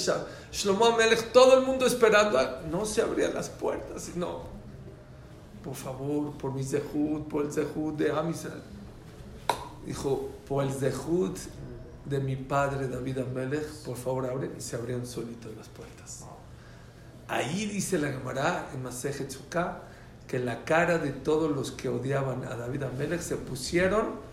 Shlomo 0.51 0.85
Amelech, 0.85 1.31
todo 1.31 1.59
el 1.59 1.65
mundo 1.65 1.85
esperando. 1.85 2.39
No 2.69 2.85
se 2.85 3.01
abrían 3.01 3.33
las 3.33 3.49
puertas. 3.49 4.15
No. 4.15 4.41
Por 5.63 5.75
favor, 5.75 6.31
por 6.37 6.53
mi 6.53 6.63
zehut, 6.63 7.27
por 7.27 7.45
el 7.45 7.51
zehut 7.51 7.97
de 7.97 8.11
Amisal. 8.11 8.61
Dijo, 9.85 10.29
por 10.47 10.63
el 10.63 10.71
zehut 10.71 11.37
de 12.05 12.19
mi 12.19 12.35
padre 12.35 12.87
David 12.87 13.19
Amelech, 13.19 13.67
por 13.85 13.97
favor 13.97 14.25
abren. 14.25 14.53
Y 14.57 14.61
se 14.61 14.75
abrieron 14.75 15.05
solitas 15.05 15.51
las 15.57 15.67
puertas. 15.67 16.25
Ahí 17.27 17.65
dice 17.65 17.97
la 17.97 18.09
Gemara 18.09 18.69
en 18.73 19.29
Sukkah 19.29 19.81
que 20.27 20.39
la 20.39 20.63
cara 20.63 20.97
de 20.97 21.11
todos 21.11 21.53
los 21.53 21.71
que 21.71 21.89
odiaban 21.89 22.43
a 22.45 22.55
David 22.55 22.83
Amelech 22.83 23.21
se 23.21 23.35
pusieron 23.35 24.27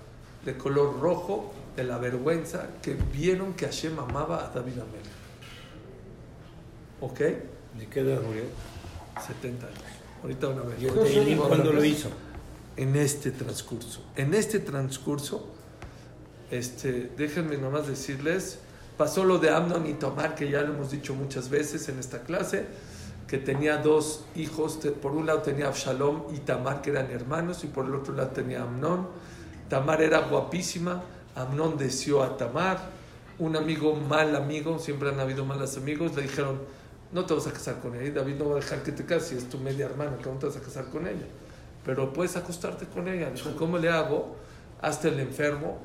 de 0.44 0.56
color 0.56 1.00
rojo 1.00 1.52
de 1.76 1.84
la 1.84 1.98
vergüenza 1.98 2.68
que 2.82 2.94
vieron 3.12 3.54
que 3.54 3.66
Hashem 3.66 3.98
amaba 3.98 4.44
a 4.44 4.48
David 4.48 4.74
Amelech. 4.74 5.24
¿Ok? 7.00 7.18
¿De 7.78 7.86
qué 7.90 8.00
edad 8.00 8.22
murió? 8.22 8.44
70 9.26 9.66
años. 9.66 9.78
Ahorita 10.22 10.46
van 10.48 10.58
a 10.58 10.62
ver. 10.62 11.28
¿Y 11.28 11.36
cuándo 11.36 11.72
lo 11.72 11.84
hizo? 11.84 12.08
En 12.76 12.96
este 12.96 13.30
transcurso. 13.30 14.02
En 14.16 14.34
este 14.34 14.58
transcurso, 14.60 15.48
este, 16.50 17.12
déjenme 17.16 17.56
nomás 17.58 17.86
decirles, 17.86 18.58
pasó 18.96 19.24
lo 19.24 19.38
de 19.38 19.50
Amnon 19.50 19.86
y 19.86 19.94
Tomar, 19.94 20.34
que 20.34 20.50
ya 20.50 20.62
lo 20.62 20.74
hemos 20.74 20.90
dicho 20.90 21.14
muchas 21.14 21.50
veces 21.50 21.88
en 21.88 21.98
esta 21.98 22.22
clase, 22.22 22.66
que 23.28 23.38
tenía 23.38 23.78
dos 23.78 24.24
hijos, 24.34 24.78
por 25.00 25.12
un 25.12 25.26
lado 25.26 25.42
tenía 25.42 25.68
Absalom 25.68 26.34
y 26.34 26.38
Tamar, 26.38 26.82
que 26.82 26.90
eran 26.90 27.10
hermanos, 27.10 27.64
y 27.64 27.68
por 27.68 27.86
el 27.86 27.94
otro 27.94 28.14
lado 28.14 28.30
tenía 28.30 28.62
Amnón. 28.62 29.08
Tamar 29.68 30.02
era 30.02 30.20
guapísima, 30.20 31.02
Amnón 31.34 31.76
deseó 31.76 32.22
a 32.22 32.36
Tamar, 32.36 32.78
un 33.38 33.56
amigo, 33.56 33.94
mal 33.96 34.36
amigo, 34.36 34.78
siempre 34.78 35.08
han 35.08 35.18
habido 35.18 35.44
malos 35.44 35.76
amigos, 35.76 36.14
le 36.14 36.22
dijeron, 36.22 36.60
no 37.12 37.24
te 37.26 37.34
vas 37.34 37.46
a 37.46 37.52
casar 37.52 37.80
con 37.80 37.94
ella, 37.96 38.12
David 38.12 38.36
no 38.36 38.50
va 38.50 38.56
a 38.56 38.60
dejar 38.60 38.82
que 38.82 38.92
te 38.92 39.04
cases, 39.04 39.32
es 39.32 39.48
tu 39.48 39.58
media 39.58 39.86
hermana, 39.86 40.16
que 40.18 40.28
no 40.28 40.36
te 40.38 40.46
vas 40.46 40.56
a 40.56 40.60
casar 40.60 40.86
con 40.90 41.06
ella, 41.06 41.26
pero 41.84 42.12
puedes 42.12 42.36
acostarte 42.36 42.86
con 42.86 43.08
ella. 43.08 43.30
Dijo, 43.30 43.54
¿cómo 43.56 43.78
le 43.78 43.88
hago? 43.88 44.36
Hasta 44.80 45.08
el 45.08 45.20
enfermo, 45.20 45.78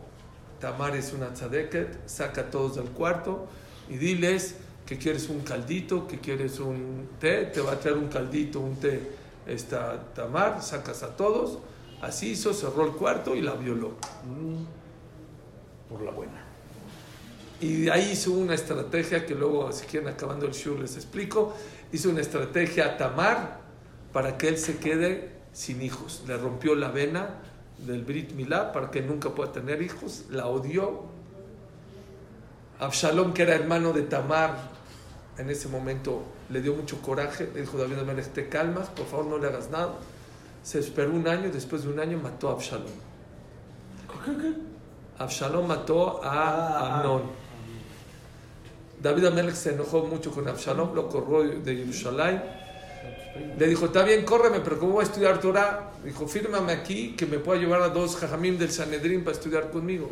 Tamar 0.60 0.96
es 0.96 1.14
una 1.14 1.34
tzadeket, 1.34 2.08
saca 2.08 2.42
a 2.42 2.52
todos 2.52 2.76
del 2.76 2.90
cuarto 2.90 3.48
y 3.90 3.98
diles 3.98 4.56
que 4.86 4.98
quieres 4.98 5.30
un 5.30 5.42
caldito, 5.42 6.08
que 6.08 6.20
quieres 6.20 6.60
un 6.60 7.10
té, 7.20 7.46
te 7.46 7.62
va 7.62 7.74
a 7.74 7.80
traer 7.80 7.98
un 7.98 8.08
caldito, 8.08 8.60
un 8.60 8.76
té, 8.76 9.12
esta 9.48 10.14
Tamar, 10.14 10.62
sacas 10.62 11.04
a 11.04 11.16
todos, 11.16 11.60
así 12.02 12.32
hizo, 12.32 12.54
cerró 12.54 12.86
el 12.86 12.92
cuarto 12.94 13.36
y 13.36 13.42
la 13.42 13.54
violó. 13.54 13.94
Por 15.90 16.02
la 16.02 16.12
buena. 16.12 16.46
Y 17.62 17.82
de 17.82 17.92
ahí 17.92 18.12
hizo 18.12 18.32
una 18.32 18.54
estrategia 18.54 19.26
que 19.26 19.36
luego, 19.36 19.72
si 19.72 19.86
quieren, 19.86 20.08
acabando 20.10 20.46
el 20.46 20.54
show 20.54 20.78
les 20.78 20.96
explico. 20.96 21.54
Hizo 21.92 22.10
una 22.10 22.22
estrategia 22.22 22.86
a 22.86 22.98
Tamar 22.98 23.60
para 24.14 24.38
que 24.38 24.48
él 24.48 24.58
se 24.58 24.78
quede 24.78 25.32
sin 25.52 25.82
hijos. 25.82 26.24
Le 26.28 26.38
rompió 26.38 26.76
la 26.76 26.90
vena 26.90 27.42
del 27.86 28.04
Brit 28.04 28.32
Milá 28.32 28.72
para 28.72 28.92
que 28.92 29.02
nunca 29.02 29.32
pueda 29.32 29.52
tener 29.52 29.82
hijos. 29.82 30.26
La 30.30 30.48
odió. 30.48 31.04
Absalom, 32.80 33.34
que 33.34 33.42
era 33.42 33.56
hermano 33.56 33.92
de 33.92 34.04
Tamar, 34.04 34.56
en 35.38 35.50
ese 35.50 35.68
momento 35.68 36.24
le 36.50 36.62
dio 36.62 36.74
mucho 36.74 37.02
coraje. 37.02 37.50
Le 37.54 37.62
dijo 37.62 37.78
David 37.78 38.00
Amelech, 38.00 38.28
te 38.28 38.48
calmas, 38.48 38.88
por 38.90 39.06
favor 39.06 39.26
no 39.26 39.38
le 39.38 39.48
hagas 39.48 39.70
nada. 39.70 39.96
Se 40.64 40.80
esperó 40.80 41.12
un 41.12 41.28
año, 41.28 41.50
después 41.52 41.84
de 41.84 41.90
un 41.90 42.00
año 42.00 42.18
mató 42.20 42.50
a 42.50 42.54
Absalom. 42.54 42.88
Absalom 45.20 45.68
mató 45.68 46.24
a 46.24 46.98
Amnón. 46.98 47.24
David 49.02 49.26
Amelech 49.26 49.56
se 49.56 49.74
enojó 49.74 50.06
mucho 50.06 50.32
con 50.32 50.48
Absalom, 50.48 50.94
lo 50.96 51.08
corrió 51.08 51.44
de 51.60 51.76
Jerusalén. 51.76 52.42
Le 53.58 53.68
dijo, 53.68 53.86
está 53.86 54.04
bien, 54.04 54.26
córreme, 54.26 54.60
pero 54.62 54.80
¿cómo 54.80 54.94
voy 54.94 55.02
a 55.02 55.08
estudiar 55.08 55.40
Torah? 55.40 55.92
Dijo, 56.04 56.28
fírmame 56.28 56.72
aquí 56.72 57.16
que 57.16 57.26
me 57.26 57.38
pueda 57.38 57.60
llevar 57.60 57.82
a 57.82 57.90
dos 57.90 58.16
jajamim 58.16 58.58
del 58.58 58.72
Sanedrín 58.72 59.24
para 59.24 59.36
estudiar 59.36 59.70
conmigo. 59.72 60.10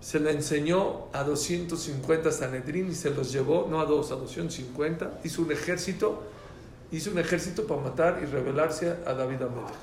Se 0.00 0.20
le 0.20 0.30
enseñó 0.30 1.06
a 1.12 1.24
250 1.24 2.30
Sanedrín 2.32 2.90
y 2.90 2.94
se 2.94 3.10
los 3.10 3.32
llevó, 3.32 3.66
no 3.68 3.80
a 3.80 3.86
dos, 3.86 4.12
a 4.12 4.16
250. 4.16 5.20
Hizo 5.24 5.42
un 5.42 5.52
ejército, 5.52 6.22
hizo 6.92 7.10
un 7.10 7.18
ejército 7.18 7.66
para 7.66 7.80
matar 7.80 8.20
y 8.22 8.26
rebelarse 8.26 8.94
a 9.06 9.14
David 9.14 9.42
Amelech. 9.42 9.74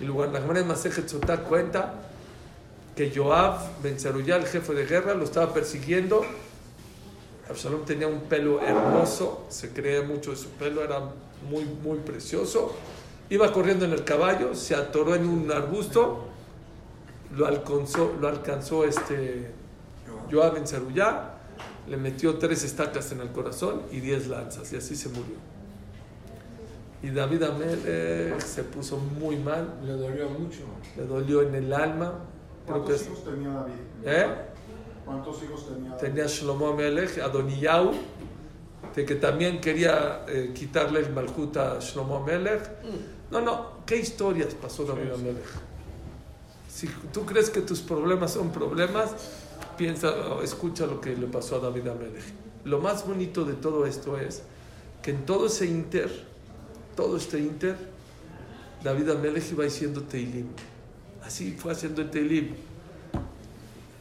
Y 0.00 0.04
luego 0.04 0.26
la 0.26 0.40
Gemara 0.40 0.60
de 0.60 0.66
Masejet 0.66 1.08
Sotá 1.08 1.42
cuenta 1.42 2.09
que 3.00 3.18
Joab 3.18 3.80
Ben 3.82 3.96
el 3.96 4.46
jefe 4.46 4.74
de 4.74 4.84
guerra, 4.84 5.14
lo 5.14 5.24
estaba 5.24 5.54
persiguiendo. 5.54 6.22
Absalom 7.48 7.86
tenía 7.86 8.06
un 8.06 8.20
pelo 8.24 8.60
hermoso, 8.60 9.46
se 9.48 9.70
creía 9.70 10.02
mucho 10.02 10.32
de 10.32 10.36
su 10.36 10.50
pelo, 10.50 10.84
era 10.84 11.00
muy, 11.48 11.64
muy 11.64 12.00
precioso. 12.00 12.76
Iba 13.30 13.50
corriendo 13.54 13.86
en 13.86 13.92
el 13.92 14.04
caballo, 14.04 14.54
se 14.54 14.74
atoró 14.74 15.14
en 15.14 15.26
un 15.26 15.50
arbusto, 15.50 16.26
lo 17.34 17.46
alcanzó, 17.46 18.14
lo 18.20 18.28
alcanzó 18.28 18.84
este 18.84 19.50
Joab 20.30 20.54
Ben 20.54 20.64
le 21.88 21.96
metió 21.96 22.36
tres 22.36 22.64
estacas 22.64 23.10
en 23.12 23.22
el 23.22 23.30
corazón 23.30 23.80
y 23.90 24.00
diez 24.00 24.28
lanzas, 24.28 24.70
y 24.74 24.76
así 24.76 24.94
se 24.94 25.08
murió. 25.08 25.36
Y 27.02 27.08
David 27.08 27.44
Amelech 27.44 28.40
se 28.40 28.62
puso 28.62 28.98
muy 28.98 29.36
mal, 29.36 29.80
Le 29.82 29.92
dolió 29.92 30.28
mucho. 30.28 30.60
le 30.98 31.06
dolió 31.06 31.40
en 31.40 31.54
el 31.54 31.72
alma. 31.72 32.26
¿Cuántos 32.70 33.02
hijos 33.02 33.24
tenía 33.24 33.50
David? 33.50 33.74
¿Eh? 34.04 34.26
¿Cuántos 35.04 35.42
hijos 35.42 35.68
tenía 35.68 35.90
David? 35.90 36.00
tenía 36.00 36.26
Shlomo 36.26 36.68
Amelech, 36.68 37.18
Adoniyahu, 37.18 37.92
de 38.94 39.04
que 39.04 39.14
también 39.16 39.60
quería 39.60 40.24
eh, 40.28 40.52
quitarle 40.54 41.00
el 41.00 41.12
Malhut 41.12 41.56
a 41.56 41.78
Shlomo 41.80 42.16
Amelech. 42.16 42.62
No, 43.30 43.40
no, 43.40 43.84
¿qué 43.86 43.96
historias 43.96 44.54
pasó 44.54 44.84
David 44.84 45.12
Amelech? 45.12 45.44
Si 46.68 46.86
tú 47.12 47.24
crees 47.26 47.50
que 47.50 47.60
tus 47.60 47.80
problemas 47.80 48.32
son 48.32 48.50
problemas, 48.50 49.10
piensa, 49.76 50.12
escucha 50.42 50.86
lo 50.86 51.00
que 51.00 51.16
le 51.16 51.26
pasó 51.26 51.56
a 51.56 51.58
David 51.58 51.88
Amelech. 51.88 52.24
Lo 52.64 52.80
más 52.80 53.06
bonito 53.06 53.44
de 53.44 53.54
todo 53.54 53.86
esto 53.86 54.18
es 54.18 54.42
que 55.02 55.10
en 55.12 55.24
todo 55.24 55.46
ese 55.46 55.66
inter, 55.66 56.10
todo 56.94 57.16
este 57.16 57.38
inter, 57.38 57.76
David 58.82 59.10
Amelech 59.10 59.50
iba 59.52 59.64
diciendo 59.64 60.02
Teilim. 60.02 60.48
Así 61.24 61.52
fue 61.52 61.72
haciendo 61.72 62.02
el 62.02 62.10
Teilim. 62.10 62.54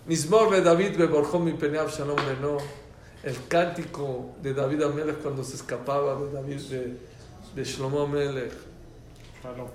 Mismor 0.08 0.50
de 0.52 0.62
David 0.62 0.98
beborjó 0.98 1.40
mi 1.40 1.54
peneab 1.54 1.90
shalom 1.90 2.18
no 2.42 2.58
El 3.24 3.36
cántico 3.48 4.36
de 4.42 4.54
David 4.54 4.82
Amelech 4.84 5.20
cuando 5.22 5.44
se 5.44 5.56
escapaba 5.56 6.16
de 6.20 6.32
David 6.32 6.60
de, 6.62 6.98
de 7.56 7.64
Shlomo 7.64 8.02
Amelech. 8.02 8.52
Shalom. 9.44 9.68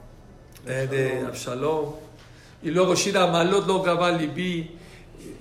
eh, 0.66 0.88
de 0.90 1.20
Absalom. 1.26 1.94
Y 2.62 2.70
luego 2.70 2.94
Shira 2.94 3.26
Malot 3.26 3.66
lo 3.66 3.82
Gabalibi. 3.82 4.70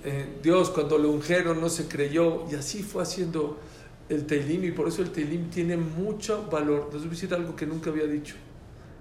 Eh, 0.04 0.38
Dios 0.42 0.70
cuando 0.70 0.98
lo 0.98 1.10
ungieron 1.10 1.60
no 1.60 1.68
se 1.68 1.88
creyó. 1.88 2.44
Y 2.50 2.54
así 2.54 2.82
fue 2.82 3.02
haciendo 3.02 3.58
el 4.08 4.26
Teilim. 4.26 4.64
Y 4.64 4.70
por 4.70 4.86
eso 4.88 5.02
el 5.02 5.10
Teilim 5.10 5.50
tiene 5.50 5.76
mucho 5.76 6.46
valor. 6.50 6.90
Les 6.92 7.00
voy 7.00 7.08
a 7.08 7.10
decir 7.10 7.34
algo 7.34 7.56
que 7.56 7.66
nunca 7.66 7.90
había 7.90 8.04
dicho. 8.06 8.34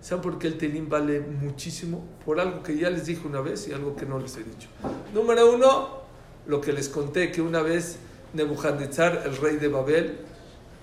¿Saben 0.04 0.22
por 0.22 0.38
qué 0.38 0.47
el 0.47 0.58
Teilim 0.58 0.89
vale 0.89 1.22
muchísimo? 1.22 2.04
Por 2.26 2.38
algo 2.41 2.62
que 2.62 2.76
ya 2.76 2.89
les 2.89 3.06
dije 3.06 3.26
una 3.26 3.39
vez 3.39 3.70
y 3.70 3.72
algo 3.72 3.95
que 3.95 4.06
no 4.06 4.20
les 4.20 4.36
he 4.36 4.43
dicho. 4.43 4.68
Número 5.14 5.54
uno, 5.54 6.01
lo 6.45 6.60
que 6.60 6.74
les 6.74 6.89
conté, 6.89 7.32
que 7.32 7.41
una 7.41 7.62
vez 7.62 7.99
Nebuchadnezzar, 8.34 9.24
el 9.26 9.38
rey 9.38 9.56
de 9.56 9.70
Babel, 9.70 10.18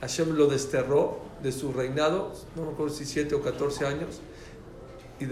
Hashem 0.00 0.34
lo 0.36 0.46
desterró 0.46 1.18
de 1.42 1.52
su 1.52 1.70
reinado, 1.70 2.32
no 2.56 2.64
me 2.64 2.72
acuerdo 2.72 2.94
si 2.94 3.04
7 3.04 3.34
o 3.34 3.42
14 3.42 3.86
años, 3.86 4.20
y 5.20 5.26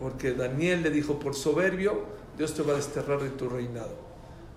porque 0.00 0.32
Daniel 0.32 0.82
le 0.82 0.88
dijo, 0.88 1.18
por 1.18 1.34
soberbio, 1.34 2.00
Dios 2.38 2.54
te 2.54 2.62
va 2.62 2.72
a 2.72 2.76
desterrar 2.76 3.20
de 3.20 3.28
tu 3.28 3.50
reinado. 3.50 4.13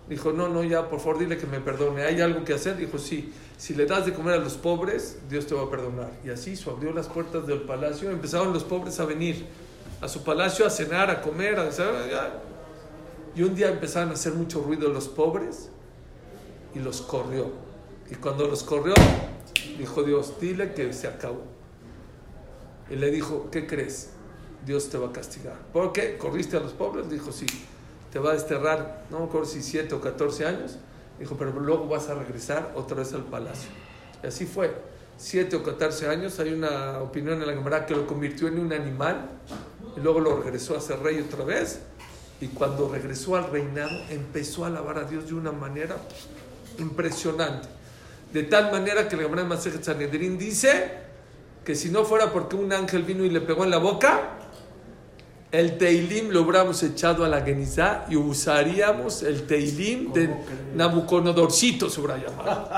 Dijo, 0.10 0.32
no, 0.32 0.47
no, 0.47 0.64
ya, 0.64 0.88
por 0.88 0.99
favor, 0.99 1.20
dile 1.20 1.38
que 1.38 1.47
me 1.47 1.60
perdone. 1.60 2.03
¿Hay 2.03 2.22
algo 2.22 2.45
que 2.45 2.53
hacer? 2.53 2.78
Dijo, 2.78 2.97
sí, 2.97 3.34
si 3.58 3.76
le 3.76 3.86
das 3.86 4.05
de 4.05 4.14
comer 4.14 4.36
a 4.36 4.38
los 4.38 4.53
pobres, 4.53 5.20
Dios 5.30 5.47
te 5.47 5.53
va 5.53 5.64
a 5.64 5.70
perdonar. 5.70 6.12
Y 6.24 6.30
así 6.30 6.51
hizo, 6.51 6.72
abrió 6.72 6.93
las 6.93 7.08
puertas 7.08 7.45
del 7.45 7.62
palacio, 7.62 8.10
empezaron 8.10 8.53
los 8.53 8.64
pobres 8.64 8.99
a 8.99 9.05
venir 9.05 9.45
a 10.01 10.08
su 10.08 10.24
palacio 10.24 10.66
a 10.66 10.70
cenar, 10.70 11.10
a 11.10 11.22
comer, 11.22 11.60
a 11.60 11.70
ya. 11.70 12.41
Y 13.36 13.43
un 13.43 13.55
día 13.55 13.70
empezaron 13.70 14.10
a 14.10 14.14
hacer 14.14 14.34
mucho 14.34 14.62
ruido 14.62 14.89
los 14.89 15.08
pobres 15.08 15.70
y 16.74 16.80
los 16.80 17.01
corrió. 17.01 17.51
Y 18.10 18.16
cuando 18.16 18.47
los 18.47 18.64
corrió, 18.64 18.93
dijo 19.78 20.03
Dios, 20.03 20.39
dile 20.39 20.74
que 20.74 20.93
se 20.93 21.08
acabó. 21.08 21.43
Y 22.89 22.95
le 22.95 23.12
dijo, 23.12 23.49
¿qué 23.51 23.68
crees? 23.68 24.12
Dios 24.66 24.89
te 24.89 24.97
va 24.97 25.08
a 25.08 25.12
castigar. 25.12 25.58
¿Por 25.74 25.91
qué? 25.93 26.18
¿Corriste 26.18 26.58
a 26.58 26.60
los 26.60 26.74
pobres? 26.74 27.10
Dijo, 27.10 27.32
sí. 27.32 27.45
Te 28.12 28.20
va 28.20 28.32
a 28.32 28.34
desterrar, 28.34 29.03
no 29.10 29.20
me 29.20 29.26
acuerdo 29.26 29.45
si 29.45 29.62
7 29.62 29.93
o 29.95 30.01
14 30.01 30.45
años. 30.45 30.78
Dijo, 31.20 31.36
pero 31.36 31.51
luego 31.51 31.88
vas 31.88 32.10
a 32.10 32.16
regresar 32.16 32.74
otra 32.76 32.97
vez 32.97 33.14
al 33.14 33.24
palacio. 33.24 33.70
Y 34.24 34.28
así 34.28 34.45
fue. 34.45 34.72
7 35.18 35.55
o 35.55 35.64
14 35.64 36.08
años. 36.08 36.39
Hay 36.39 36.53
una 36.53 36.99
opinión 36.99 37.41
en 37.41 37.47
la 37.47 37.53
Gemara 37.53 37.86
que 37.86 37.95
lo 37.95 38.05
convirtió 38.05 38.47
en 38.47 38.60
un 38.60 38.72
animal. 38.72 39.30
Y 39.95 39.99
luego 39.99 40.20
lo 40.20 40.41
regresó 40.41 40.78
a 40.78 40.82
ser 40.82 40.99
rey 40.99 41.20
otra 41.20 41.43
vez. 41.43 41.80
Y 42.39 42.47
cuando 42.47 42.88
regresó 42.88 43.36
al 43.36 43.49
reinado, 43.49 43.99
empezó 44.10 44.64
a 44.64 44.68
alabar 44.68 44.99
a 44.99 45.03
Dios 45.05 45.28
de 45.28 45.34
una 45.34 45.51
manera 45.51 45.97
impresionante. 46.78 47.68
De 48.32 48.43
tal 48.43 48.72
manera 48.72 49.08
que 49.08 49.16
la 49.16 49.24
Gemara 49.24 49.41
de 49.41 49.47
Masejet 49.47 49.84
Sanedrín 49.84 50.38
dice 50.38 50.91
que 51.66 51.76
si 51.76 51.89
no 51.89 52.05
fuera 52.05 52.32
porque 52.32 52.55
un 52.55 52.72
ángel 52.72 53.03
vino 53.03 53.24
y 53.24 53.30
le 53.30 53.41
pegó 53.41 53.64
en 53.64 53.72
la 53.72 53.78
boca, 53.78 54.37
el 55.52 55.78
Teilim 55.78 56.30
lo 56.30 56.41
hubiéramos 56.41 56.84
echado 56.84 57.24
a 57.24 57.30
la 57.30 57.41
Genizá 57.41 58.06
y 58.10 58.16
usaríamos 58.16 59.24
el 59.24 59.48
Teilim 59.48 60.12
de 60.12 60.30
Nabucodonosor, 60.76 61.52
se 61.52 62.02
hubiera 62.02 62.18
llamado. 62.18 62.70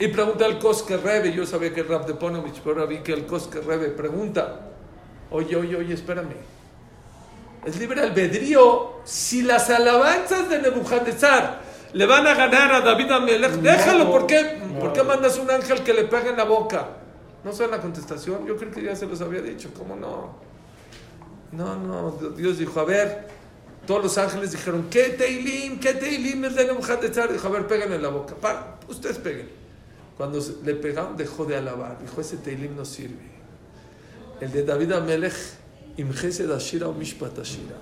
Y 0.00 0.08
pregunta 0.08 0.46
el 0.46 0.58
Koske 0.58 0.96
Rebe, 0.96 1.32
yo 1.32 1.44
sabía 1.44 1.74
que 1.74 1.82
Rab 1.82 2.06
de 2.06 2.14
Ponovich, 2.14 2.60
pero 2.60 2.80
ahora 2.80 2.86
vi 2.86 2.98
que 2.98 3.12
el 3.12 3.26
Koske 3.26 3.60
Rebe 3.60 3.88
pregunta, 3.88 4.60
oye, 5.30 5.56
oye, 5.56 5.76
oye, 5.76 5.94
espérame, 5.94 6.36
es 7.66 7.76
libre 7.78 8.00
albedrío 8.00 9.00
si 9.04 9.42
las 9.42 9.68
alabanzas 9.70 10.48
de 10.48 10.62
Nebuchadnezzar 10.62 11.60
le 11.92 12.06
van 12.06 12.26
a 12.26 12.34
ganar 12.34 12.72
a 12.74 12.80
David 12.80 13.10
Amelech, 13.10 13.52
déjalo, 13.54 14.10
¿por 14.10 14.26
qué, 14.26 14.60
¿por 14.78 14.92
qué 14.92 15.02
mandas 15.02 15.36
un 15.36 15.50
ángel 15.50 15.82
que 15.82 15.92
le 15.92 16.04
pegue 16.04 16.30
en 16.30 16.36
la 16.36 16.44
boca? 16.44 16.86
¿No 17.44 17.52
saben 17.52 17.70
la 17.70 17.80
contestación? 17.80 18.46
Yo 18.46 18.56
creo 18.56 18.70
que 18.70 18.82
ya 18.82 18.96
se 18.96 19.06
los 19.06 19.20
había 19.20 19.42
dicho, 19.42 19.70
¿cómo 19.76 19.96
no? 19.96 20.36
No, 21.52 21.76
no, 21.76 22.10
Dios 22.36 22.58
dijo, 22.58 22.78
a 22.80 22.84
ver, 22.84 23.26
todos 23.86 24.02
los 24.02 24.18
ángeles 24.18 24.52
dijeron, 24.52 24.88
¿qué 24.90 25.10
Teilim? 25.10 25.80
¿Qué 25.80 25.94
Teilim 25.94 26.44
es 26.44 26.56
de 26.56 26.66
Nebuchadnezzar? 26.66 27.32
Dijo, 27.32 27.46
a 27.48 27.50
ver, 27.50 27.66
péganle 27.66 27.96
en 27.96 28.02
la 28.02 28.10
boca, 28.10 28.34
para, 28.34 28.78
ustedes 28.88 29.18
peguen. 29.18 29.48
Cuando 30.16 30.40
le 30.64 30.74
pegaron, 30.74 31.16
dejó 31.16 31.44
de 31.44 31.56
alabar, 31.56 31.98
dijo, 32.02 32.20
ese 32.20 32.36
Teilim 32.36 32.76
no 32.76 32.84
sirve. 32.84 33.38
El 34.40 34.52
de 34.52 34.64
David 34.64 34.92
Amelech, 34.92 35.34
Imgesed 35.96 36.50
Ashira 36.50 36.88
o 36.88 36.92
Mishpat 36.92 37.38
Ashira. 37.38 37.76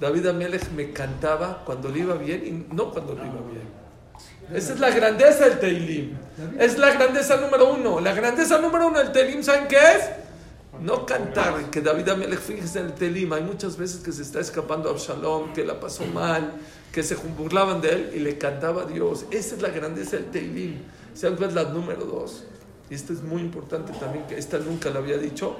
David 0.00 0.26
Amelech 0.26 0.70
me 0.72 0.92
cantaba 0.92 1.62
cuando 1.64 1.88
le 1.88 2.00
iba 2.00 2.14
bien 2.14 2.44
y 2.44 2.74
no 2.74 2.90
cuando 2.90 3.14
le 3.14 3.20
iba 3.20 3.40
bien. 3.50 3.81
Esa 4.52 4.74
es 4.74 4.80
la 4.80 4.90
grandeza 4.90 5.48
del 5.48 5.58
Teilim. 5.58 6.16
Es 6.58 6.78
la 6.78 6.92
grandeza 6.92 7.36
número 7.36 7.72
uno. 7.72 8.00
La 8.00 8.12
grandeza 8.12 8.58
número 8.58 8.88
uno 8.88 8.98
del 8.98 9.12
Teilim, 9.12 9.42
¿saben 9.42 9.68
qué 9.68 9.76
es? 9.76 10.10
No 10.80 11.06
cantar, 11.06 11.70
que 11.70 11.80
David 11.80 12.08
Amelech, 12.08 12.40
fíjese 12.40 12.80
en 12.80 12.86
el 12.86 12.94
Teilim, 12.94 13.32
hay 13.32 13.42
muchas 13.42 13.76
veces 13.76 14.02
que 14.02 14.10
se 14.10 14.22
está 14.22 14.40
escapando 14.40 14.88
a 14.88 14.92
Absalom, 14.92 15.52
que 15.52 15.64
la 15.64 15.78
pasó 15.78 16.04
mal, 16.06 16.54
que 16.90 17.02
se 17.02 17.14
burlaban 17.14 17.80
de 17.80 17.90
él 17.90 18.12
y 18.14 18.18
le 18.18 18.38
cantaba 18.38 18.82
a 18.82 18.86
Dios. 18.86 19.26
Esa 19.30 19.54
es 19.54 19.62
la 19.62 19.68
grandeza 19.68 20.16
del 20.16 20.26
Teilim. 20.26 20.82
¿Saben 21.14 21.36
cuál 21.36 21.50
es 21.50 21.54
la 21.54 21.64
número 21.64 22.04
dos? 22.04 22.44
Y 22.90 22.94
esta 22.94 23.12
es 23.12 23.22
muy 23.22 23.40
importante 23.42 23.92
también, 23.92 24.26
que 24.26 24.36
esta 24.36 24.58
nunca 24.58 24.90
la 24.90 24.98
había 24.98 25.18
dicho. 25.18 25.56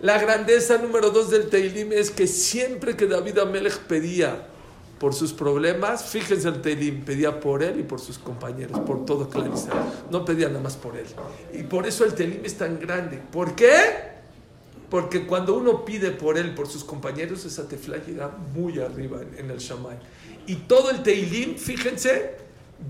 La 0.00 0.18
grandeza 0.18 0.78
número 0.78 1.10
dos 1.10 1.30
del 1.30 1.50
Teilim 1.50 1.92
es 1.92 2.10
que 2.10 2.26
siempre 2.26 2.96
que 2.96 3.06
David 3.06 3.38
Amelech 3.38 3.78
pedía 3.80 4.46
por 5.00 5.14
sus 5.14 5.32
problemas, 5.32 6.04
fíjense 6.04 6.46
el 6.46 6.60
Teilim, 6.60 7.06
pedía 7.06 7.40
por 7.40 7.62
él 7.62 7.80
y 7.80 7.82
por 7.84 8.00
sus 8.00 8.18
compañeros, 8.18 8.78
por 8.80 9.06
todo 9.06 9.30
Clan 9.30 9.50
Israel. 9.50 9.82
No 10.10 10.26
pedía 10.26 10.48
nada 10.48 10.60
más 10.60 10.76
por 10.76 10.94
él. 10.94 11.06
Y 11.54 11.62
por 11.62 11.86
eso 11.86 12.04
el 12.04 12.12
Teilim 12.12 12.44
es 12.44 12.58
tan 12.58 12.78
grande. 12.78 13.18
¿Por 13.32 13.54
qué? 13.54 13.70
Porque 14.90 15.24
cuando 15.26 15.56
uno 15.56 15.86
pide 15.86 16.10
por 16.10 16.36
él, 16.36 16.54
por 16.54 16.68
sus 16.68 16.84
compañeros, 16.84 17.46
esa 17.46 17.66
tefla 17.66 17.96
llega 17.96 18.30
muy 18.54 18.78
arriba 18.78 19.22
en, 19.38 19.50
el 19.50 19.56
Shammai. 19.56 19.96
Y 20.46 20.56
todo 20.56 20.90
el 20.90 21.02
Teilim, 21.02 21.56
fíjense, 21.56 22.32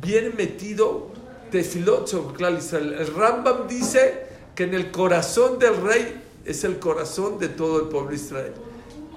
viene 0.03 0.31
metido 0.31 1.13
tefilot 1.53 2.09
sobre 2.09 2.35
Clan 2.35 2.57
Israel. 2.57 2.97
El 2.99 3.15
Rambam 3.15 3.69
dice 3.69 4.27
que 4.57 4.65
en 4.65 4.75
el 4.75 4.91
corazón 4.91 5.61
del 5.61 5.77
rey 5.77 6.21
es 6.45 6.65
el 6.65 6.81
corazón 6.81 7.39
de 7.39 7.51
todo 7.51 7.83
el 7.83 7.87
pueblo 7.87 8.11
de 8.11 8.17
Israel. 8.17 8.53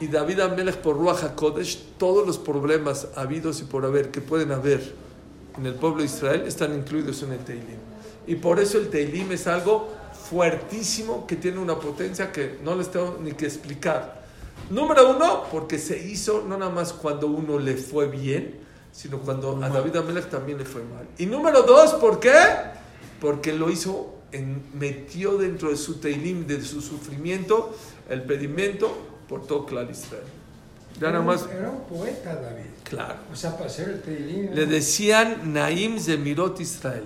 Y 0.01 0.07
David 0.07 0.39
Amelech 0.41 0.77
por 0.77 0.97
Ruach 0.97 1.23
HaKodesh, 1.23 1.79
todos 1.97 2.25
los 2.27 2.37
problemas 2.37 3.07
habidos 3.15 3.61
y 3.61 3.63
por 3.63 3.85
haber 3.85 4.11
que 4.11 4.21
pueden 4.21 4.51
haber 4.51 4.93
en 5.57 5.65
el 5.65 5.75
pueblo 5.75 5.99
de 5.99 6.05
Israel 6.05 6.43
están 6.47 6.73
incluidos 6.73 7.21
en 7.23 7.31
el 7.33 7.39
Teilim. 7.39 7.77
Y 8.27 8.35
por 8.35 8.59
eso 8.59 8.77
el 8.79 8.89
Teilim 8.89 9.31
es 9.31 9.47
algo 9.47 9.89
fuertísimo 10.29 11.27
que 11.27 11.35
tiene 11.35 11.59
una 11.59 11.79
potencia 11.79 12.31
que 12.31 12.57
no 12.63 12.75
les 12.75 12.89
tengo 12.91 13.17
ni 13.21 13.33
que 13.33 13.45
explicar. 13.45 14.23
Número 14.69 15.11
uno, 15.11 15.43
porque 15.51 15.77
se 15.77 15.97
hizo 16.07 16.43
no 16.47 16.57
nada 16.57 16.71
más 16.71 16.91
cuando 16.93 17.27
uno 17.27 17.59
le 17.59 17.75
fue 17.75 18.07
bien, 18.07 18.55
sino 18.91 19.19
cuando 19.19 19.59
a 19.63 19.69
David 19.69 19.97
Amelech 19.97 20.29
también 20.29 20.57
le 20.57 20.65
fue 20.65 20.81
mal. 20.83 21.07
Y 21.17 21.25
número 21.27 21.63
dos, 21.63 21.93
¿por 21.95 22.19
qué? 22.19 22.33
Porque 23.21 23.53
lo 23.53 23.69
hizo, 23.69 24.15
en- 24.31 24.63
metió 24.73 25.37
dentro 25.37 25.69
de 25.69 25.77
su 25.77 25.95
Teilim, 25.99 26.47
de 26.47 26.61
su 26.61 26.81
sufrimiento, 26.81 27.75
el 28.09 28.23
pedimento 28.23 28.91
por 29.33 29.47
todo 29.47 29.65
Clar 29.65 29.89
Israel. 29.89 30.21
Ya 31.01 31.09
nada 31.09 31.23
más, 31.23 31.47
Era 31.51 31.71
un 31.71 31.81
poeta, 31.85 32.35
David. 32.35 32.65
claro. 32.83 33.15
O 33.31 33.35
sea, 33.35 33.53
para 33.53 33.65
hacer 33.65 33.89
el 33.89 34.01
Teilim. 34.01 34.53
Le 34.53 34.67
decían 34.67 35.51
Naim 35.51 35.99
Zemirot 35.99 36.59
Israel, 36.59 37.05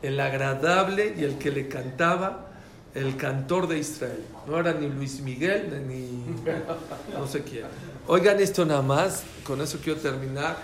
el 0.00 0.20
agradable 0.20 1.12
y 1.18 1.24
el 1.24 1.36
que 1.36 1.50
le 1.50 1.66
cantaba, 1.66 2.50
el 2.94 3.16
cantor 3.16 3.66
de 3.66 3.78
Israel. 3.80 4.22
No 4.46 4.60
era 4.60 4.74
ni 4.74 4.88
Luis 4.88 5.20
Miguel 5.22 5.84
ni 5.88 6.36
no 7.18 7.26
sé 7.26 7.42
quién. 7.42 7.64
Oigan 8.06 8.38
esto 8.38 8.64
nada 8.64 8.82
más, 8.82 9.24
con 9.42 9.60
eso 9.60 9.78
quiero 9.82 9.98
terminar. 9.98 10.56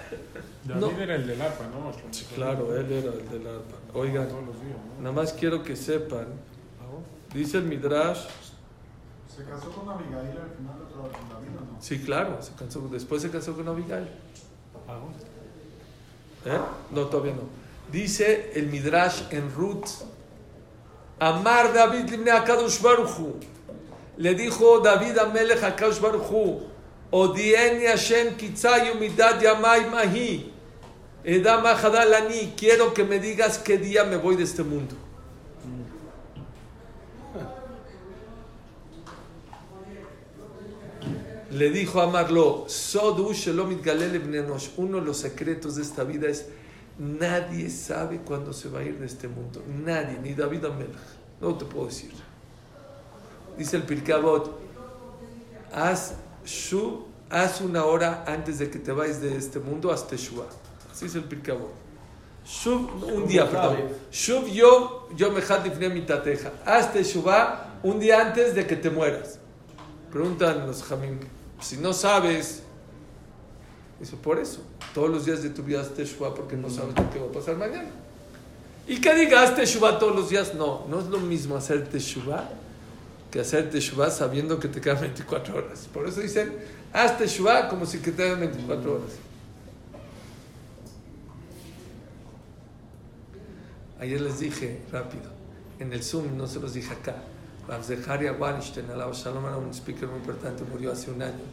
David 0.64 0.80
No. 0.80 1.00
era 1.00 1.16
el 1.16 1.26
del 1.26 1.42
arpa, 1.42 1.64
¿no? 1.66 1.90
Claro, 2.36 2.76
él 2.78 2.92
era 2.92 3.12
el 3.12 3.28
del 3.28 3.44
arpa. 3.48 3.76
Oigan, 3.94 4.28
nada 5.00 5.12
más 5.12 5.32
quiero 5.32 5.64
que 5.64 5.74
sepan, 5.74 6.26
dice 7.34 7.58
el 7.58 7.64
Midrash, 7.64 8.20
¿Se 9.40 9.46
casó 9.46 9.70
con 9.70 9.88
Abigail 9.88 10.36
al 10.36 10.50
final 10.50 10.76
de 10.76 10.84
otro 10.84 11.10
con 11.18 11.28
David 11.30 11.56
o 11.56 11.72
no? 11.72 11.80
sí, 11.80 11.98
claro, 12.00 12.42
se 12.42 12.52
casó, 12.52 12.86
después 12.92 13.22
se 13.22 13.30
casó 13.30 13.56
con 13.56 13.66
Abigail. 13.68 14.06
¿Eh? 16.44 16.58
No, 16.90 17.06
todavía 17.06 17.32
no. 17.32 17.44
Dice 17.90 18.52
el 18.54 18.66
Midrash 18.66 19.22
en 19.30 19.50
Ruth, 19.54 19.86
Amar 21.18 21.72
David 21.72 22.10
limne 22.10 22.32
a 22.32 22.44
Kadosh. 22.44 22.82
Le 24.18 24.34
dijo 24.34 24.80
David 24.80 25.16
a 25.16 25.24
Melech 25.24 25.62
a 25.62 25.74
Kadosh 25.74 26.00
Baruj 26.00 26.30
Hu, 26.30 26.60
Odieni 27.10 27.86
Hashem 27.86 28.36
kitzayu 28.36 28.96
midat 28.96 29.40
yamai 29.40 29.88
mahi. 29.88 30.52
Edam 31.24 31.64
ahadalani. 31.64 32.52
Quiero 32.58 32.92
que 32.92 33.04
me 33.04 33.18
digas 33.18 33.58
qué 33.58 33.78
día 33.78 34.04
me 34.04 34.18
voy 34.18 34.36
de 34.36 34.44
este 34.44 34.62
mundo. 34.62 34.96
Le 41.50 41.70
dijo 41.70 42.00
a 42.00 42.06
Marlo. 42.06 42.66
Uno 44.76 44.98
de 44.98 45.04
los 45.04 45.16
secretos 45.16 45.76
de 45.76 45.82
esta 45.82 46.04
vida 46.04 46.28
es 46.28 46.46
nadie 46.98 47.70
sabe 47.70 48.18
cuándo 48.18 48.52
se 48.52 48.68
va 48.68 48.80
a 48.80 48.82
ir 48.82 48.98
de 48.98 49.06
este 49.06 49.28
mundo. 49.28 49.62
Nadie, 49.84 50.18
ni 50.22 50.34
David 50.34 50.64
Amelech. 50.64 50.94
No 51.40 51.54
te 51.54 51.64
puedo 51.64 51.86
decir. 51.86 52.12
Dice 53.56 53.76
el 53.76 53.82
Pirkei 53.82 54.14
Avot, 54.14 54.58
haz 55.72 56.14
shu, 56.44 57.06
haz 57.28 57.60
una 57.60 57.84
hora 57.84 58.24
antes 58.26 58.58
de 58.58 58.70
que 58.70 58.78
te 58.78 58.92
vayas 58.92 59.20
de 59.20 59.36
este 59.36 59.58
mundo, 59.58 59.90
haz 59.90 60.06
teshuvah. 60.06 60.46
Así 60.90 61.06
es 61.06 61.14
el 61.14 61.24
Pirkei 61.24 61.54
Avot. 61.54 61.90
Shuv, 62.44 63.04
un 63.04 63.26
día, 63.26 63.48
perdón. 63.50 63.76
Shuv 64.10 64.46
yo, 64.48 65.08
yo 65.16 65.30
me 65.30 65.40
mi 65.78 65.94
mitateja. 65.94 66.52
Haz 66.64 66.92
teshuvah 66.92 67.80
un 67.82 68.00
día 68.00 68.20
antes 68.20 68.54
de 68.54 68.66
que 68.66 68.76
te 68.76 68.90
mueras. 68.90 69.38
Preguntan 70.10 70.66
los 70.66 70.82
jamín, 70.82 71.20
si 71.60 71.76
no 71.76 71.92
sabes, 71.92 72.62
dice, 73.98 74.16
por 74.16 74.38
eso, 74.38 74.60
todos 74.94 75.10
los 75.10 75.26
días 75.26 75.42
de 75.42 75.50
tu 75.50 75.62
vida 75.62 75.80
haz 75.80 75.94
teshuvah 75.94 76.34
porque 76.34 76.56
no 76.56 76.70
sabes 76.70 76.96
lo 76.96 77.10
que 77.10 77.18
va 77.18 77.26
a 77.26 77.32
pasar 77.32 77.56
mañana. 77.56 77.90
Y 78.86 79.00
que 79.00 79.14
digas 79.14 79.54
teshuvah 79.54 79.98
todos 79.98 80.16
los 80.16 80.30
días, 80.30 80.54
no, 80.54 80.86
no 80.88 81.00
es 81.00 81.06
lo 81.06 81.18
mismo 81.18 81.56
hacer 81.56 81.88
teshuvah 81.88 82.48
que 83.30 83.40
hacer 83.40 83.70
teshuvah 83.70 84.10
sabiendo 84.10 84.58
que 84.58 84.68
te 84.68 84.80
quedan 84.80 85.00
24 85.02 85.56
horas. 85.56 85.88
Por 85.92 86.06
eso 86.06 86.20
dicen, 86.20 86.52
haz 86.92 87.16
teshuvah 87.18 87.68
como 87.68 87.86
si 87.86 87.98
te 87.98 88.12
quedan 88.12 88.40
24 88.40 88.92
horas. 88.92 89.12
Ayer 94.00 94.20
les 94.20 94.40
dije 94.40 94.80
rápido, 94.90 95.24
en 95.78 95.92
el 95.92 96.02
Zoom, 96.02 96.36
no 96.36 96.46
se 96.46 96.58
los 96.58 96.72
dije 96.72 96.92
acá. 96.92 97.16
Zeharia 97.82 98.32
Weinstein, 98.32 98.90
alaba 98.90 99.12
Shalom, 99.12 99.46
era 99.46 99.56
un 99.56 99.72
speaker 99.72 100.08
muy 100.08 100.18
importante, 100.18 100.64
murió 100.64 100.92
hace 100.92 101.10
un 101.10 101.22
año. 101.22 101.44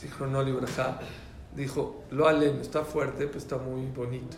Dijo, 0.00 0.26
no, 0.26 0.42
Libraja. 0.42 0.98
Dijo, 1.54 2.04
lo 2.10 2.26
aleno, 2.26 2.60
está 2.60 2.84
fuerte, 2.84 3.26
pero 3.26 3.38
está 3.38 3.58
muy 3.58 3.86
bonito. 3.86 4.36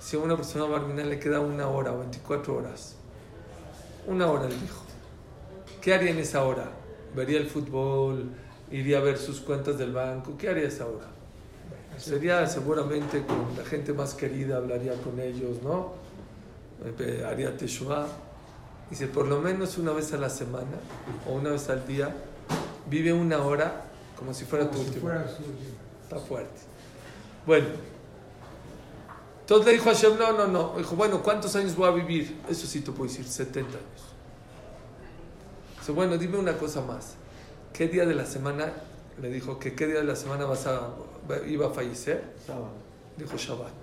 Si 0.00 0.16
a 0.16 0.18
una 0.18 0.36
persona 0.36 0.64
barminal 0.64 1.08
le 1.08 1.18
queda 1.18 1.40
una 1.40 1.68
hora 1.68 1.92
o 1.92 2.00
24 2.00 2.56
horas, 2.56 2.96
una 4.06 4.30
hora, 4.30 4.48
le 4.48 4.54
dijo. 4.54 4.82
¿Qué 5.80 5.94
haría 5.94 6.10
en 6.10 6.18
esa 6.18 6.44
hora? 6.44 6.70
¿Vería 7.14 7.38
el 7.38 7.46
fútbol? 7.46 8.30
¿Iría 8.70 8.98
a 8.98 9.00
ver 9.00 9.16
sus 9.16 9.40
cuentas 9.40 9.78
del 9.78 9.92
banco? 9.92 10.36
¿Qué 10.36 10.48
haría 10.48 10.68
esa 10.68 10.86
hora? 10.86 11.06
Sería 11.96 12.46
seguramente 12.46 13.24
con 13.24 13.56
la 13.56 13.64
gente 13.64 13.92
más 13.92 14.14
querida, 14.14 14.56
hablaría 14.56 14.94
con 15.02 15.18
ellos, 15.20 15.62
¿no? 15.62 15.92
Eh, 16.98 17.24
haría 17.26 17.56
Teshuvah. 17.56 18.06
Dice, 18.90 19.06
por 19.06 19.26
lo 19.26 19.40
menos 19.40 19.78
una 19.78 19.92
vez 19.92 20.12
a 20.12 20.18
la 20.18 20.30
semana 20.30 20.78
o 21.28 21.32
una 21.32 21.50
vez 21.50 21.68
al 21.70 21.86
día, 21.86 22.14
vive 22.88 23.12
una 23.12 23.38
hora 23.42 23.86
como 24.16 24.34
si 24.34 24.44
fuera 24.44 24.70
tu 24.70 24.78
último. 24.78 25.10
Está 26.02 26.18
fuerte. 26.18 26.60
Bueno, 27.46 27.66
entonces 29.44 29.66
le 29.66 29.72
dijo 29.72 29.90
a 29.90 29.94
Hashem, 29.94 30.18
no, 30.18 30.32
no, 30.32 30.46
no. 30.46 30.74
Dijo, 30.78 30.96
bueno, 30.96 31.22
¿cuántos 31.22 31.54
años 31.54 31.76
voy 31.76 31.88
a 31.88 31.92
vivir? 31.92 32.40
Eso 32.48 32.66
sí 32.66 32.80
te 32.80 32.92
puedo 32.92 33.10
decir, 33.10 33.26
70 33.26 33.68
años. 33.68 33.82
Dice, 35.78 35.92
bueno, 35.92 36.16
dime 36.16 36.38
una 36.38 36.56
cosa 36.56 36.80
más. 36.80 37.14
¿Qué 37.74 37.88
día 37.88 38.06
de 38.06 38.14
la 38.14 38.24
semana, 38.24 38.72
le 39.20 39.28
dijo, 39.28 39.58
que 39.58 39.74
qué 39.74 39.86
día 39.86 39.96
de 39.96 40.04
la 40.04 40.16
semana 40.16 40.46
vas 40.46 40.66
a, 40.66 40.94
iba 41.46 41.66
a 41.66 41.70
fallecer? 41.70 42.24
Sábado. 42.46 42.70
Dijo 43.18 43.36
Shabbat. 43.36 43.74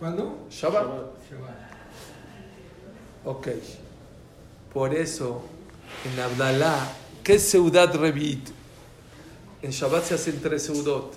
¿Cuándo? 0.00 0.46
Shabbat. 0.50 0.84
Shabbat. 1.30 1.72
Ok. 3.24 3.48
Por 4.72 4.94
eso, 4.94 5.42
en 6.04 6.18
Abdalá, 6.18 6.92
¿qué 7.22 7.38
Seudat 7.38 7.94
Revit? 7.94 8.48
En 9.60 9.70
Shabbat 9.70 10.04
se 10.04 10.14
hacen 10.14 10.40
tres 10.40 10.64
Seudot. 10.64 11.14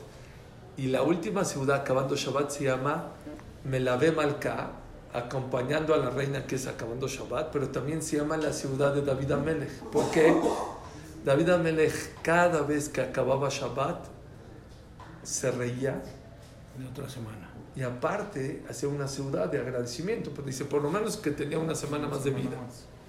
Y 0.77 0.87
la 0.87 1.03
última 1.03 1.45
ciudad, 1.45 1.77
acabando 1.77 2.15
Shabbat, 2.15 2.51
se 2.51 2.65
llama 2.65 3.13
Melave 3.63 4.11
Malka, 4.11 4.71
acompañando 5.13 5.93
a 5.93 5.97
la 5.97 6.09
reina 6.09 6.45
que 6.45 6.55
es 6.55 6.67
acabando 6.67 7.07
Shabbat, 7.07 7.51
pero 7.51 7.69
también 7.69 8.01
se 8.01 8.17
llama 8.17 8.35
la 8.35 8.51
ciudad 8.51 8.93
de 8.93 9.01
David 9.01 9.31
Amelech. 9.31 9.83
¿Por 9.85 10.11
qué? 10.11 10.35
David 11.23 11.49
Amelech, 11.49 12.21
cada 12.21 12.61
vez 12.61 12.89
que 12.89 13.01
acababa 13.01 13.47
Shabbat, 13.49 14.05
se 15.23 15.49
reía. 15.51 16.03
De 16.77 16.85
otra 16.87 17.09
semana. 17.09 17.49
Y 17.73 17.83
aparte, 17.83 18.63
hacía 18.69 18.89
una 18.89 19.07
ciudad 19.07 19.47
de 19.47 19.59
agradecimiento, 19.59 20.31
pero 20.31 20.45
dice, 20.45 20.65
por 20.65 20.81
lo 20.81 20.91
menos 20.91 21.15
que 21.15 21.31
tenía 21.31 21.57
una 21.57 21.73
semana 21.73 22.07
más 22.07 22.25
de 22.25 22.31
vida. 22.31 22.57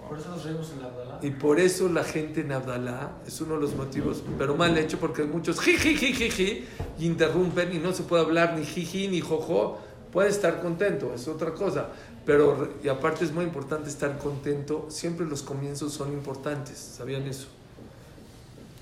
Por 0.09 0.19
eso 0.19 0.31
nos 0.31 0.45
reímos 0.45 0.71
en 0.71 0.85
Abdalá. 0.85 1.19
Y 1.23 1.31
por 1.31 1.59
eso 1.59 1.89
la 1.89 2.05
gente 2.05 2.43
en 2.43 2.53
Abdalá 2.53 3.13
es 3.27 3.41
uno 3.41 3.55
de 3.55 3.61
los 3.63 3.75
motivos, 3.75 4.23
pero 4.39 4.57
mal 4.57 4.77
hecho 4.79 4.99
porque 4.99 5.25
muchos 5.25 5.61
jiji, 5.61 6.65
y 6.99 7.07
interrumpen 7.07 7.75
y 7.75 7.79
no 7.79 7.93
se 7.93 8.05
puede 8.05 8.23
hablar 8.23 8.57
ni 8.57 8.65
jiji 8.65 9.09
ni 9.09 9.21
jojo. 9.21 9.79
Puede 10.13 10.31
estar 10.31 10.63
contento, 10.63 11.13
es 11.15 11.27
otra 11.29 11.53
cosa. 11.53 11.89
Pero, 12.25 12.75
y 12.83 12.89
aparte 12.89 13.25
es 13.25 13.33
muy 13.33 13.45
importante 13.45 13.89
estar 13.89 14.17
contento. 14.19 14.87
Siempre 14.89 15.27
los 15.27 15.43
comienzos 15.43 15.93
son 15.93 16.13
importantes, 16.13 16.79
¿sabían 16.79 17.27
eso? 17.27 17.49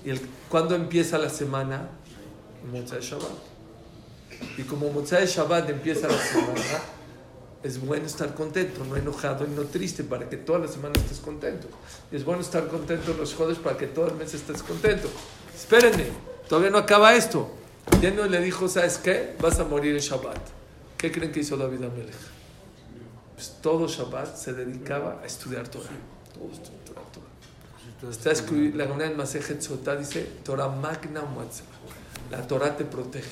Y 0.05 0.11
el, 0.11 0.21
cuando 0.49 0.75
empieza 0.75 1.17
la 1.17 1.29
semana? 1.29 1.89
Motzai 2.71 3.01
Shabbat. 3.01 3.55
Y 4.57 4.63
como 4.63 4.91
Motzai 4.91 5.25
Shabbat 5.25 5.69
empieza 5.69 6.07
la 6.07 6.17
semana, 6.17 6.81
es 7.65 7.83
bueno 7.83 8.05
estar 8.05 8.35
contento, 8.35 8.85
no 8.85 8.95
enojado 8.95 9.43
y 9.43 9.49
no 9.49 9.63
triste, 9.63 10.03
para 10.03 10.29
que 10.29 10.37
toda 10.37 10.59
la 10.59 10.67
semana 10.67 10.93
estés 10.99 11.17
contento. 11.17 11.67
Es 12.11 12.23
bueno 12.23 12.41
estar 12.41 12.67
contento 12.67 13.11
en 13.11 13.17
los 13.17 13.33
jodes 13.33 13.57
para 13.57 13.75
que 13.75 13.87
todo 13.87 14.07
el 14.07 14.13
mes 14.13 14.35
estés 14.35 14.61
contento. 14.61 15.09
Espérenme, 15.53 16.05
todavía 16.47 16.69
no 16.69 16.77
acaba 16.77 17.15
esto. 17.15 17.49
Ya 18.01 18.11
no 18.11 18.27
le 18.27 18.39
dijo, 18.39 18.67
¿sabes 18.67 18.99
qué? 18.99 19.35
Vas 19.41 19.59
a 19.59 19.63
morir 19.63 19.95
en 19.95 19.99
Shabbat. 19.99 20.37
¿Qué 20.95 21.11
creen 21.11 21.31
que 21.31 21.39
hizo 21.39 21.57
David 21.57 21.83
Amelech? 21.85 22.13
Pues 23.33 23.55
todo 23.63 23.87
Shabbat 23.87 24.37
se 24.37 24.53
dedicaba 24.53 25.21
a 25.23 25.25
estudiar 25.25 25.67
Torah. 25.67 25.89
Todo 26.35 26.51
estudiar 26.51 27.03
Torah. 27.11 28.11
Está 28.11 28.31
escrito, 28.31 28.77
la 28.77 28.85
Gemara 28.85 29.07
en 29.07 29.17
Masejet 29.17 29.61
Sotá 29.61 29.95
dice, 29.95 30.21
Torah 30.43 30.67
magna 30.67 31.23
muetzah. 31.23 31.63
La 32.29 32.45
Torah 32.45 32.77
te 32.77 32.85
protege. 32.85 33.31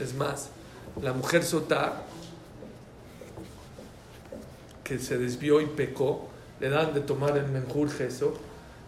Es 0.00 0.12
más, 0.14 0.48
la 1.00 1.12
mujer 1.12 1.44
Sotá 1.44 2.07
que 4.88 4.98
se 4.98 5.18
desvió 5.18 5.60
y 5.60 5.66
pecó, 5.66 6.28
le 6.60 6.70
dan 6.70 6.94
de 6.94 7.00
tomar 7.00 7.36
el 7.36 7.46
menjur 7.48 7.90
eso 8.00 8.34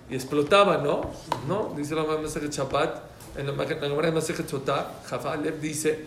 y 0.09 0.15
explotaba, 0.15 0.79
¿no? 0.79 1.11
¿No? 1.47 1.75
Dice 1.77 1.95
la 1.95 2.05
Masejet 2.05 2.51
Shabbat, 2.51 3.03
en 3.37 3.47
la 3.47 3.67
Gemara 3.67 4.11
Masejet 4.11 4.49
Sotá, 4.49 5.03
Jafalev 5.07 5.61
dice, 5.61 6.07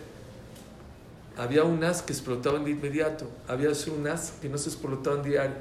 había 1.38 1.64
unas 1.64 2.02
que 2.02 2.12
explotaban 2.12 2.64
de 2.64 2.72
inmediato, 2.72 3.26
había 3.48 3.70
unas 3.96 4.32
que 4.42 4.48
no 4.48 4.58
se 4.58 4.68
explotaban 4.68 5.22
diario, 5.22 5.54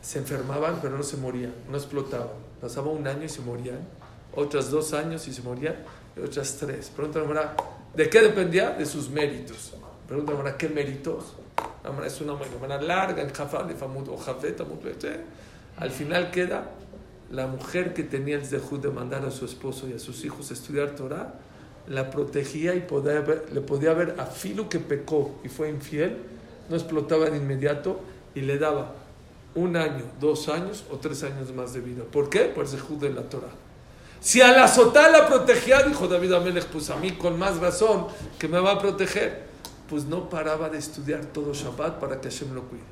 se 0.00 0.18
enfermaban 0.18 0.78
pero 0.80 0.96
no 0.96 1.02
se 1.02 1.16
morían, 1.16 1.52
no 1.68 1.76
explotaban, 1.76 2.28
pasaba 2.60 2.88
un 2.88 3.06
año 3.06 3.24
y 3.24 3.28
se 3.28 3.42
morían, 3.42 3.80
otras 4.34 4.70
dos 4.70 4.94
años 4.94 5.28
y 5.28 5.34
se 5.34 5.42
morían, 5.42 5.76
y 6.16 6.20
otras 6.20 6.56
tres. 6.58 6.90
Pregunta 6.94 7.20
la 7.20 7.56
¿de 7.94 8.08
qué 8.08 8.20
dependía? 8.22 8.70
De 8.70 8.86
sus 8.86 9.10
méritos. 9.10 9.74
Pregunta 10.08 10.32
la 10.42 10.56
¿qué 10.56 10.68
méritos? 10.68 11.34
Es 12.04 12.20
una 12.20 12.34
manera 12.34 12.80
larga, 12.80 13.26
Jafet, 13.34 14.60
Al 15.76 15.90
final 15.90 16.30
queda 16.30 16.70
la 17.30 17.46
mujer 17.46 17.94
que 17.94 18.02
tenía 18.02 18.36
el 18.36 18.44
zehut 18.44 18.82
de 18.82 18.90
mandar 18.90 19.24
a 19.24 19.30
su 19.30 19.44
esposo 19.44 19.88
y 19.88 19.94
a 19.94 19.98
sus 19.98 20.24
hijos 20.24 20.50
a 20.50 20.54
estudiar 20.54 20.90
Torah, 20.90 21.34
la 21.88 22.10
protegía 22.10 22.74
y 22.74 22.80
podía 22.80 23.24
le 23.52 23.60
podía 23.60 23.92
ver 23.92 24.16
a 24.18 24.26
filo 24.26 24.68
que 24.68 24.78
pecó 24.78 25.38
y 25.44 25.48
fue 25.48 25.68
infiel, 25.68 26.16
no 26.68 26.76
explotaba 26.76 27.28
de 27.28 27.36
inmediato 27.36 28.00
y 28.34 28.40
le 28.40 28.58
daba 28.58 28.94
un 29.54 29.76
año, 29.76 30.04
dos 30.20 30.48
años 30.48 30.84
o 30.90 30.96
tres 30.96 31.22
años 31.22 31.52
más 31.54 31.72
de 31.74 31.80
vida. 31.80 32.04
¿Por 32.10 32.28
qué? 32.28 32.40
Por 32.40 32.64
el 32.64 32.70
zehut 32.70 33.00
de 33.00 33.10
la 33.10 33.22
Torah. 33.22 33.52
Si 34.20 34.40
a 34.40 34.52
la 34.52 34.66
sotá 34.68 35.10
la 35.10 35.26
protegía, 35.26 35.82
dijo 35.82 36.08
David 36.08 36.32
Amelech, 36.32 36.64
pues 36.66 36.88
a 36.90 36.96
mí 36.96 37.12
con 37.12 37.38
más 37.38 37.58
razón 37.58 38.06
que 38.38 38.48
me 38.48 38.58
va 38.58 38.72
a 38.72 38.78
proteger 38.78 39.53
pues 39.88 40.04
no 40.04 40.28
paraba 40.28 40.68
de 40.68 40.78
estudiar 40.78 41.24
todo 41.26 41.52
Shabbat 41.52 42.00
para 42.00 42.20
que 42.20 42.30
Hashem 42.30 42.54
lo 42.54 42.62
cuide. 42.62 42.82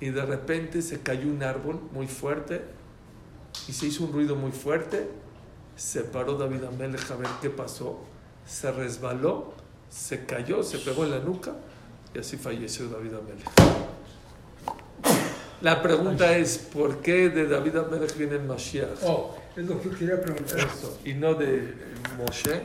Y 0.00 0.10
de 0.10 0.24
repente 0.24 0.82
se 0.82 1.00
cayó 1.00 1.28
un 1.28 1.42
árbol 1.42 1.80
muy 1.92 2.06
fuerte 2.06 2.62
y 3.66 3.72
se 3.72 3.86
hizo 3.86 4.04
un 4.04 4.12
ruido 4.12 4.36
muy 4.36 4.52
fuerte. 4.52 5.08
Se 5.76 6.02
paró 6.02 6.36
David 6.36 6.64
Amelech 6.64 7.10
a 7.10 7.16
ver 7.16 7.28
qué 7.42 7.50
pasó. 7.50 8.00
Se 8.46 8.70
resbaló, 8.70 9.52
se 9.90 10.24
cayó, 10.24 10.62
se 10.62 10.78
pegó 10.78 11.04
en 11.04 11.10
la 11.10 11.18
nuca 11.18 11.54
y 12.14 12.18
así 12.18 12.36
falleció 12.36 12.88
David 12.88 13.14
Amelech. 13.14 13.48
La 15.60 15.82
pregunta 15.82 16.36
es, 16.36 16.56
¿por 16.58 16.98
qué 16.98 17.30
de 17.30 17.48
David 17.48 17.76
Amelech 17.76 18.16
viene 18.16 18.36
el 18.36 18.44
Mashiach? 18.44 19.02
Oh, 19.04 19.36
es 19.56 19.66
lo 19.66 19.80
que 19.80 19.90
quería 19.90 20.20
preguntar. 20.20 20.60
Eso, 20.60 20.98
y 21.04 21.14
no 21.14 21.34
de 21.34 21.74
Moshe, 22.16 22.62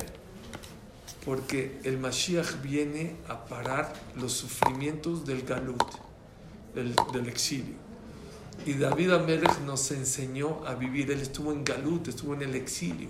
porque 1.26 1.80
el 1.84 1.98
Mashiach 1.98 2.62
viene 2.62 3.16
a 3.28 3.46
parar 3.46 3.94
los 4.16 4.34
sufrimientos 4.34 5.26
del 5.26 5.44
Galut, 5.44 5.84
del, 6.76 6.94
del 7.14 7.28
exilio. 7.28 7.76
Y 8.66 8.74
David 8.74 9.12
Amelech 9.12 9.60
nos 9.66 9.92
enseñó 9.92 10.66
a 10.66 10.76
vivir, 10.76 11.12
él 11.12 11.22
estuvo 11.22 11.52
en 11.52 11.64
Galut, 11.64 12.08
estuvo 12.08 12.34
en 12.34 12.44
el 12.44 12.56
exilio. 12.56 13.10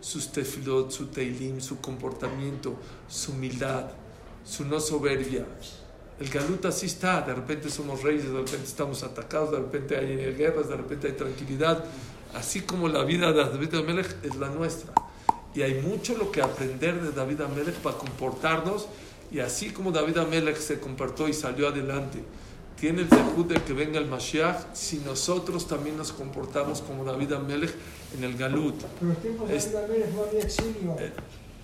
Sus 0.00 0.30
tefilot, 0.30 0.90
su 0.90 1.06
teilim, 1.06 1.60
su 1.60 1.80
comportamiento, 1.80 2.76
su 3.08 3.32
humildad, 3.32 3.90
su 4.44 4.64
no 4.64 4.78
soberbia. 4.78 5.46
El 6.20 6.28
Galut 6.28 6.64
así 6.66 6.86
está, 6.86 7.22
de 7.22 7.34
repente 7.34 7.70
somos 7.70 8.02
reyes, 8.02 8.24
de 8.24 8.38
repente 8.38 8.64
estamos 8.64 9.02
atacados, 9.02 9.50
de 9.50 9.58
repente 9.58 9.96
hay 9.96 10.34
guerras, 10.34 10.68
de 10.68 10.76
repente 10.76 11.08
hay 11.08 11.14
tranquilidad. 11.14 11.84
Así 12.34 12.60
como 12.60 12.88
la 12.88 13.04
vida 13.04 13.32
de 13.32 13.38
David 13.38 13.74
Amelech 13.74 14.16
es 14.22 14.36
la 14.36 14.48
nuestra. 14.50 14.92
Y 15.54 15.62
hay 15.62 15.74
mucho 15.82 16.16
lo 16.16 16.32
que 16.32 16.42
aprender 16.42 17.00
de 17.00 17.12
David 17.12 17.40
Amelech 17.42 17.74
para 17.76 17.96
comportarnos. 17.96 18.86
Y 19.30 19.38
así 19.40 19.70
como 19.70 19.90
David 19.92 20.18
Amelech 20.18 20.56
se 20.58 20.78
comportó 20.80 21.28
y 21.28 21.32
salió 21.32 21.68
adelante, 21.68 22.18
tiene 22.78 23.02
el 23.02 23.08
debut 23.08 23.48
de 23.48 23.62
que 23.62 23.72
venga 23.72 23.98
el 23.98 24.06
Mashiach 24.06 24.74
si 24.74 24.98
nosotros 24.98 25.66
también 25.66 25.96
nos 25.96 26.12
comportamos 26.12 26.80
como 26.82 27.04
David 27.04 27.32
Amelech 27.32 27.72
en 28.16 28.24
el 28.24 28.36
Galut. 28.36 28.74
Pero 28.76 29.00
en 29.02 29.08
los 29.08 29.18
tiempos 29.22 29.48
de 29.48 29.56
David 29.58 29.76
Amélez 29.84 30.14
no 30.14 30.22
había 30.24 30.40
exilio. 30.40 30.96
Eh, 30.98 31.12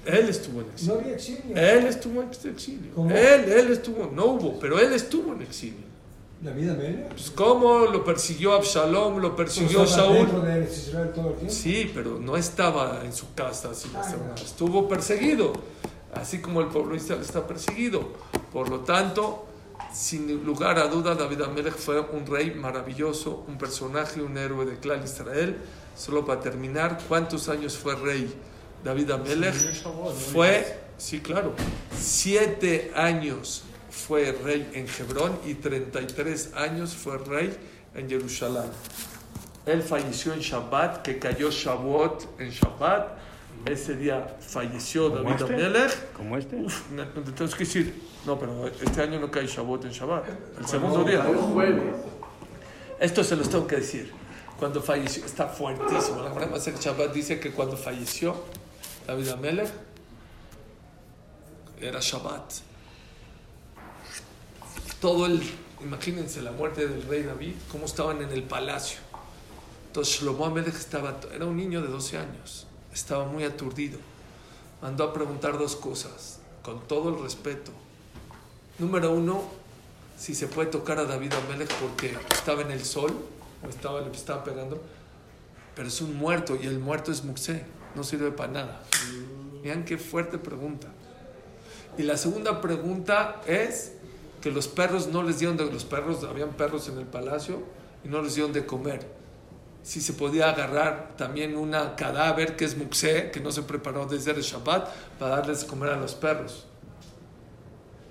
Él 0.07 0.29
estuvo 0.29 0.61
en 0.61 0.67
No 0.67 0.73
exilio. 0.73 0.95
había 1.01 1.13
exilio. 1.15 1.57
Él 1.57 1.87
estuvo 1.87 2.23
en 2.23 2.29
exilio. 2.53 2.95
¿Cómo? 2.95 3.11
Él, 3.11 3.53
él 3.53 3.71
estuvo, 3.73 4.11
no 4.15 4.25
hubo, 4.27 4.59
pero 4.59 4.79
él 4.81 4.93
estuvo 4.93 5.33
en 5.35 5.43
exilio. 5.43 5.91
¿David 6.41 6.71
Amélez? 6.71 7.07
Pues, 7.11 7.31
¿Cómo 7.33 7.81
lo 7.87 8.03
persiguió 8.03 8.55
Absalom, 8.55 9.19
lo 9.19 9.37
persiguió 9.37 9.79
Pues, 9.81 9.91
Saúl? 9.91 10.43
de 10.43 10.53
Eretz 10.53 10.89
Israel 10.89 11.13
todo 11.15 11.29
el 11.29 11.35
tiempo. 11.35 11.53
Sí, 11.55 11.91
pero 11.95 12.19
no 12.19 12.37
estaba 12.37 13.03
en 13.05 13.13
su 13.13 13.35
casa, 13.35 13.75
sino 13.75 13.99
Ah, 13.99 14.03
estaba- 14.07 14.35
ya. 14.35 14.43
estuvo 14.43 14.89
perseguido, 14.89 15.53
así 16.15 16.41
como 16.41 16.61
el 16.63 16.69
pueblo 16.69 16.93
de 16.93 16.97
Israel 16.97 17.21
está 17.21 17.47
perseguido. 17.47 18.09
Por 18.53 18.71
lo 18.71 18.81
tanto, 18.81 19.47
sin 19.93 20.43
lugar 20.45 20.79
a 20.79 20.87
duda, 20.89 21.15
David 21.15 21.43
Amelech 21.43 21.75
fue 21.77 22.01
un 22.01 22.25
rey 22.27 22.53
maravilloso, 22.55 23.45
un 23.47 23.59
personaje, 23.59 24.23
un 24.23 24.39
héroe 24.39 24.65
de 24.65 24.79
clan 24.79 25.03
Israel. 25.05 25.57
Solo 25.95 26.25
para 26.25 26.41
terminar, 26.41 26.99
¿cuántos 27.07 27.51
años 27.51 27.77
fue 27.77 27.97
rey 27.97 28.33
David 28.83 29.11
Amelech? 29.11 29.55
Fue, 30.33 30.81
sí, 30.97 31.21
claro, 31.21 31.53
siete 31.99 32.93
años 32.95 33.65
fue 33.91 34.33
rey 34.33 34.71
en 34.75 34.87
Hebrón 34.87 35.39
y 35.45 35.55
33 35.55 36.55
años 36.55 36.95
fue 36.95 37.19
rey 37.19 37.57
en 37.95 38.09
Jerusalén. 38.09 38.71
Él 39.67 39.83
falleció 39.83 40.33
en 40.33 40.41
Shabbat, 40.41 41.03
que 41.03 41.19
cayó 41.19 41.51
Shavuot 41.51 42.41
en 42.41 42.51
Shabbat. 42.51 43.19
Ese 43.67 43.95
día 43.97 44.37
falleció 44.41 45.11
¿Como 45.11 45.23
David 45.23 45.43
este? 45.43 45.55
Amelech. 45.55 46.13
¿Como 46.13 46.37
este? 46.39 46.57
Uf, 46.57 46.91
no, 46.93 47.05
no 47.05 47.11
te 47.11 47.33
tengo 47.33 47.51
que 47.51 47.59
decir, 47.59 48.03
no, 48.25 48.39
pero 48.39 48.67
este 48.67 49.03
año 49.03 49.21
no 49.21 49.31
cae 49.31 49.47
Shavuot 49.47 49.85
en 49.85 49.91
Shabbat. 49.91 50.25
El 50.59 50.67
segundo 50.67 51.05
día. 51.05 51.25
Esto 52.99 53.23
se 53.23 53.37
los 53.37 53.51
tengo 53.51 53.67
que 53.67 53.77
decir. 53.77 54.13
Cuando 54.59 54.83
falleció, 54.83 55.25
está 55.25 55.47
fuertísimo. 55.47 56.23
La 56.23 56.31
Gemara 56.31 56.47
Masech 56.47 56.79
Shabbat 56.79 57.13
dice 57.13 57.41
que 57.41 57.51
cuando 57.51 57.77
falleció 57.77 58.37
David 59.07 59.29
Amelech, 59.29 59.71
era 61.81 61.99
Shabbat. 62.01 62.70
Todo 65.01 65.27
el, 65.27 65.43
imagínense 65.83 66.43
la 66.43 66.53
muerte 66.53 66.87
del 66.87 67.03
rey 67.03 67.23
David, 67.23 67.55
cómo 67.71 67.87
estaban 67.87 68.21
en 68.23 68.31
el 68.31 68.43
palacio. 68.43 68.99
Entonces 69.87 70.21
Shlomo 70.21 70.45
Amelech 70.45 70.75
estaba, 70.75 71.19
era 71.35 71.47
un 71.47 71.57
niño 71.57 71.81
de 71.81 71.89
12 71.89 72.19
años, 72.19 72.67
estaba 72.93 73.25
muy 73.25 73.45
aturdido. 73.45 73.99
Mandó 74.83 75.05
a 75.05 75.13
preguntar 75.13 75.59
dos 75.59 75.75
cosas, 75.75 76.41
con 76.63 76.81
todo 76.87 77.09
el 77.09 77.23
respeto. 77.23 77.73
Número 78.79 79.13
uno, 79.13 79.43
si 80.19 80.35
se 80.35 80.47
puede 80.47 80.71
tocar 80.71 80.99
a 80.99 81.05
David 81.05 81.33
Amelech 81.33 81.73
porque 81.77 82.17
estaba 82.31 82.63
en 82.63 82.71
el 82.71 82.85
sol, 82.85 83.15
o 83.65 83.69
estaba, 83.69 84.01
le 84.01 84.11
estaba 84.11 84.45
pegando, 84.45 84.83
pero 85.75 85.89
es 85.89 86.01
un 86.01 86.17
muerto 86.17 86.59
y 86.61 86.67
el 86.67 86.79
muerto 86.79 87.11
es 87.11 87.25
Muxé, 87.25 87.65
no 87.95 88.05
sirve 88.05 88.31
para 88.31 88.53
nada. 88.53 88.83
Vean 89.63 89.85
qué 89.85 89.99
fuerte 89.99 90.39
pregunta. 90.39 90.89
Y 91.99 92.03
la 92.03 92.17
segunda 92.17 92.61
pregunta 92.61 93.41
es 93.47 93.93
que 94.41 94.51
los 94.51 94.69
perros 94.69 95.09
no 95.09 95.23
les 95.23 95.39
dieron 95.39 95.57
de 95.57 95.67
los 95.67 95.85
perros, 95.85 96.25
habían 96.25 96.51
perros 96.51 96.89
en 96.89 96.99
el 96.99 97.07
palacio 97.07 97.63
y 98.05 98.09
no 98.09 98.23
les 98.23 98.35
dieron 98.35 98.53
de 98.53 98.65
comer. 98.67 99.07
Si 99.83 100.01
se 100.01 100.13
podía 100.13 100.51
agarrar 100.51 101.17
también 101.17 101.57
una 101.57 101.97
cadáver 101.97 102.57
que 102.57 102.65
es 102.65 102.77
Muxé, 102.77 103.31
que 103.31 103.41
no 103.41 103.51
se 103.51 103.63
preparó 103.63 104.07
desde 104.07 104.33
el 104.33 104.43
Shabbat, 104.43 104.89
para 105.19 105.37
darles 105.37 105.63
de 105.63 105.67
comer 105.67 105.91
a 105.91 105.97
los 105.97 106.15
perros. 106.15 106.67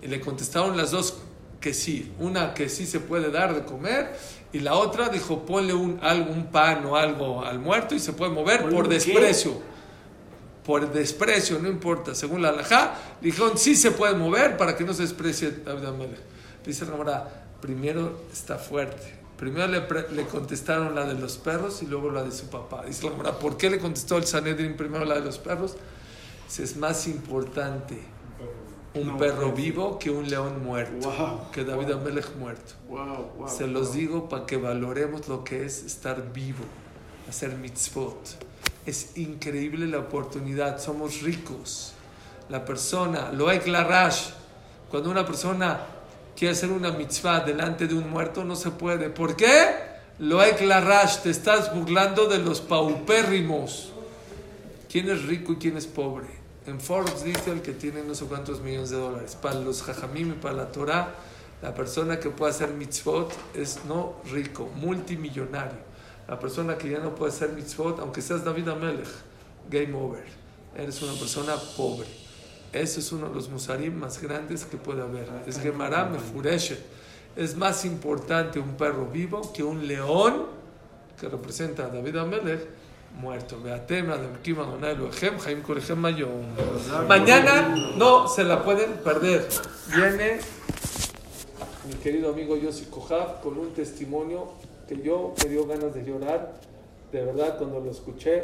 Y 0.01 0.07
le 0.07 0.19
contestaron 0.19 0.75
las 0.77 0.91
dos 0.91 1.17
que 1.59 1.73
sí. 1.73 2.11
Una 2.19 2.53
que 2.53 2.69
sí 2.69 2.85
se 2.85 2.99
puede 2.99 3.31
dar 3.31 3.53
de 3.53 3.65
comer 3.65 4.15
y 4.51 4.59
la 4.59 4.75
otra 4.75 5.09
dijo 5.09 5.45
ponle 5.45 5.73
un, 5.73 5.99
algo, 6.01 6.31
un 6.31 6.47
pan 6.47 6.85
o 6.85 6.95
algo 6.95 7.43
al 7.43 7.59
muerto 7.59 7.93
y 7.93 7.99
se 7.99 8.13
puede 8.13 8.31
mover 8.31 8.67
por 8.69 8.87
desprecio. 8.87 9.61
Por 10.69 10.93
desprecio, 10.93 11.57
no 11.57 11.67
importa. 11.67 12.13
Según 12.13 12.43
la 12.43 12.49
halajá, 12.49 12.93
dijeron 13.21 13.57
sí 13.57 13.75
se 13.75 13.89
puede 13.89 14.13
mover 14.13 14.55
para 14.55 14.77
que 14.77 14.83
no 14.83 14.93
se 14.93 15.01
desprecie 15.01 15.49
David 15.65 15.85
Amelech. 15.85 16.19
Dice 16.63 16.85
Ramara, 16.85 17.47
primero 17.59 18.19
está 18.31 18.59
fuerte. 18.59 19.15
Primero 19.35 19.65
le, 19.65 19.81
le 20.11 20.27
contestaron 20.27 20.93
la 20.93 21.05
de 21.05 21.15
los 21.15 21.37
perros 21.37 21.81
y 21.81 21.87
luego 21.87 22.11
la 22.11 22.21
de 22.21 22.31
su 22.31 22.51
papá. 22.51 22.83
Dice 22.85 23.03
la 23.05 23.13
Gemara, 23.13 23.39
¿por 23.39 23.57
qué 23.57 23.71
le 23.71 23.79
contestó 23.79 24.17
el 24.17 24.25
Sanedrin 24.25 24.77
primero 24.77 25.05
la 25.05 25.15
de 25.15 25.21
los 25.21 25.39
perros? 25.39 25.75
Dice, 26.47 26.61
es 26.61 26.77
más 26.77 27.07
importante 27.07 27.97
un 28.93 29.17
perro 29.17 29.51
vivo 29.53 29.97
que 29.97 30.11
un 30.11 30.29
león 30.29 30.63
muerto, 30.63 31.09
Wow. 31.09 31.49
que 31.51 31.63
David 31.63 31.93
Amelech 31.93 32.35
muerto. 32.35 32.73
Wow, 32.87 33.31
wow. 33.39 33.47
Se 33.49 33.65
los 33.65 33.93
digo 33.93 34.29
para 34.29 34.45
que 34.45 34.57
valoremos 34.57 35.27
lo 35.29 35.43
que 35.43 35.65
es 35.65 35.81
estar 35.83 36.31
vivo, 36.31 36.63
hacer 37.27 37.55
mitzvot. 37.55 38.47
Es 38.89 39.17
increíble 39.17 39.85
la 39.85 39.99
oportunidad, 39.99 40.81
somos 40.81 41.21
ricos. 41.21 41.93
La 42.49 42.65
persona, 42.65 43.31
lo 43.31 43.45
Larash, 43.53 44.31
cuando 44.89 45.11
una 45.11 45.23
persona 45.23 45.79
quiere 46.35 46.53
hacer 46.53 46.71
una 46.71 46.89
mitzvah 46.89 47.41
delante 47.41 47.85
de 47.85 47.93
un 47.93 48.09
muerto, 48.09 48.43
no 48.43 48.55
se 48.55 48.71
puede. 48.71 49.11
¿Por 49.11 49.35
qué? 49.35 49.75
Lo 50.17 50.39
Larash, 50.39 51.17
te 51.19 51.29
estás 51.29 51.71
burlando 51.75 52.25
de 52.25 52.39
los 52.39 52.61
paupérrimos. 52.61 53.91
¿Quién 54.91 55.07
es 55.11 55.21
rico 55.21 55.53
y 55.53 55.57
quién 55.57 55.77
es 55.77 55.85
pobre? 55.85 56.25
En 56.65 56.81
Forbes 56.81 57.23
dice 57.23 57.51
el 57.51 57.61
que 57.61 57.73
tiene 57.73 58.01
no 58.01 58.15
sé 58.15 58.25
cuántos 58.25 58.59
millones 58.59 58.89
de 58.89 58.97
dólares. 58.97 59.37
Para 59.39 59.59
los 59.59 59.83
jajamim 59.83 60.31
y 60.31 60.33
para 60.33 60.55
la 60.55 60.71
Torah, 60.71 61.13
la 61.61 61.75
persona 61.75 62.19
que 62.19 62.31
puede 62.31 62.53
hacer 62.53 62.69
mitzvot 62.69 63.31
es 63.53 63.81
no 63.87 64.15
rico, 64.31 64.67
multimillonario. 64.77 65.88
La 66.29 66.37
persona 66.37 66.77
que 66.77 66.91
ya 66.91 66.99
no 66.99 67.15
puede 67.15 67.31
hacer 67.31 67.53
mitzvot, 67.53 67.99
aunque 67.99 68.21
seas 68.21 68.45
David 68.45 68.67
Amelech, 68.67 69.07
game 69.67 69.95
over. 69.95 70.23
Eres 70.77 71.01
una 71.01 71.13
persona 71.13 71.55
pobre. 71.75 72.05
Ese 72.71 72.99
es 72.99 73.11
uno 73.11 73.29
de 73.29 73.33
los 73.33 73.49
musarim 73.49 73.95
más 73.95 74.21
grandes 74.21 74.63
que 74.63 74.77
puede 74.77 75.01
haber. 75.01 75.27
Es 75.47 75.59
Gemara 75.59 76.05
Mefureshet. 76.05 76.79
Es 77.35 77.57
más 77.57 77.83
importante 77.83 78.59
un 78.59 78.77
perro 78.77 79.07
vivo 79.07 79.51
que 79.51 79.63
un 79.63 79.87
león 79.87 80.45
que 81.19 81.27
representa 81.27 81.85
a 81.85 81.89
David 81.89 82.17
Amelech 82.17 82.67
muerto. 83.19 83.57
Mañana 87.07 87.75
no 87.97 88.27
se 88.27 88.43
la 88.43 88.63
pueden 88.63 88.93
perder. 89.03 89.49
Viene 89.95 90.39
mi 91.87 91.95
querido 91.95 92.29
amigo 92.29 92.55
Yossi 92.55 92.85
Kohab 92.85 93.41
con 93.41 93.57
un 93.57 93.73
testimonio 93.73 94.58
que 94.89 94.99
yo 95.03 95.35
me 95.43 95.49
dio 95.49 95.67
ganas 95.67 95.93
de 95.93 96.03
llorar. 96.03 96.55
De 97.11 97.23
verdad, 97.23 97.59
cuando 97.59 97.79
lo 97.79 97.91
escuché, 97.91 98.41